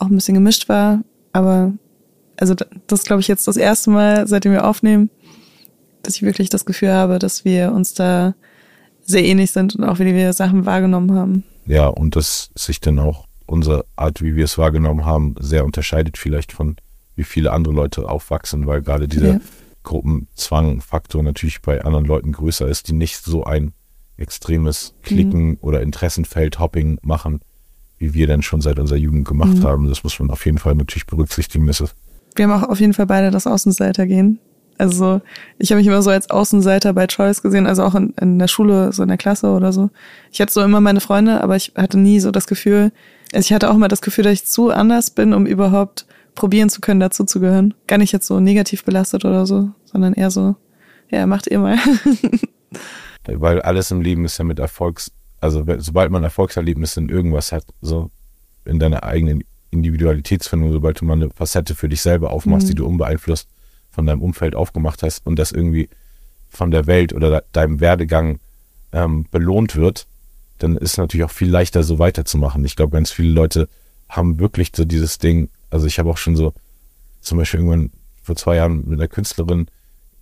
auch 0.00 0.08
ein 0.08 0.16
bisschen 0.16 0.34
gemischt 0.34 0.68
war, 0.68 1.04
aber 1.32 1.74
also 2.36 2.56
das 2.56 2.98
ist, 2.98 3.06
glaube 3.06 3.20
ich, 3.20 3.28
jetzt 3.28 3.46
das 3.46 3.56
erste 3.56 3.90
Mal, 3.90 4.26
seitdem 4.26 4.50
wir 4.50 4.66
aufnehmen, 4.66 5.10
dass 6.02 6.16
ich 6.16 6.22
wirklich 6.22 6.48
das 6.48 6.66
Gefühl 6.66 6.90
habe, 6.90 7.20
dass 7.20 7.44
wir 7.44 7.70
uns 7.70 7.94
da 7.94 8.34
sehr 9.04 9.24
ähnlich 9.24 9.52
sind 9.52 9.76
und 9.76 9.84
auch 9.84 10.00
wie 10.00 10.12
wir 10.12 10.32
Sachen 10.32 10.66
wahrgenommen 10.66 11.12
haben. 11.12 11.44
Ja, 11.66 11.86
und 11.86 12.16
dass 12.16 12.50
sich 12.56 12.80
dann 12.80 12.98
auch 12.98 13.26
unsere 13.46 13.84
Art, 13.94 14.22
wie 14.22 14.34
wir 14.34 14.46
es 14.46 14.58
wahrgenommen 14.58 15.04
haben, 15.04 15.36
sehr 15.38 15.64
unterscheidet 15.64 16.18
vielleicht 16.18 16.50
von 16.50 16.78
wie 17.14 17.22
viele 17.22 17.52
andere 17.52 17.74
Leute 17.74 18.08
aufwachsen, 18.08 18.66
weil 18.66 18.82
gerade 18.82 19.06
dieser 19.06 19.34
Ja. 19.34 19.40
Gruppenzwang-Faktor 19.86 21.22
natürlich 21.22 21.62
bei 21.62 21.82
anderen 21.82 22.04
Leuten 22.04 22.32
größer 22.32 22.68
ist, 22.68 22.88
die 22.88 22.92
nicht 22.92 23.24
so 23.24 23.44
ein 23.44 23.72
extremes 24.18 24.94
Klicken 25.02 25.56
oder 25.60 25.80
Interessenfeld-Hopping 25.80 26.98
machen, 27.02 27.40
wie 27.98 28.12
wir 28.12 28.26
denn 28.26 28.42
schon 28.42 28.60
seit 28.60 28.78
unserer 28.78 28.98
Jugend 28.98 29.26
gemacht 29.26 29.62
haben. 29.62 29.88
Das 29.88 30.04
muss 30.04 30.18
man 30.18 30.30
auf 30.30 30.44
jeden 30.44 30.58
Fall 30.58 30.74
natürlich 30.74 31.06
berücksichtigen. 31.06 31.66
Das 31.66 31.80
ist 31.80 31.94
Wir 32.34 32.48
haben 32.48 32.62
auch 32.62 32.68
auf 32.68 32.80
jeden 32.80 32.92
Fall 32.92 33.06
beide 33.06 33.30
das 33.30 33.46
Außenseitergehen. 33.46 34.38
Also 34.78 34.96
so, 34.98 35.20
ich 35.58 35.70
habe 35.70 35.78
mich 35.78 35.86
immer 35.86 36.02
so 36.02 36.10
als 36.10 36.28
Außenseiter 36.28 36.92
bei 36.92 37.06
Choice 37.06 37.40
gesehen, 37.40 37.66
also 37.66 37.82
auch 37.82 37.94
in, 37.94 38.12
in 38.20 38.38
der 38.38 38.48
Schule, 38.48 38.92
so 38.92 39.02
in 39.02 39.08
der 39.08 39.16
Klasse 39.16 39.48
oder 39.48 39.72
so. 39.72 39.88
Ich 40.32 40.40
hatte 40.40 40.52
so 40.52 40.62
immer 40.62 40.82
meine 40.82 41.00
Freunde, 41.00 41.42
aber 41.42 41.56
ich 41.56 41.72
hatte 41.76 41.98
nie 41.98 42.20
so 42.20 42.30
das 42.30 42.46
Gefühl, 42.46 42.92
also 43.32 43.46
ich 43.46 43.52
hatte 43.54 43.70
auch 43.70 43.74
immer 43.74 43.88
das 43.88 44.02
Gefühl, 44.02 44.24
dass 44.24 44.34
ich 44.34 44.46
zu 44.46 44.70
anders 44.70 45.10
bin, 45.10 45.32
um 45.32 45.46
überhaupt 45.46 46.06
probieren 46.36 46.68
zu 46.68 46.80
können, 46.80 47.00
dazu 47.00 47.24
zu 47.24 47.40
gehören. 47.40 47.74
Gar 47.88 47.98
nicht 47.98 48.12
jetzt 48.12 48.26
so 48.28 48.38
negativ 48.38 48.84
belastet 48.84 49.24
oder 49.24 49.44
so, 49.46 49.70
sondern 49.84 50.12
eher 50.12 50.30
so, 50.30 50.54
ja, 51.10 51.26
macht 51.26 51.48
ihr 51.48 51.58
mal. 51.58 51.76
weil 53.26 53.60
alles 53.62 53.90
im 53.90 54.00
Leben 54.00 54.24
ist 54.24 54.38
ja 54.38 54.44
mit 54.44 54.58
Erfolgs, 54.58 55.10
also 55.40 55.64
sobald 55.78 56.10
man 56.10 56.22
Erfolgserlebnisse 56.22 57.00
in 57.00 57.08
irgendwas 57.08 57.52
hat, 57.52 57.64
so 57.80 58.10
in 58.64 58.78
deiner 58.78 59.02
eigenen 59.02 59.42
Individualitätsfindung, 59.70 60.72
sobald 60.72 61.00
du 61.00 61.04
mal 61.04 61.14
eine 61.14 61.30
Facette 61.30 61.74
für 61.74 61.88
dich 61.88 62.00
selber 62.00 62.30
aufmachst, 62.30 62.66
Mhm. 62.66 62.68
die 62.70 62.74
du 62.76 62.86
unbeeinflusst 62.86 63.48
von 63.90 64.06
deinem 64.06 64.22
Umfeld 64.22 64.54
aufgemacht 64.54 65.02
hast 65.02 65.26
und 65.26 65.38
das 65.38 65.52
irgendwie 65.52 65.88
von 66.48 66.70
der 66.70 66.86
Welt 66.86 67.12
oder 67.12 67.30
de- 67.30 67.42
deinem 67.52 67.80
Werdegang 67.80 68.38
ähm, 68.92 69.26
belohnt 69.30 69.74
wird, 69.76 70.06
dann 70.58 70.76
ist 70.76 70.92
es 70.92 70.96
natürlich 70.98 71.24
auch 71.24 71.30
viel 71.30 71.50
leichter, 71.50 71.82
so 71.82 71.98
weiterzumachen. 71.98 72.64
Ich 72.64 72.76
glaube, 72.76 72.92
ganz 72.92 73.10
viele 73.10 73.30
Leute 73.30 73.68
haben 74.08 74.38
wirklich 74.38 74.70
so 74.74 74.84
dieses 74.84 75.18
Ding, 75.18 75.48
also 75.76 75.86
ich 75.86 75.98
habe 75.98 76.10
auch 76.10 76.16
schon 76.16 76.36
so, 76.36 76.52
zum 77.20 77.38
Beispiel 77.38 77.60
irgendwann 77.60 77.90
vor 78.22 78.36
zwei 78.36 78.56
Jahren 78.56 78.88
mit 78.88 78.98
einer 78.98 79.08
Künstlerin, 79.08 79.68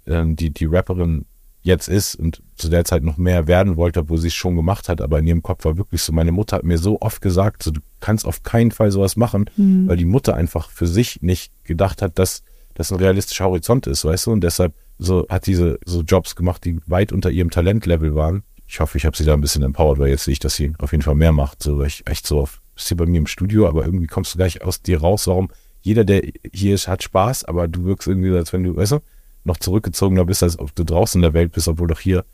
ähm, 0.06 0.36
die, 0.36 0.50
die 0.50 0.66
Rapperin 0.66 1.24
jetzt 1.62 1.88
ist 1.88 2.14
und 2.14 2.42
zu 2.56 2.68
der 2.68 2.84
Zeit 2.84 3.02
noch 3.02 3.16
mehr 3.16 3.46
werden 3.46 3.76
wollte, 3.76 4.00
obwohl 4.00 4.18
sie 4.18 4.28
es 4.28 4.34
schon 4.34 4.54
gemacht 4.54 4.88
hat, 4.88 5.00
aber 5.00 5.18
in 5.18 5.26
ihrem 5.26 5.42
Kopf 5.42 5.64
war 5.64 5.78
wirklich 5.78 6.02
so, 6.02 6.12
meine 6.12 6.32
Mutter 6.32 6.56
hat 6.56 6.64
mir 6.64 6.76
so 6.76 7.00
oft 7.00 7.22
gesagt, 7.22 7.62
so, 7.62 7.70
du 7.70 7.80
kannst 8.00 8.26
auf 8.26 8.42
keinen 8.42 8.70
Fall 8.70 8.90
sowas 8.90 9.16
machen, 9.16 9.48
weil 9.88 9.96
die 9.96 10.04
Mutter 10.04 10.34
einfach 10.34 10.68
für 10.70 10.86
sich 10.86 11.22
nicht 11.22 11.52
gedacht 11.64 12.02
hat, 12.02 12.18
dass 12.18 12.42
das 12.74 12.92
ein 12.92 12.98
realistischer 12.98 13.46
Horizont 13.46 13.86
ist, 13.86 14.04
weißt 14.04 14.26
du, 14.26 14.32
und 14.32 14.42
deshalb 14.42 14.74
so 14.98 15.26
hat 15.28 15.46
diese 15.46 15.78
so 15.86 16.02
Jobs 16.02 16.36
gemacht, 16.36 16.64
die 16.64 16.80
weit 16.86 17.12
unter 17.12 17.30
ihrem 17.30 17.50
Talentlevel 17.50 18.14
waren. 18.14 18.42
Ich 18.66 18.80
hoffe, 18.80 18.98
ich 18.98 19.06
habe 19.06 19.16
sie 19.16 19.24
da 19.24 19.32
ein 19.32 19.40
bisschen 19.40 19.62
empowered, 19.62 19.98
weil 19.98 20.10
jetzt 20.10 20.24
sehe 20.24 20.32
ich, 20.32 20.40
dass 20.40 20.56
sie 20.56 20.72
auf 20.78 20.92
jeden 20.92 21.02
Fall 21.02 21.14
mehr 21.14 21.32
macht, 21.32 21.62
so 21.62 21.78
weil 21.78 21.86
ich 21.86 22.06
echt 22.06 22.26
so 22.26 22.40
auf, 22.40 22.60
bist 22.74 22.88
hier 22.88 22.96
bei 22.96 23.06
mir 23.06 23.18
im 23.18 23.26
Studio, 23.26 23.68
aber 23.68 23.84
irgendwie 23.84 24.06
kommst 24.06 24.34
du 24.34 24.38
gleich 24.38 24.62
aus 24.62 24.82
dir 24.82 25.00
raus, 25.00 25.26
warum 25.26 25.50
jeder, 25.82 26.04
der 26.04 26.22
hier 26.52 26.74
ist, 26.74 26.88
hat 26.88 27.02
Spaß, 27.02 27.44
aber 27.44 27.68
du 27.68 27.84
wirkst 27.84 28.08
irgendwie, 28.08 28.34
als 28.34 28.52
wenn 28.52 28.64
du, 28.64 28.74
weißt 28.74 28.92
du, 28.92 29.00
noch 29.44 29.58
zurückgezogener 29.58 30.24
bist, 30.24 30.42
als 30.42 30.58
ob 30.58 30.74
du 30.74 30.84
draußen 30.84 31.18
in 31.18 31.22
der 31.22 31.34
Welt 31.34 31.52
bist, 31.52 31.68
obwohl 31.68 31.88
doch 31.88 32.00
hier. 32.00 32.24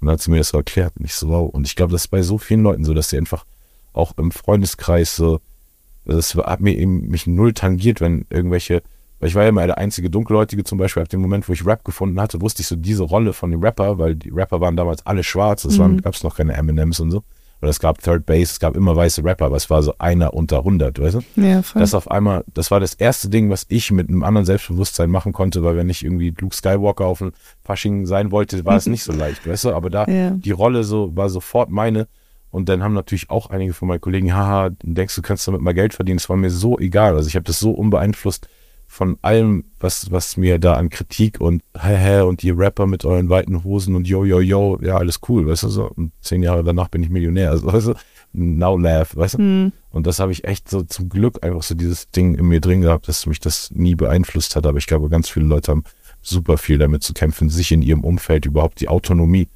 Und 0.00 0.06
dann 0.06 0.14
hat 0.14 0.20
sie 0.20 0.30
mir 0.30 0.38
das 0.38 0.50
so 0.50 0.58
erklärt 0.58 0.94
und 0.96 1.04
ich 1.04 1.14
so, 1.14 1.28
wow. 1.28 1.50
Und 1.52 1.66
ich 1.66 1.74
glaube, 1.74 1.92
das 1.92 2.02
ist 2.02 2.08
bei 2.08 2.22
so 2.22 2.38
vielen 2.38 2.62
Leuten 2.62 2.84
so, 2.84 2.94
dass 2.94 3.10
sie 3.10 3.18
einfach 3.18 3.44
auch 3.92 4.16
im 4.18 4.30
Freundeskreis 4.30 5.16
so, 5.16 5.40
das 6.04 6.34
hat 6.34 6.60
mir 6.60 6.76
eben 6.76 7.08
mich 7.08 7.26
null 7.26 7.52
tangiert, 7.52 8.00
wenn 8.00 8.24
irgendwelche, 8.30 8.82
weil 9.18 9.28
ich 9.28 9.34
war 9.34 9.42
ja 9.42 9.48
immer 9.48 9.66
der 9.66 9.78
einzige 9.78 10.08
Dunkelhäutige 10.08 10.64
zum 10.64 10.78
Beispiel, 10.78 11.02
ab 11.02 11.08
dem 11.08 11.20
Moment, 11.20 11.48
wo 11.48 11.52
ich 11.52 11.66
Rap 11.66 11.84
gefunden 11.84 12.20
hatte, 12.20 12.40
wusste 12.40 12.62
ich 12.62 12.68
so 12.68 12.76
diese 12.76 13.02
Rolle 13.02 13.32
von 13.32 13.50
dem 13.50 13.62
Rapper, 13.62 13.98
weil 13.98 14.14
die 14.14 14.30
Rapper 14.30 14.60
waren 14.60 14.76
damals 14.76 15.04
alle 15.06 15.24
schwarz, 15.24 15.64
es 15.64 15.78
waren, 15.78 16.00
gab 16.00 16.14
es 16.14 16.22
noch 16.22 16.36
keine 16.36 16.54
Eminems 16.54 17.00
und 17.00 17.10
so. 17.10 17.22
Oder 17.62 17.70
es 17.70 17.78
gab 17.78 18.02
Third 18.02 18.26
Base, 18.26 18.42
es 18.50 18.58
gab 18.60 18.76
immer 18.76 18.96
weiße 18.96 19.24
Rapper, 19.24 19.46
aber 19.46 19.56
es 19.56 19.70
war 19.70 19.82
so 19.84 19.94
einer 19.98 20.34
unter 20.34 20.58
100, 20.58 20.98
weißt 21.00 21.14
du? 21.14 21.40
ja, 21.40 21.62
voll. 21.62 21.80
Das 21.80 21.94
auf 21.94 22.10
einmal, 22.10 22.44
das 22.52 22.72
war 22.72 22.80
das 22.80 22.94
erste 22.94 23.28
Ding, 23.28 23.50
was 23.50 23.66
ich 23.68 23.92
mit 23.92 24.08
einem 24.08 24.24
anderen 24.24 24.44
Selbstbewusstsein 24.44 25.08
machen 25.10 25.32
konnte, 25.32 25.62
weil 25.62 25.76
wenn 25.76 25.88
ich 25.88 26.04
irgendwie 26.04 26.34
Luke 26.38 26.56
Skywalker 26.56 27.06
auf 27.06 27.18
dem 27.18 27.32
Fasching 27.62 28.04
sein 28.06 28.32
wollte, 28.32 28.64
war 28.64 28.76
es 28.76 28.86
nicht 28.86 29.04
so 29.04 29.12
leicht, 29.12 29.46
weißt 29.46 29.64
du? 29.66 29.74
Aber 29.74 29.90
da 29.90 30.06
Ja. 30.08 30.30
die 30.30 30.50
Rolle 30.50 30.82
so 30.82 31.16
war 31.16 31.28
sofort 31.30 31.70
meine. 31.70 32.08
Und 32.50 32.68
dann 32.68 32.82
haben 32.82 32.92
natürlich 32.92 33.30
auch 33.30 33.48
einige 33.48 33.72
von 33.72 33.88
meinen 33.88 34.00
Kollegen, 34.00 34.34
haha, 34.34 34.70
denkst 34.82 35.14
du, 35.16 35.22
kannst 35.22 35.46
damit 35.48 35.62
mal 35.62 35.72
Geld 35.72 35.94
verdienen? 35.94 36.18
Es 36.18 36.28
war 36.28 36.36
mir 36.36 36.50
so 36.50 36.78
egal. 36.78 37.14
Also 37.14 37.28
ich 37.28 37.34
habe 37.36 37.44
das 37.44 37.58
so 37.60 37.70
unbeeinflusst 37.70 38.46
von 38.92 39.16
allem, 39.22 39.64
was, 39.80 40.10
was 40.10 40.36
mir 40.36 40.58
da 40.58 40.74
an 40.74 40.90
Kritik 40.90 41.40
und 41.40 41.62
hä, 41.80 42.20
und 42.20 42.44
ihr 42.44 42.58
Rapper 42.58 42.86
mit 42.86 43.06
euren 43.06 43.30
weiten 43.30 43.64
Hosen 43.64 43.94
und 43.94 44.06
yo, 44.06 44.22
yo, 44.22 44.40
yo, 44.40 44.78
ja, 44.82 44.98
alles 44.98 45.20
cool, 45.30 45.46
weißt 45.46 45.62
du 45.62 45.68
so. 45.70 45.90
Und 45.96 46.12
zehn 46.20 46.42
Jahre 46.42 46.62
danach 46.62 46.88
bin 46.88 47.02
ich 47.02 47.08
Millionär, 47.08 47.52
also, 47.52 47.72
weißt 47.72 47.86
du, 47.86 47.94
now 48.34 48.76
laugh, 48.76 49.16
weißt 49.16 49.36
du. 49.36 49.38
Und 49.92 50.06
das 50.06 50.18
habe 50.18 50.30
ich 50.30 50.44
echt 50.44 50.68
so 50.68 50.82
zum 50.82 51.08
Glück 51.08 51.42
einfach 51.42 51.62
so 51.62 51.74
dieses 51.74 52.10
Ding 52.10 52.34
in 52.34 52.44
mir 52.44 52.60
drin 52.60 52.82
gehabt, 52.82 53.08
dass 53.08 53.24
mich 53.24 53.40
das 53.40 53.70
nie 53.70 53.94
beeinflusst 53.94 54.56
hat. 54.56 54.66
Aber 54.66 54.76
ich 54.76 54.86
glaube, 54.86 55.08
ganz 55.08 55.30
viele 55.30 55.46
Leute 55.46 55.70
haben 55.70 55.84
super 56.20 56.58
viel 56.58 56.76
damit 56.76 57.02
zu 57.02 57.14
kämpfen, 57.14 57.48
sich 57.48 57.72
in 57.72 57.80
ihrem 57.80 58.04
Umfeld 58.04 58.44
überhaupt 58.44 58.78
die 58.78 58.88
Autonomie 58.88 59.48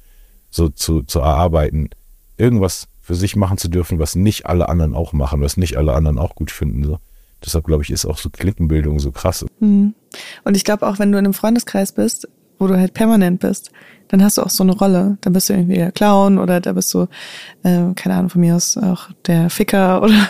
so 0.49 0.67
zu, 0.69 1.03
zu 1.03 1.19
erarbeiten, 1.19 1.91
irgendwas 2.37 2.87
für 3.01 3.13
sich 3.13 3.35
machen 3.35 3.59
zu 3.59 3.69
dürfen, 3.69 3.99
was 3.99 4.15
nicht 4.15 4.47
alle 4.47 4.67
anderen 4.67 4.95
auch 4.95 5.13
machen, 5.13 5.41
was 5.41 5.57
nicht 5.57 5.77
alle 5.77 5.93
anderen 5.93 6.17
auch 6.17 6.33
gut 6.33 6.49
finden. 6.49 6.83
So. 6.83 6.97
Deshalb 7.45 7.65
glaube 7.65 7.83
ich, 7.83 7.91
ist 7.91 8.05
auch 8.05 8.17
so 8.17 8.29
Klickenbildung 8.29 8.99
so 8.99 9.11
krass. 9.11 9.45
Mhm. 9.59 9.93
Und 10.43 10.57
ich 10.57 10.63
glaube 10.63 10.87
auch, 10.87 10.99
wenn 10.99 11.11
du 11.11 11.17
in 11.17 11.25
einem 11.25 11.33
Freundeskreis 11.33 11.91
bist, 11.91 12.27
wo 12.59 12.67
du 12.67 12.77
halt 12.77 12.93
permanent 12.93 13.39
bist, 13.39 13.71
dann 14.07 14.23
hast 14.23 14.37
du 14.37 14.41
auch 14.41 14.49
so 14.49 14.63
eine 14.63 14.73
Rolle. 14.73 15.17
Dann 15.21 15.33
bist 15.33 15.49
du 15.49 15.53
irgendwie 15.53 15.75
der 15.75 15.91
Clown 15.91 16.37
oder 16.37 16.59
da 16.59 16.73
bist 16.73 16.93
du, 16.93 17.07
äh, 17.63 17.93
keine 17.95 18.15
Ahnung, 18.15 18.29
von 18.29 18.41
mir 18.41 18.55
aus 18.55 18.77
auch 18.77 19.09
der 19.25 19.49
Ficker 19.49 20.01
oder 20.03 20.29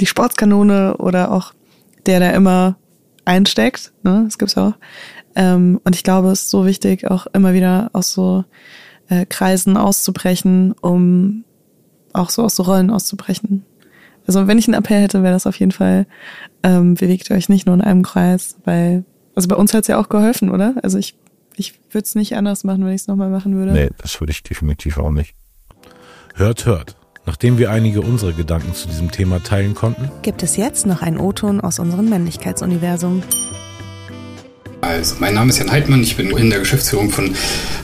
die 0.00 0.06
Sportskanone 0.06 0.96
oder 0.96 1.30
auch 1.30 1.52
der, 2.06 2.20
der 2.20 2.34
immer 2.34 2.76
einsteckt. 3.24 3.92
Ne? 4.02 4.22
Das 4.24 4.38
gibt's 4.38 4.56
auch. 4.56 4.74
Ähm, 5.34 5.80
und 5.84 5.94
ich 5.94 6.02
glaube, 6.02 6.28
es 6.30 6.42
ist 6.42 6.50
so 6.50 6.66
wichtig, 6.66 7.08
auch 7.10 7.26
immer 7.32 7.52
wieder 7.52 7.90
aus 7.92 8.12
so 8.12 8.44
äh, 9.08 9.26
Kreisen 9.26 9.76
auszubrechen, 9.76 10.72
um 10.80 11.44
auch 12.12 12.30
so 12.30 12.42
aus 12.42 12.56
so 12.56 12.62
Rollen 12.62 12.90
auszubrechen. 12.90 13.64
Also 14.28 14.46
wenn 14.46 14.58
ich 14.58 14.68
einen 14.68 14.74
Appell 14.74 15.00
hätte, 15.00 15.22
wäre 15.22 15.32
das 15.32 15.46
auf 15.46 15.58
jeden 15.58 15.72
Fall, 15.72 16.06
ähm, 16.62 16.94
bewegt 16.94 17.30
euch 17.30 17.48
nicht 17.48 17.66
nur 17.66 17.74
in 17.74 17.80
einem 17.80 18.02
Kreis, 18.02 18.56
weil, 18.64 19.04
also 19.34 19.48
bei 19.48 19.56
uns 19.56 19.72
hat's 19.72 19.88
ja 19.88 19.98
auch 19.98 20.10
geholfen, 20.10 20.50
oder? 20.50 20.74
Also 20.82 20.98
ich, 20.98 21.16
ich 21.56 21.80
würde 21.90 22.04
es 22.04 22.14
nicht 22.14 22.36
anders 22.36 22.62
machen, 22.62 22.84
wenn 22.84 22.92
ich 22.92 23.00
es 23.00 23.08
nochmal 23.08 23.30
machen 23.30 23.56
würde. 23.56 23.72
Nee, 23.72 23.88
das 23.96 24.20
würde 24.20 24.32
ich 24.32 24.42
definitiv 24.42 24.98
auch 24.98 25.10
nicht. 25.10 25.34
Hört, 26.34 26.66
hört. 26.66 26.96
Nachdem 27.24 27.58
wir 27.58 27.70
einige 27.70 28.02
unserer 28.02 28.32
Gedanken 28.32 28.74
zu 28.74 28.86
diesem 28.86 29.10
Thema 29.10 29.42
teilen 29.42 29.74
konnten, 29.74 30.10
gibt 30.22 30.42
es 30.42 30.56
jetzt 30.56 30.86
noch 30.86 31.02
einen 31.02 31.18
O-Ton 31.18 31.60
aus 31.60 31.78
unserem 31.78 32.08
Männlichkeitsuniversum. 32.08 33.22
Also, 34.80 35.16
mein 35.18 35.34
Name 35.34 35.50
ist 35.50 35.58
Jan 35.58 35.72
Heidmann, 35.72 36.02
ich 36.02 36.16
bin 36.16 36.30
in 36.30 36.50
der 36.50 36.60
Geschäftsführung 36.60 37.10
von 37.10 37.34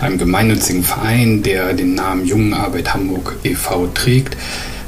einem 0.01 0.16
gemeinnützigen 0.16 0.84
Verein, 0.84 1.42
der 1.42 1.72
den 1.72 1.95
Namen 1.95 2.24
Jungenarbeit 2.24 2.95
Hamburg 2.95 3.36
e.V. 3.42 3.88
trägt. 3.88 4.36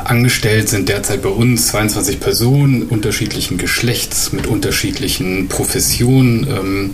Angestellt 0.04 0.68
sind 0.68 0.88
derzeit 0.88 1.22
bei 1.22 1.30
uns 1.30 1.66
22 1.66 2.20
Personen 2.20 2.84
unterschiedlichen 2.84 3.58
Geschlechts 3.58 4.32
mit 4.32 4.46
unterschiedlichen 4.46 5.48
Professionen. 5.48 6.46
Ähm, 6.48 6.90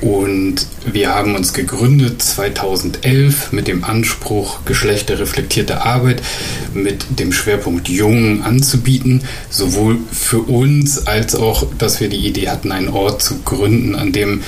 und 0.00 0.66
wir 0.84 1.14
haben 1.14 1.34
uns 1.34 1.52
gegründet 1.52 2.22
2011 2.22 3.52
mit 3.52 3.68
dem 3.68 3.84
Anspruch, 3.84 4.64
geschlechterreflektierte 4.64 5.82
Arbeit 5.84 6.22
mit 6.74 7.06
dem 7.18 7.32
Schwerpunkt 7.32 7.88
Jungen 7.88 8.42
anzubieten, 8.42 9.22
sowohl 9.50 9.98
für 10.12 10.40
uns 10.40 11.06
als 11.06 11.34
auch, 11.34 11.66
dass 11.78 12.00
wir 12.00 12.08
die 12.08 12.26
Idee 12.26 12.48
hatten, 12.48 12.72
einen 12.72 12.88
Ort 12.88 13.22
zu 13.22 13.38
gründen, 13.44 13.94
an 13.94 14.12
dem 14.12 14.42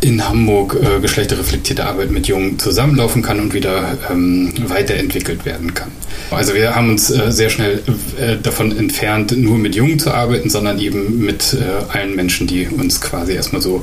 in 0.00 0.28
Hamburg 0.28 0.76
äh, 0.80 1.00
geschlechterreflektierte 1.00 1.84
Arbeit 1.84 2.10
mit 2.10 2.28
Jungen 2.28 2.58
zusammenlaufen 2.58 3.22
kann 3.22 3.40
und 3.40 3.54
wieder 3.54 3.96
ähm, 4.10 4.52
weiterentwickelt 4.68 5.44
werden 5.44 5.74
kann. 5.74 5.90
Also 6.30 6.54
wir 6.54 6.74
haben 6.74 6.90
uns 6.90 7.10
äh, 7.10 7.32
sehr 7.32 7.50
schnell 7.50 7.82
äh, 8.20 8.36
davon 8.42 8.76
entfernt, 8.76 9.36
nur 9.36 9.58
mit 9.58 9.74
Jungen 9.74 9.98
zu 9.98 10.12
arbeiten, 10.12 10.50
sondern 10.50 10.78
eben 10.78 11.24
mit 11.24 11.54
äh, 11.54 11.92
allen 11.96 12.14
Menschen, 12.14 12.46
die 12.46 12.66
uns 12.66 13.00
quasi 13.00 13.32
erstmal 13.32 13.62
so 13.62 13.82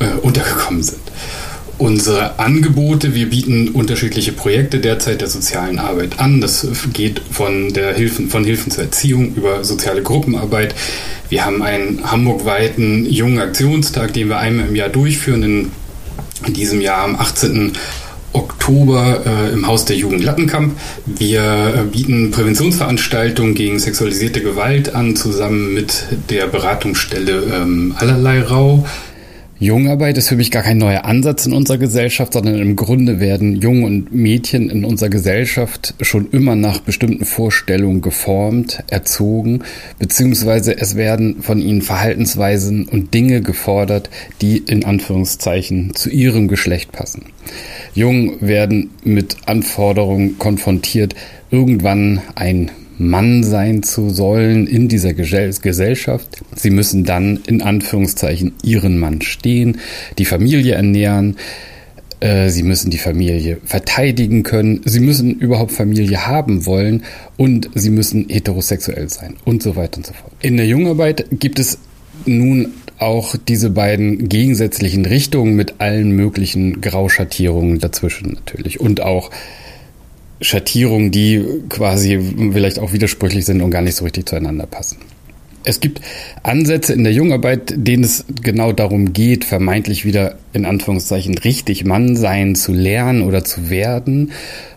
äh, 0.00 0.18
untergekommen 0.22 0.82
sind. 0.82 1.00
Unsere 1.78 2.38
Angebote, 2.38 3.14
wir 3.14 3.28
bieten 3.28 3.68
unterschiedliche 3.68 4.32
Projekte 4.32 4.78
derzeit 4.78 5.20
der 5.20 5.28
sozialen 5.28 5.78
Arbeit 5.78 6.18
an. 6.18 6.40
Das 6.40 6.66
geht 6.94 7.20
von 7.30 7.74
der 7.74 7.94
Hilfen, 7.94 8.30
von 8.30 8.44
Hilfen 8.44 8.72
zur 8.72 8.84
Erziehung 8.84 9.34
über 9.34 9.62
soziale 9.62 10.02
Gruppenarbeit. 10.02 10.74
Wir 11.28 11.44
haben 11.44 11.62
einen 11.62 12.10
hamburgweiten 12.10 13.04
jungen 13.04 13.40
Aktionstag, 13.40 14.14
den 14.14 14.30
wir 14.30 14.38
einmal 14.38 14.68
im 14.68 14.74
Jahr 14.74 14.88
durchführen. 14.88 15.42
In, 15.42 15.72
in 16.46 16.54
diesem 16.54 16.80
Jahr 16.80 17.04
am 17.04 17.16
18. 17.16 17.72
Oktober 18.32 19.22
äh, 19.24 19.52
im 19.52 19.66
Haus 19.66 19.84
der 19.84 19.96
Jugend 19.96 20.22
Lattenkamp. 20.22 20.78
Wir 21.06 21.42
äh, 21.42 21.82
bieten 21.90 22.30
Präventionsveranstaltungen 22.30 23.54
gegen 23.54 23.78
sexualisierte 23.78 24.42
Gewalt 24.42 24.94
an, 24.94 25.16
zusammen 25.16 25.74
mit 25.74 26.04
der 26.30 26.46
Beratungsstelle 26.46 27.44
ähm, 27.52 27.94
Allerlei 27.98 28.42
Rau. 28.42 28.86
Jungarbeit 29.58 30.18
ist 30.18 30.28
für 30.28 30.36
mich 30.36 30.50
gar 30.50 30.62
kein 30.62 30.76
neuer 30.76 31.06
Ansatz 31.06 31.46
in 31.46 31.54
unserer 31.54 31.78
Gesellschaft, 31.78 32.34
sondern 32.34 32.58
im 32.58 32.76
Grunde 32.76 33.20
werden 33.20 33.56
Jungen 33.56 33.84
und 33.84 34.14
Mädchen 34.14 34.68
in 34.68 34.84
unserer 34.84 35.08
Gesellschaft 35.08 35.94
schon 36.02 36.28
immer 36.30 36.56
nach 36.56 36.80
bestimmten 36.80 37.24
Vorstellungen 37.24 38.02
geformt, 38.02 38.84
erzogen, 38.90 39.62
beziehungsweise 39.98 40.78
es 40.78 40.94
werden 40.94 41.40
von 41.40 41.58
ihnen 41.58 41.80
Verhaltensweisen 41.80 42.86
und 42.86 43.14
Dinge 43.14 43.40
gefordert, 43.40 44.10
die 44.42 44.58
in 44.58 44.84
Anführungszeichen 44.84 45.94
zu 45.94 46.10
ihrem 46.10 46.48
Geschlecht 46.48 46.92
passen. 46.92 47.22
Jungen 47.94 48.36
werden 48.42 48.90
mit 49.04 49.36
Anforderungen 49.46 50.38
konfrontiert, 50.38 51.14
irgendwann 51.50 52.20
ein 52.34 52.70
Mann 52.98 53.44
sein 53.44 53.82
zu 53.82 54.10
sollen 54.10 54.66
in 54.66 54.88
dieser 54.88 55.12
Gesellschaft. 55.12 56.42
Sie 56.54 56.70
müssen 56.70 57.04
dann 57.04 57.40
in 57.46 57.62
Anführungszeichen 57.62 58.54
ihren 58.62 58.98
Mann 58.98 59.22
stehen, 59.22 59.78
die 60.18 60.24
Familie 60.24 60.74
ernähren, 60.74 61.36
äh, 62.20 62.48
Sie 62.48 62.62
müssen 62.62 62.90
die 62.90 62.98
Familie 62.98 63.58
verteidigen 63.64 64.42
können. 64.42 64.80
Sie 64.84 65.00
müssen 65.00 65.38
überhaupt 65.38 65.72
Familie 65.72 66.26
haben 66.26 66.66
wollen 66.66 67.04
und 67.36 67.70
sie 67.74 67.90
müssen 67.90 68.26
heterosexuell 68.28 69.08
sein 69.08 69.34
und 69.44 69.62
so 69.62 69.76
weiter 69.76 69.98
und 69.98 70.06
so 70.06 70.14
fort. 70.14 70.32
In 70.40 70.56
der 70.56 70.66
Jungarbeit 70.66 71.26
gibt 71.30 71.58
es 71.58 71.78
nun 72.24 72.72
auch 72.98 73.36
diese 73.36 73.70
beiden 73.70 74.28
gegensätzlichen 74.28 75.04
Richtungen 75.04 75.54
mit 75.54 75.74
allen 75.78 76.12
möglichen 76.12 76.80
Grauschattierungen 76.80 77.78
dazwischen 77.78 78.32
natürlich 78.32 78.80
und 78.80 79.02
auch 79.02 79.30
Schattierungen, 80.40 81.10
die 81.10 81.44
quasi 81.68 82.20
vielleicht 82.52 82.78
auch 82.78 82.92
widersprüchlich 82.92 83.44
sind 83.44 83.62
und 83.62 83.70
gar 83.70 83.82
nicht 83.82 83.96
so 83.96 84.04
richtig 84.04 84.28
zueinander 84.28 84.66
passen. 84.66 84.98
Es 85.68 85.80
gibt 85.80 86.00
Ansätze 86.44 86.92
in 86.92 87.02
der 87.02 87.12
Jungarbeit, 87.12 87.74
denen 87.76 88.04
es 88.04 88.24
genau 88.40 88.70
darum 88.72 89.12
geht, 89.12 89.44
vermeintlich 89.44 90.04
wieder 90.04 90.36
in 90.52 90.64
Anführungszeichen 90.64 91.36
richtig 91.38 91.84
Mann 91.84 92.14
sein 92.14 92.54
zu 92.54 92.72
lernen 92.72 93.22
oder 93.22 93.42
zu 93.42 93.68
werden 93.68 94.30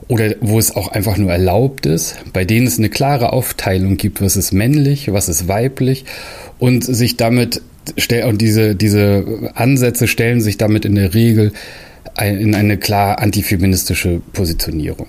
oder 0.07 0.33
wo 0.41 0.57
es 0.57 0.75
auch 0.75 0.87
einfach 0.87 1.17
nur 1.17 1.31
erlaubt 1.31 1.85
ist, 1.85 2.15
bei 2.33 2.43
denen 2.43 2.65
es 2.65 2.79
eine 2.79 2.89
klare 2.89 3.33
Aufteilung 3.33 3.97
gibt, 3.97 4.19
was 4.19 4.35
ist 4.35 4.51
männlich, 4.51 5.13
was 5.13 5.29
ist 5.29 5.47
weiblich 5.47 6.05
und 6.57 6.83
sich 6.83 7.17
damit 7.17 7.61
und 8.25 8.41
diese 8.41 8.75
diese 8.75 9.51
Ansätze 9.53 10.07
stellen 10.07 10.41
sich 10.41 10.57
damit 10.57 10.85
in 10.85 10.95
der 10.95 11.13
Regel 11.13 11.53
in 12.19 12.55
eine 12.55 12.77
klar 12.77 13.19
antifeministische 13.19 14.21
Positionierung. 14.33 15.07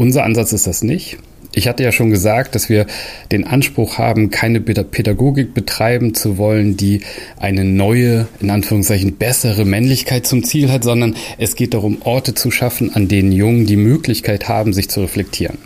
Unser 0.00 0.24
Ansatz 0.24 0.54
ist 0.54 0.66
das 0.66 0.82
nicht. 0.82 1.18
Ich 1.52 1.68
hatte 1.68 1.82
ja 1.82 1.92
schon 1.92 2.08
gesagt, 2.08 2.54
dass 2.54 2.70
wir 2.70 2.86
den 3.32 3.46
Anspruch 3.46 3.98
haben, 3.98 4.30
keine 4.30 4.62
Pädagogik 4.62 5.52
betreiben 5.52 6.14
zu 6.14 6.38
wollen, 6.38 6.78
die 6.78 7.02
eine 7.38 7.66
neue, 7.66 8.26
in 8.40 8.48
Anführungszeichen 8.48 9.16
bessere 9.16 9.66
Männlichkeit 9.66 10.26
zum 10.26 10.42
Ziel 10.42 10.72
hat, 10.72 10.84
sondern 10.84 11.16
es 11.36 11.54
geht 11.54 11.74
darum, 11.74 11.98
Orte 12.02 12.32
zu 12.32 12.50
schaffen, 12.50 12.94
an 12.94 13.08
denen 13.08 13.30
Jungen 13.30 13.66
die 13.66 13.76
Möglichkeit 13.76 14.48
haben, 14.48 14.72
sich 14.72 14.88
zu 14.88 15.02
reflektieren, 15.02 15.58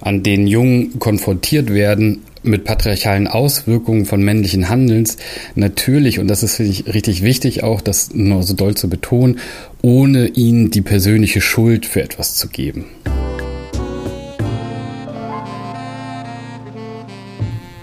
an 0.00 0.22
denen 0.22 0.46
Jungen 0.46 0.98
konfrontiert 0.98 1.74
werden 1.74 2.22
mit 2.44 2.64
patriarchalen 2.64 3.28
Auswirkungen 3.28 4.06
von 4.06 4.22
männlichen 4.22 4.70
Handelns. 4.70 5.18
Natürlich, 5.54 6.18
und 6.18 6.28
das 6.28 6.42
ist 6.42 6.54
finde 6.54 6.72
ich 6.72 6.86
richtig 6.86 7.22
wichtig, 7.22 7.62
auch 7.62 7.82
das 7.82 8.14
nur 8.14 8.42
so 8.42 8.54
doll 8.54 8.74
zu 8.74 8.88
betonen, 8.88 9.38
ohne 9.82 10.28
ihnen 10.28 10.70
die 10.70 10.80
persönliche 10.80 11.42
Schuld 11.42 11.84
für 11.84 12.00
etwas 12.00 12.36
zu 12.36 12.48
geben. 12.48 12.86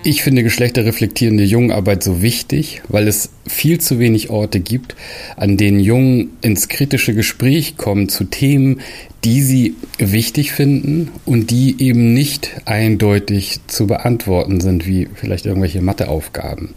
Ich 0.05 0.21
finde 0.21 0.43
geschlechterreflektierende 0.43 1.45
Jungenarbeit 1.45 2.03
so 2.03 2.21
wichtig, 2.21 2.81
weil 2.89 3.07
es 3.07 3.29
viel 3.47 3.79
zu 3.79 3.99
wenig 3.99 4.29
Orte 4.29 4.59
gibt, 4.59 4.97
an 5.37 5.55
denen 5.55 5.79
Jungen 5.79 6.31
ins 6.41 6.67
kritische 6.67 7.13
Gespräch 7.13 7.77
kommen 7.77 8.09
zu 8.09 8.25
Themen, 8.25 8.81
die 9.23 9.41
sie 9.41 9.75
wichtig 9.97 10.51
finden 10.51 11.09
und 11.25 11.51
die 11.51 11.81
eben 11.81 12.13
nicht 12.13 12.51
eindeutig 12.65 13.61
zu 13.67 13.87
beantworten 13.87 14.59
sind, 14.59 14.85
wie 14.85 15.07
vielleicht 15.15 15.45
irgendwelche 15.45 15.81
Matheaufgaben. 15.81 16.75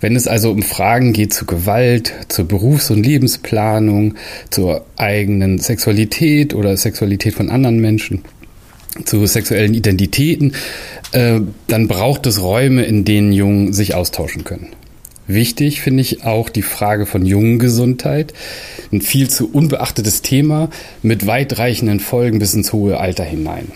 Wenn 0.00 0.16
es 0.16 0.26
also 0.26 0.50
um 0.50 0.62
Fragen 0.62 1.12
geht 1.12 1.34
zu 1.34 1.44
Gewalt, 1.44 2.14
zur 2.28 2.48
Berufs- 2.48 2.90
und 2.90 3.04
Lebensplanung, 3.04 4.14
zur 4.48 4.86
eigenen 4.96 5.58
Sexualität 5.58 6.54
oder 6.54 6.74
Sexualität 6.78 7.34
von 7.34 7.50
anderen 7.50 7.78
Menschen, 7.78 8.22
zu 9.04 9.26
sexuellen 9.26 9.74
Identitäten, 9.74 10.54
äh, 11.12 11.40
dann 11.66 11.88
braucht 11.88 12.26
es 12.26 12.40
Räume, 12.40 12.84
in 12.84 13.04
denen 13.04 13.32
Jungen 13.32 13.72
sich 13.72 13.94
austauschen 13.94 14.44
können. 14.44 14.68
Wichtig 15.26 15.80
finde 15.80 16.02
ich 16.02 16.24
auch 16.24 16.50
die 16.50 16.62
Frage 16.62 17.06
von 17.06 17.24
Jungengesundheit. 17.24 18.34
Ein 18.92 19.00
viel 19.00 19.30
zu 19.30 19.50
unbeachtetes 19.50 20.20
Thema 20.20 20.68
mit 21.02 21.26
weitreichenden 21.26 21.98
Folgen 21.98 22.38
bis 22.38 22.52
ins 22.52 22.72
hohe 22.72 22.98
Alter 22.98 23.24
hinein. 23.24 23.72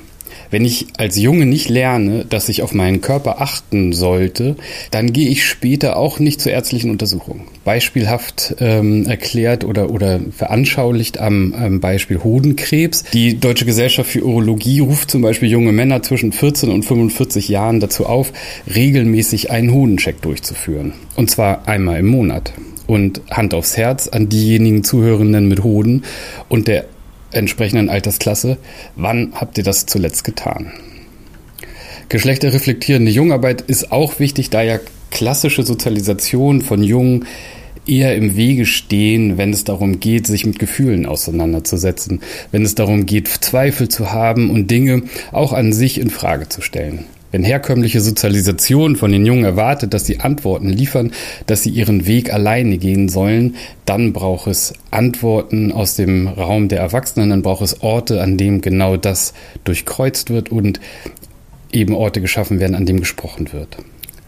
Wenn 0.50 0.64
ich 0.64 0.86
als 0.96 1.18
Junge 1.18 1.46
nicht 1.46 1.68
lerne, 1.68 2.24
dass 2.24 2.48
ich 2.48 2.62
auf 2.62 2.72
meinen 2.72 3.00
Körper 3.00 3.40
achten 3.40 3.92
sollte, 3.92 4.56
dann 4.90 5.12
gehe 5.12 5.28
ich 5.28 5.44
später 5.44 5.96
auch 5.96 6.18
nicht 6.18 6.40
zur 6.40 6.52
ärztlichen 6.52 6.90
Untersuchung. 6.90 7.42
Beispielhaft 7.64 8.56
ähm, 8.60 9.06
erklärt 9.06 9.64
oder, 9.64 9.90
oder 9.90 10.20
veranschaulicht 10.30 11.18
am, 11.18 11.52
am 11.52 11.80
Beispiel 11.80 12.22
Hodenkrebs. 12.24 13.04
Die 13.12 13.38
Deutsche 13.38 13.66
Gesellschaft 13.66 14.10
für 14.10 14.24
Urologie 14.24 14.80
ruft 14.80 15.10
zum 15.10 15.22
Beispiel 15.22 15.50
junge 15.50 15.72
Männer 15.72 16.02
zwischen 16.02 16.32
14 16.32 16.70
und 16.70 16.84
45 16.84 17.48
Jahren 17.48 17.80
dazu 17.80 18.06
auf, 18.06 18.32
regelmäßig 18.74 19.50
einen 19.50 19.72
Hodencheck 19.72 20.22
durchzuführen. 20.22 20.94
Und 21.16 21.30
zwar 21.30 21.68
einmal 21.68 22.00
im 22.00 22.06
Monat. 22.06 22.52
Und 22.86 23.20
Hand 23.30 23.52
aufs 23.52 23.76
Herz 23.76 24.08
an 24.08 24.30
diejenigen 24.30 24.82
Zuhörenden 24.82 25.46
mit 25.46 25.62
Hoden 25.62 26.04
und 26.48 26.68
der 26.68 26.86
entsprechenden 27.32 27.88
Altersklasse. 27.88 28.58
Wann 28.96 29.32
habt 29.34 29.58
ihr 29.58 29.64
das 29.64 29.86
zuletzt 29.86 30.24
getan? 30.24 30.72
Geschlechterreflektierende 32.08 33.10
Jungarbeit 33.10 33.60
ist 33.60 33.92
auch 33.92 34.18
wichtig, 34.18 34.50
da 34.50 34.62
ja 34.62 34.78
klassische 35.10 35.62
Sozialisation 35.62 36.62
von 36.62 36.82
Jungen 36.82 37.26
eher 37.86 38.16
im 38.16 38.36
Wege 38.36 38.66
stehen, 38.66 39.38
wenn 39.38 39.52
es 39.52 39.64
darum 39.64 40.00
geht, 40.00 40.26
sich 40.26 40.44
mit 40.46 40.58
Gefühlen 40.58 41.06
auseinanderzusetzen, 41.06 42.20
wenn 42.50 42.64
es 42.64 42.74
darum 42.74 43.06
geht, 43.06 43.28
Zweifel 43.28 43.88
zu 43.88 44.12
haben 44.12 44.50
und 44.50 44.70
Dinge 44.70 45.02
auch 45.32 45.52
an 45.52 45.72
sich 45.72 45.98
in 45.98 46.10
Frage 46.10 46.48
zu 46.48 46.60
stellen. 46.60 47.04
Wenn 47.30 47.44
herkömmliche 47.44 48.00
Sozialisation 48.00 48.96
von 48.96 49.12
den 49.12 49.26
Jungen 49.26 49.44
erwartet, 49.44 49.92
dass 49.92 50.06
sie 50.06 50.20
Antworten 50.20 50.68
liefern, 50.68 51.12
dass 51.46 51.62
sie 51.62 51.70
ihren 51.70 52.06
Weg 52.06 52.32
alleine 52.32 52.78
gehen 52.78 53.08
sollen, 53.08 53.56
dann 53.84 54.12
braucht 54.12 54.46
es 54.46 54.72
Antworten 54.90 55.70
aus 55.72 55.94
dem 55.94 56.26
Raum 56.26 56.68
der 56.68 56.80
Erwachsenen, 56.80 57.30
dann 57.30 57.42
braucht 57.42 57.62
es 57.62 57.82
Orte, 57.82 58.22
an 58.22 58.38
dem 58.38 58.60
genau 58.62 58.96
das 58.96 59.34
durchkreuzt 59.64 60.30
wird 60.30 60.50
und 60.50 60.80
eben 61.70 61.94
Orte 61.94 62.20
geschaffen 62.20 62.60
werden, 62.60 62.74
an 62.74 62.86
dem 62.86 63.00
gesprochen 63.00 63.52
wird. 63.52 63.76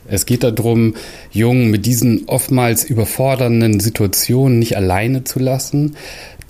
Es 0.06 0.26
geht 0.26 0.42
darum, 0.42 0.94
Jungen 1.30 1.70
mit 1.70 1.86
diesen 1.86 2.24
oftmals 2.26 2.84
überfordernden 2.84 3.78
Situationen 3.78 4.58
nicht 4.58 4.76
alleine 4.76 5.22
zu 5.22 5.38
lassen. 5.38 5.94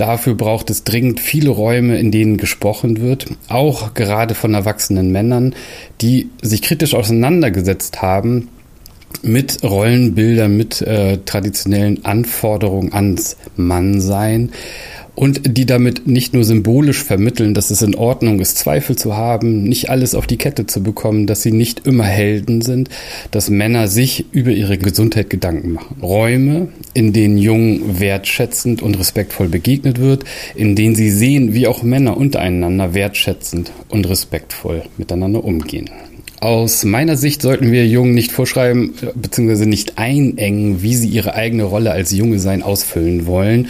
Dafür 0.01 0.35
braucht 0.35 0.71
es 0.71 0.83
dringend 0.83 1.21
viele 1.21 1.51
Räume, 1.51 1.99
in 1.99 2.11
denen 2.11 2.39
gesprochen 2.39 3.03
wird, 3.03 3.27
auch 3.49 3.93
gerade 3.93 4.35
von 4.35 4.55
erwachsenen 4.55 5.13
Männern, 5.13 5.55
die 6.01 6.31
sich 6.41 6.63
kritisch 6.63 6.95
auseinandergesetzt 6.95 8.01
haben 8.01 8.49
mit 9.21 9.63
Rollenbildern, 9.63 10.57
mit 10.57 10.81
äh, 10.81 11.19
traditionellen 11.27 12.03
Anforderungen 12.07 12.95
ans 12.95 13.37
Mannsein, 13.57 14.53
und 15.15 15.57
die 15.57 15.67
damit 15.67 16.07
nicht 16.07 16.35
nur 16.35 16.45
symbolisch 16.45 17.03
vermitteln, 17.03 17.55
dass 17.55 17.71
es 17.71 17.83
in 17.83 17.95
Ordnung 17.95 18.41
ist, 18.41 18.59
Zweifel 18.59 18.97
zu 18.97 19.17
haben, 19.17 19.65
nicht 19.65 19.91
alles 19.91 20.15
auf 20.15 20.27
die 20.27 20.37
Kette 20.37 20.67
zu 20.67 20.83
bekommen, 20.83 21.27
dass 21.27 21.43
sie 21.43 21.53
nicht 21.53 21.87
immer 21.87 22.05
Helden 22.05 22.63
sind, 22.63 22.89
dass 23.31 23.51
Männer 23.51 23.89
sich 23.89 24.27
über 24.33 24.51
ihre 24.51 24.79
Gesundheit 24.79 25.31
Gedanken 25.31 25.73
machen. 25.73 25.97
Räume, 26.03 26.69
in 26.95 27.13
denen 27.13 27.39
Jungen 27.39 28.01
wertschätzend 28.01 28.83
und 28.83 28.99
respektvoll 28.99 29.49
begegnet 29.49 30.01
wird, 30.01 30.25
in 30.55 30.77
denen 30.77 30.95
sie 30.95 31.11
sehen, 31.11 31.55
wie 31.55 31.67
auch 31.67 31.83
Männer 31.83 32.17
untereinander 32.17 32.95
wertschätzend 32.95 33.73
und 33.89 34.09
respektvoll 34.09 34.83
miteinander 34.97 35.45
umgehen. 35.45 35.91
Aus 36.41 36.85
meiner 36.85 37.19
Sicht 37.19 37.43
sollten 37.43 37.71
wir 37.71 37.87
Jungen 37.87 38.15
nicht 38.15 38.33
vorschreiben 38.33 38.95
bzw. 39.15 39.67
nicht 39.67 39.99
einengen, 39.99 40.83
wie 40.83 40.95
sie 40.95 41.09
ihre 41.09 41.35
eigene 41.35 41.65
Rolle 41.65 41.91
als 41.91 42.13
Junge 42.13 42.39
sein 42.39 42.63
ausfüllen 42.63 43.27
wollen. 43.27 43.69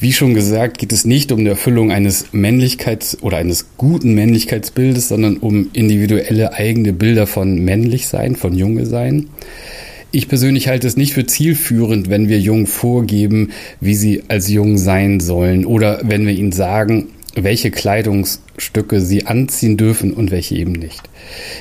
Wie 0.00 0.12
schon 0.12 0.34
gesagt, 0.34 0.78
geht 0.78 0.90
es 0.90 1.04
nicht 1.04 1.30
um 1.30 1.44
die 1.44 1.50
Erfüllung 1.50 1.92
eines 1.92 2.32
Männlichkeits- 2.32 3.22
oder 3.22 3.36
eines 3.36 3.66
guten 3.76 4.14
Männlichkeitsbildes, 4.14 5.06
sondern 5.06 5.36
um 5.36 5.68
individuelle 5.72 6.52
eigene 6.52 6.92
Bilder 6.92 7.28
von 7.28 7.54
männlich 7.64 8.08
sein, 8.08 8.34
von 8.34 8.56
Junge 8.56 8.86
sein. 8.86 9.28
Ich 10.10 10.26
persönlich 10.26 10.66
halte 10.66 10.88
es 10.88 10.96
nicht 10.96 11.12
für 11.12 11.26
zielführend, 11.26 12.10
wenn 12.10 12.28
wir 12.28 12.40
Jungen 12.40 12.66
vorgeben, 12.66 13.50
wie 13.80 13.94
sie 13.94 14.24
als 14.26 14.48
Jung 14.48 14.78
sein 14.78 15.20
sollen 15.20 15.64
oder 15.64 16.00
wenn 16.02 16.26
wir 16.26 16.34
ihnen 16.34 16.50
sagen, 16.50 17.06
welche 17.34 17.70
Kleidungsstücke 17.70 19.00
sie 19.00 19.26
anziehen 19.26 19.76
dürfen 19.76 20.12
und 20.12 20.30
welche 20.30 20.56
eben 20.56 20.72
nicht. 20.72 21.02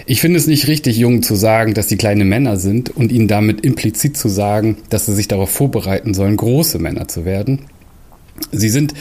Ich 0.06 0.22
finde 0.22 0.38
es 0.38 0.48
nicht 0.48 0.68
richtig, 0.68 0.98
Jungen 0.98 1.24
zu 1.24 1.36
sagen, 1.36 1.74
dass 1.74 1.90
sie 1.90 1.98
kleine 1.98 2.26
Männer 2.26 2.58
sind 2.58 2.90
und 2.90 3.12
ihnen 3.12 3.28
damit 3.28 3.62
implizit 3.66 4.18
zu 4.18 4.30
sagen, 4.30 4.78
dass 4.90 5.06
sie 5.06 5.14
sich 5.14 5.28
darauf 5.28 5.52
vorbereiten 5.52 6.14
sollen, 6.14 6.38
große 6.38 6.80
Männer 6.80 7.08
zu 7.08 7.26
werden. 7.26 7.66
Sie 8.52 8.70
sind 8.70 8.94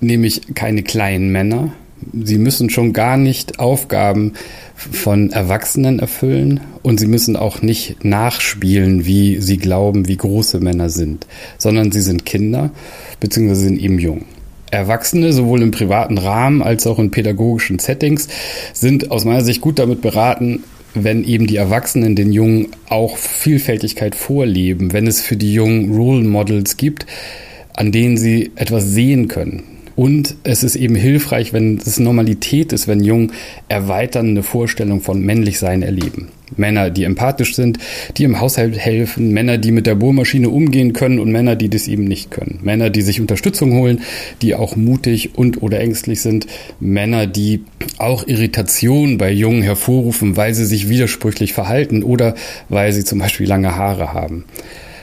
nämlich 0.00 0.54
keine 0.54 0.82
kleinen 0.82 1.30
Männer. 1.30 1.72
Sie 2.12 2.38
müssen 2.38 2.70
schon 2.70 2.92
gar 2.92 3.16
nicht 3.16 3.58
Aufgaben 3.58 4.34
von 4.74 5.30
Erwachsenen 5.32 5.98
erfüllen 5.98 6.60
und 6.82 7.00
sie 7.00 7.06
müssen 7.06 7.36
auch 7.36 7.62
nicht 7.62 8.04
nachspielen, 8.04 9.06
wie 9.06 9.40
sie 9.40 9.56
glauben, 9.56 10.06
wie 10.06 10.16
große 10.16 10.60
Männer 10.60 10.90
sind, 10.90 11.26
sondern 11.56 11.90
sie 11.90 12.02
sind 12.02 12.26
Kinder 12.26 12.70
bzw. 13.18 13.54
sind 13.54 13.80
eben 13.80 13.98
jung. 13.98 14.26
Erwachsene, 14.70 15.32
sowohl 15.32 15.62
im 15.62 15.70
privaten 15.70 16.18
Rahmen 16.18 16.62
als 16.62 16.86
auch 16.86 16.98
in 16.98 17.10
pädagogischen 17.10 17.78
Settings, 17.78 18.28
sind 18.72 19.10
aus 19.10 19.24
meiner 19.24 19.44
Sicht 19.44 19.60
gut 19.60 19.78
damit 19.78 20.00
beraten, 20.00 20.64
wenn 20.94 21.24
eben 21.24 21.46
die 21.46 21.56
Erwachsenen 21.56 22.16
den 22.16 22.32
Jungen 22.32 22.68
auch 22.88 23.16
Vielfältigkeit 23.16 24.14
vorleben, 24.14 24.92
wenn 24.92 25.06
es 25.06 25.20
für 25.20 25.36
die 25.36 25.52
Jungen 25.52 25.94
Role 25.94 26.24
Models 26.24 26.76
gibt, 26.76 27.06
an 27.74 27.92
denen 27.92 28.16
sie 28.16 28.52
etwas 28.56 28.84
sehen 28.84 29.28
können. 29.28 29.62
Und 29.94 30.36
es 30.44 30.62
ist 30.62 30.76
eben 30.76 30.94
hilfreich, 30.94 31.52
wenn 31.52 31.78
es 31.78 31.98
Normalität 31.98 32.72
ist, 32.72 32.86
wenn 32.86 33.02
Jungen 33.02 33.32
erweiternde 33.68 34.42
Vorstellungen 34.42 35.00
von 35.00 35.22
Männlichsein 35.22 35.82
erleben. 35.82 36.28
Männer, 36.54 36.90
die 36.90 37.04
empathisch 37.04 37.56
sind, 37.56 37.78
die 38.16 38.24
im 38.24 38.40
Haushalt 38.40 38.78
helfen, 38.78 39.32
Männer, 39.32 39.58
die 39.58 39.72
mit 39.72 39.86
der 39.86 39.96
Bohrmaschine 39.96 40.48
umgehen 40.48 40.92
können 40.92 41.18
und 41.18 41.32
Männer, 41.32 41.56
die 41.56 41.68
das 41.68 41.88
eben 41.88 42.04
nicht 42.04 42.30
können. 42.30 42.60
Männer, 42.62 42.90
die 42.90 43.02
sich 43.02 43.20
Unterstützung 43.20 43.72
holen, 43.72 44.00
die 44.42 44.54
auch 44.54 44.76
mutig 44.76 45.30
und 45.34 45.62
oder 45.62 45.80
ängstlich 45.80 46.22
sind. 46.22 46.46
Männer, 46.78 47.26
die 47.26 47.64
auch 47.98 48.26
Irritation 48.26 49.18
bei 49.18 49.32
Jungen 49.32 49.62
hervorrufen, 49.62 50.36
weil 50.36 50.54
sie 50.54 50.66
sich 50.66 50.88
widersprüchlich 50.88 51.52
verhalten 51.52 52.02
oder 52.02 52.34
weil 52.68 52.92
sie 52.92 53.04
zum 53.04 53.18
Beispiel 53.18 53.48
lange 53.48 53.74
Haare 53.76 54.12
haben. 54.12 54.44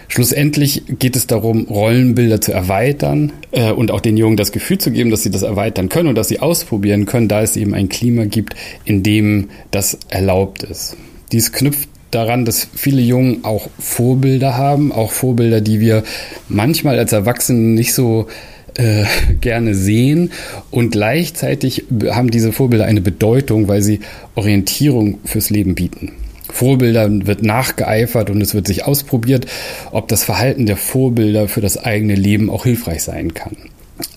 Schlussendlich 0.07 0.83
geht 0.99 1.15
es 1.15 1.25
darum, 1.25 1.65
Rollenbilder 1.65 2.39
zu 2.39 2.51
erweitern 2.51 3.33
äh, 3.51 3.71
und 3.71 3.89
auch 3.89 3.99
den 3.99 4.15
Jungen 4.15 4.37
das 4.37 4.51
Gefühl 4.51 4.77
zu 4.77 4.91
geben, 4.91 5.09
dass 5.09 5.23
sie 5.23 5.31
das 5.31 5.41
erweitern 5.41 5.89
können 5.89 6.07
und 6.07 6.15
dass 6.15 6.27
sie 6.27 6.39
ausprobieren 6.39 7.07
können, 7.07 7.27
da 7.27 7.41
es 7.41 7.57
eben 7.57 7.73
ein 7.73 7.89
Klima 7.89 8.25
gibt, 8.25 8.55
in 8.85 9.01
dem 9.01 9.49
das 9.71 9.97
erlaubt 10.09 10.61
ist. 10.61 10.97
Dies 11.33 11.51
knüpft 11.51 11.89
daran, 12.11 12.45
dass 12.45 12.67
viele 12.75 13.01
Jungen 13.01 13.43
auch 13.43 13.69
Vorbilder 13.79 14.55
haben, 14.55 14.91
auch 14.91 15.11
Vorbilder, 15.11 15.61
die 15.61 15.79
wir 15.79 16.03
manchmal 16.47 16.99
als 16.99 17.11
Erwachsene 17.11 17.59
nicht 17.59 17.93
so 17.93 18.27
äh, 18.75 19.05
gerne 19.41 19.73
sehen 19.75 20.31
und 20.69 20.91
gleichzeitig 20.91 21.85
haben 22.11 22.29
diese 22.29 22.53
Vorbilder 22.53 22.85
eine 22.85 23.01
Bedeutung, 23.01 23.67
weil 23.67 23.81
sie 23.81 23.99
Orientierung 24.35 25.19
fürs 25.25 25.49
Leben 25.49 25.75
bieten. 25.75 26.11
Vorbildern 26.51 27.25
wird 27.25 27.41
nachgeeifert 27.41 28.29
und 28.29 28.39
es 28.39 28.53
wird 28.53 28.67
sich 28.67 28.85
ausprobiert, 28.85 29.47
ob 29.91 30.07
das 30.07 30.23
Verhalten 30.23 30.67
der 30.67 30.77
Vorbilder 30.77 31.47
für 31.47 31.61
das 31.61 31.77
eigene 31.77 32.13
Leben 32.13 32.51
auch 32.51 32.65
hilfreich 32.65 33.01
sein 33.01 33.33
kann. 33.33 33.57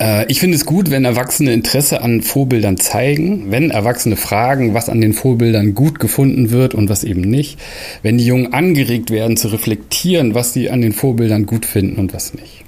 Äh, 0.01 0.27
ich 0.31 0.41
finde 0.41 0.57
es 0.57 0.67
gut, 0.67 0.91
wenn 0.91 1.05
Erwachsene 1.05 1.53
Interesse 1.53 2.03
an 2.03 2.23
Vorbildern 2.23 2.77
zeigen, 2.77 3.51
wenn 3.51 3.71
Erwachsene 3.71 4.17
fragen, 4.17 4.75
was 4.75 4.89
an 4.89 5.01
den 5.01 5.13
Vorbildern 5.13 5.75
gut 5.75 6.01
gefunden 6.01 6.51
wird 6.51 6.75
und 6.75 6.89
was 6.89 7.05
eben 7.05 7.23
nicht, 7.23 7.59
wenn 8.03 8.19
die 8.19 8.27
Jungen 8.27 8.53
angeregt 8.53 9.11
werden 9.11 9.37
zu 9.37 9.49
reflektieren, 9.49 10.35
was 10.35 10.53
sie 10.53 10.71
an 10.71 10.81
den 10.81 10.93
Vorbildern 10.93 11.47
gut 11.47 11.67
finden 11.67 11.97
und 11.97 12.15
was 12.15 12.35
nicht 12.35 12.66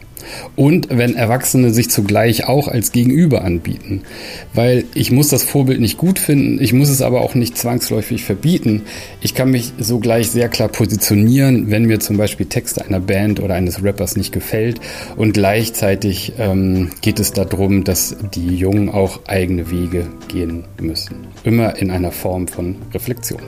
und 0.56 0.88
wenn 0.90 1.14
Erwachsene 1.14 1.72
sich 1.72 1.90
zugleich 1.90 2.46
auch 2.46 2.68
als 2.68 2.92
Gegenüber 2.92 3.44
anbieten. 3.44 4.02
Weil 4.54 4.84
ich 4.94 5.10
muss 5.10 5.28
das 5.28 5.42
Vorbild 5.42 5.80
nicht 5.80 5.98
gut 5.98 6.18
finden, 6.18 6.62
ich 6.62 6.72
muss 6.72 6.88
es 6.88 7.02
aber 7.02 7.20
auch 7.20 7.34
nicht 7.34 7.56
zwangsläufig 7.56 8.24
verbieten. 8.24 8.82
Ich 9.20 9.34
kann 9.34 9.50
mich 9.50 9.72
sogleich 9.78 10.30
sehr 10.30 10.48
klar 10.48 10.68
positionieren, 10.68 11.70
wenn 11.70 11.84
mir 11.84 12.00
zum 12.00 12.16
Beispiel 12.16 12.46
Texte 12.46 12.84
einer 12.84 13.00
Band 13.00 13.40
oder 13.40 13.54
eines 13.54 13.82
Rappers 13.82 14.16
nicht 14.16 14.32
gefällt 14.32 14.80
und 15.16 15.32
gleichzeitig 15.32 16.32
ähm, 16.38 16.90
geht 17.00 17.20
es 17.20 17.32
darum, 17.32 17.84
dass 17.84 18.16
die 18.34 18.56
Jungen 18.56 18.88
auch 18.88 19.20
eigene 19.26 19.70
Wege 19.70 20.06
gehen 20.28 20.64
müssen. 20.80 21.26
Immer 21.44 21.76
in 21.76 21.90
einer 21.90 22.12
Form 22.12 22.48
von 22.48 22.76
Reflexion. 22.92 23.40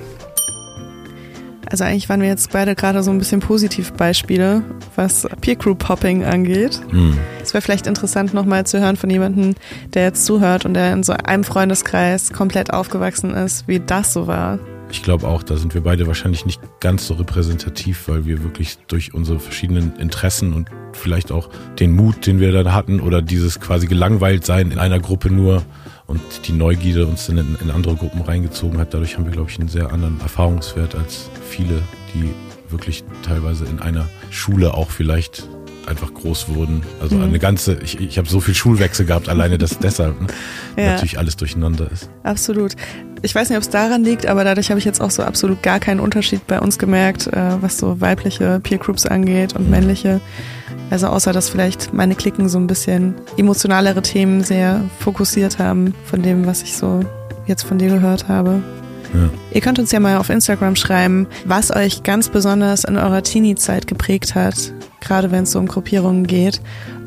Also 1.71 1.85
eigentlich 1.85 2.09
waren 2.09 2.21
wir 2.21 2.29
jetzt 2.29 2.51
beide 2.51 2.75
gerade 2.75 3.03
so 3.05 3.13
ein 3.13 3.19
bisschen 3.19 3.39
Positivbeispiele, 3.41 4.63
was 4.97 5.29
Peer 5.41 5.55
Group 5.55 5.89
Hopping 5.89 6.25
angeht. 6.25 6.81
Hm. 6.91 7.17
Es 7.41 7.55
wäre 7.55 7.63
vielleicht 7.63 7.87
interessant, 7.87 8.35
nochmal 8.35 8.67
zu 8.67 8.81
hören 8.81 8.97
von 8.97 9.09
jemandem, 9.09 9.55
der 9.95 10.03
jetzt 10.03 10.27
zuhört 10.27 10.67
und 10.67 10.75
der 10.75 10.93
in 10.93 11.05
so 11.05 11.13
einem 11.13 11.45
Freundeskreis 11.45 12.33
komplett 12.33 12.73
aufgewachsen 12.73 13.35
ist, 13.35 13.69
wie 13.69 13.79
das 13.79 14.13
so 14.13 14.27
war. 14.27 14.59
Ich 14.91 15.05
glaube 15.05 15.29
auch, 15.29 15.45
da 15.45 15.57
sind 15.57 15.73
wir 15.73 15.83
beide 15.83 16.09
wahrscheinlich 16.09 16.45
nicht 16.45 16.61
ganz 16.81 17.07
so 17.07 17.15
repräsentativ, 17.15 18.09
weil 18.09 18.27
wir 18.27 18.43
wirklich 18.43 18.79
durch 18.89 19.15
unsere 19.15 19.39
verschiedenen 19.39 19.95
Interessen 19.97 20.53
und 20.53 20.69
vielleicht 20.93 21.31
auch 21.31 21.51
den 21.79 21.93
Mut, 21.93 22.27
den 22.27 22.41
wir 22.41 22.51
dann 22.51 22.75
hatten 22.75 22.99
oder 22.99 23.23
dieses 23.23 23.61
quasi 23.61 23.87
gelangweilt 23.87 24.45
sein 24.45 24.73
in 24.73 24.81
einer 24.81 24.99
Gruppe 24.99 25.31
nur 25.31 25.63
und 26.11 26.49
die 26.49 26.53
Neugierde 26.53 27.07
uns 27.07 27.27
dann 27.29 27.39
in, 27.39 27.57
in 27.63 27.71
andere 27.71 27.95
Gruppen 27.95 28.21
reingezogen 28.21 28.81
hat. 28.81 28.93
Dadurch 28.93 29.17
haben 29.17 29.27
wir, 29.27 29.33
glaube 29.33 29.49
ich, 29.49 29.61
einen 29.61 29.69
sehr 29.69 29.93
anderen 29.93 30.21
Erfahrungswert 30.21 30.97
als 30.97 31.31
viele, 31.49 31.83
die 32.13 32.31
wirklich 32.69 33.05
teilweise 33.23 33.65
in 33.67 33.79
einer 33.79 34.09
Schule 34.31 34.75
auch 34.75 34.91
vielleicht 34.91 35.49
einfach 35.87 36.13
groß 36.13 36.49
wurden. 36.49 36.83
Also 37.01 37.17
mhm. 37.17 37.25
eine 37.25 37.39
ganze, 37.39 37.79
ich, 37.83 38.01
ich 38.01 38.19
habe 38.19 38.29
so 38.29 38.41
viel 38.41 38.55
Schulwechsel 38.55 39.07
gehabt, 39.07 39.29
alleine 39.29 39.59
dass 39.59 39.79
deshalb 39.79 40.21
ne, 40.21 40.29
ja. 40.77 40.93
natürlich 40.93 41.19
alles 41.19 41.37
durcheinander 41.37 41.91
ist. 41.91 42.09
Absolut. 42.23 42.77
Ich 43.23 43.35
weiß 43.35 43.51
nicht, 43.51 43.57
ob 43.57 43.63
es 43.63 43.71
daran 43.71 44.03
liegt, 44.03 44.27
aber 44.27 44.45
dadurch 44.45 44.71
habe 44.71 44.79
ich 44.79 44.85
jetzt 44.85 45.01
auch 45.01 45.11
so 45.11 45.23
absolut 45.23 45.63
gar 45.63 45.79
keinen 45.79 46.01
Unterschied 46.01 46.47
bei 46.47 46.59
uns 46.59 46.79
gemerkt, 46.79 47.27
äh, 47.27 47.63
was 47.63 47.79
so 47.79 48.01
weibliche 48.01 48.61
Peer 48.61 48.79
Groups 48.79 49.07
angeht 49.07 49.55
und 49.55 49.65
mhm. 49.65 49.71
männliche. 49.71 50.21
Also 50.91 51.07
außer 51.07 51.33
dass 51.33 51.49
vielleicht 51.49 51.93
meine 51.93 52.15
Klicken 52.15 52.49
so 52.49 52.59
ein 52.59 52.67
bisschen 52.67 53.15
emotionalere 53.37 54.03
Themen 54.03 54.43
sehr 54.43 54.83
fokussiert 54.99 55.59
haben 55.59 55.95
von 56.05 56.23
dem, 56.23 56.47
was 56.47 56.63
ich 56.63 56.77
so 56.77 57.01
jetzt 57.47 57.63
von 57.63 57.79
dir 57.79 57.91
gehört 57.91 58.29
habe. 58.29 58.63
Ja. 59.15 59.31
Ihr 59.53 59.61
könnt 59.61 59.79
uns 59.79 59.93
ja 59.93 60.01
mal 60.01 60.17
auf 60.17 60.31
Instagram 60.31 60.77
schreiben, 60.77 61.27
was 61.45 61.75
euch 61.75 62.03
ganz 62.03 62.29
besonders 62.29 62.85
in 62.85 62.97
eurer 62.97 63.23
Teenie-Zeit 63.23 63.87
geprägt 63.87 64.35
hat, 64.35 64.73
gerade 65.01 65.31
wenn 65.31 65.45
es 65.45 65.53
so 65.53 65.59
um 65.59 65.67
Gruppierungen 65.67 66.27
geht. 66.27 66.61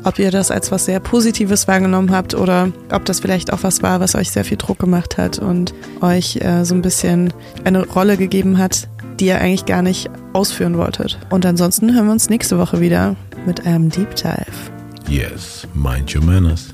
Ob 0.04 0.18
ihr 0.18 0.30
das 0.30 0.50
als 0.50 0.70
was 0.70 0.84
sehr 0.84 1.00
Positives 1.00 1.66
wahrgenommen 1.66 2.10
habt 2.10 2.34
oder 2.34 2.70
ob 2.90 3.04
das 3.06 3.20
vielleicht 3.20 3.52
auch 3.52 3.62
was 3.62 3.82
war, 3.82 4.00
was 4.00 4.14
euch 4.14 4.30
sehr 4.30 4.44
viel 4.44 4.58
Druck 4.58 4.78
gemacht 4.78 5.16
hat 5.16 5.38
und 5.38 5.72
euch 6.00 6.36
äh, 6.36 6.64
so 6.64 6.74
ein 6.74 6.82
bisschen 6.82 7.32
eine 7.64 7.86
Rolle 7.86 8.16
gegeben 8.16 8.58
hat, 8.58 8.88
die 9.18 9.26
ihr 9.26 9.40
eigentlich 9.40 9.64
gar 9.64 9.82
nicht 9.82 10.10
ausführen 10.32 10.76
wolltet. 10.76 11.18
Und 11.30 11.46
ansonsten 11.46 11.94
hören 11.94 12.06
wir 12.06 12.12
uns 12.12 12.28
nächste 12.28 12.58
Woche 12.58 12.80
wieder 12.80 13.16
mit 13.46 13.66
einem 13.66 13.88
Deep 13.88 14.14
Dive. 14.16 14.44
Yes, 15.08 15.66
mind 15.74 16.14
your 16.14 16.22
manners. 16.22 16.73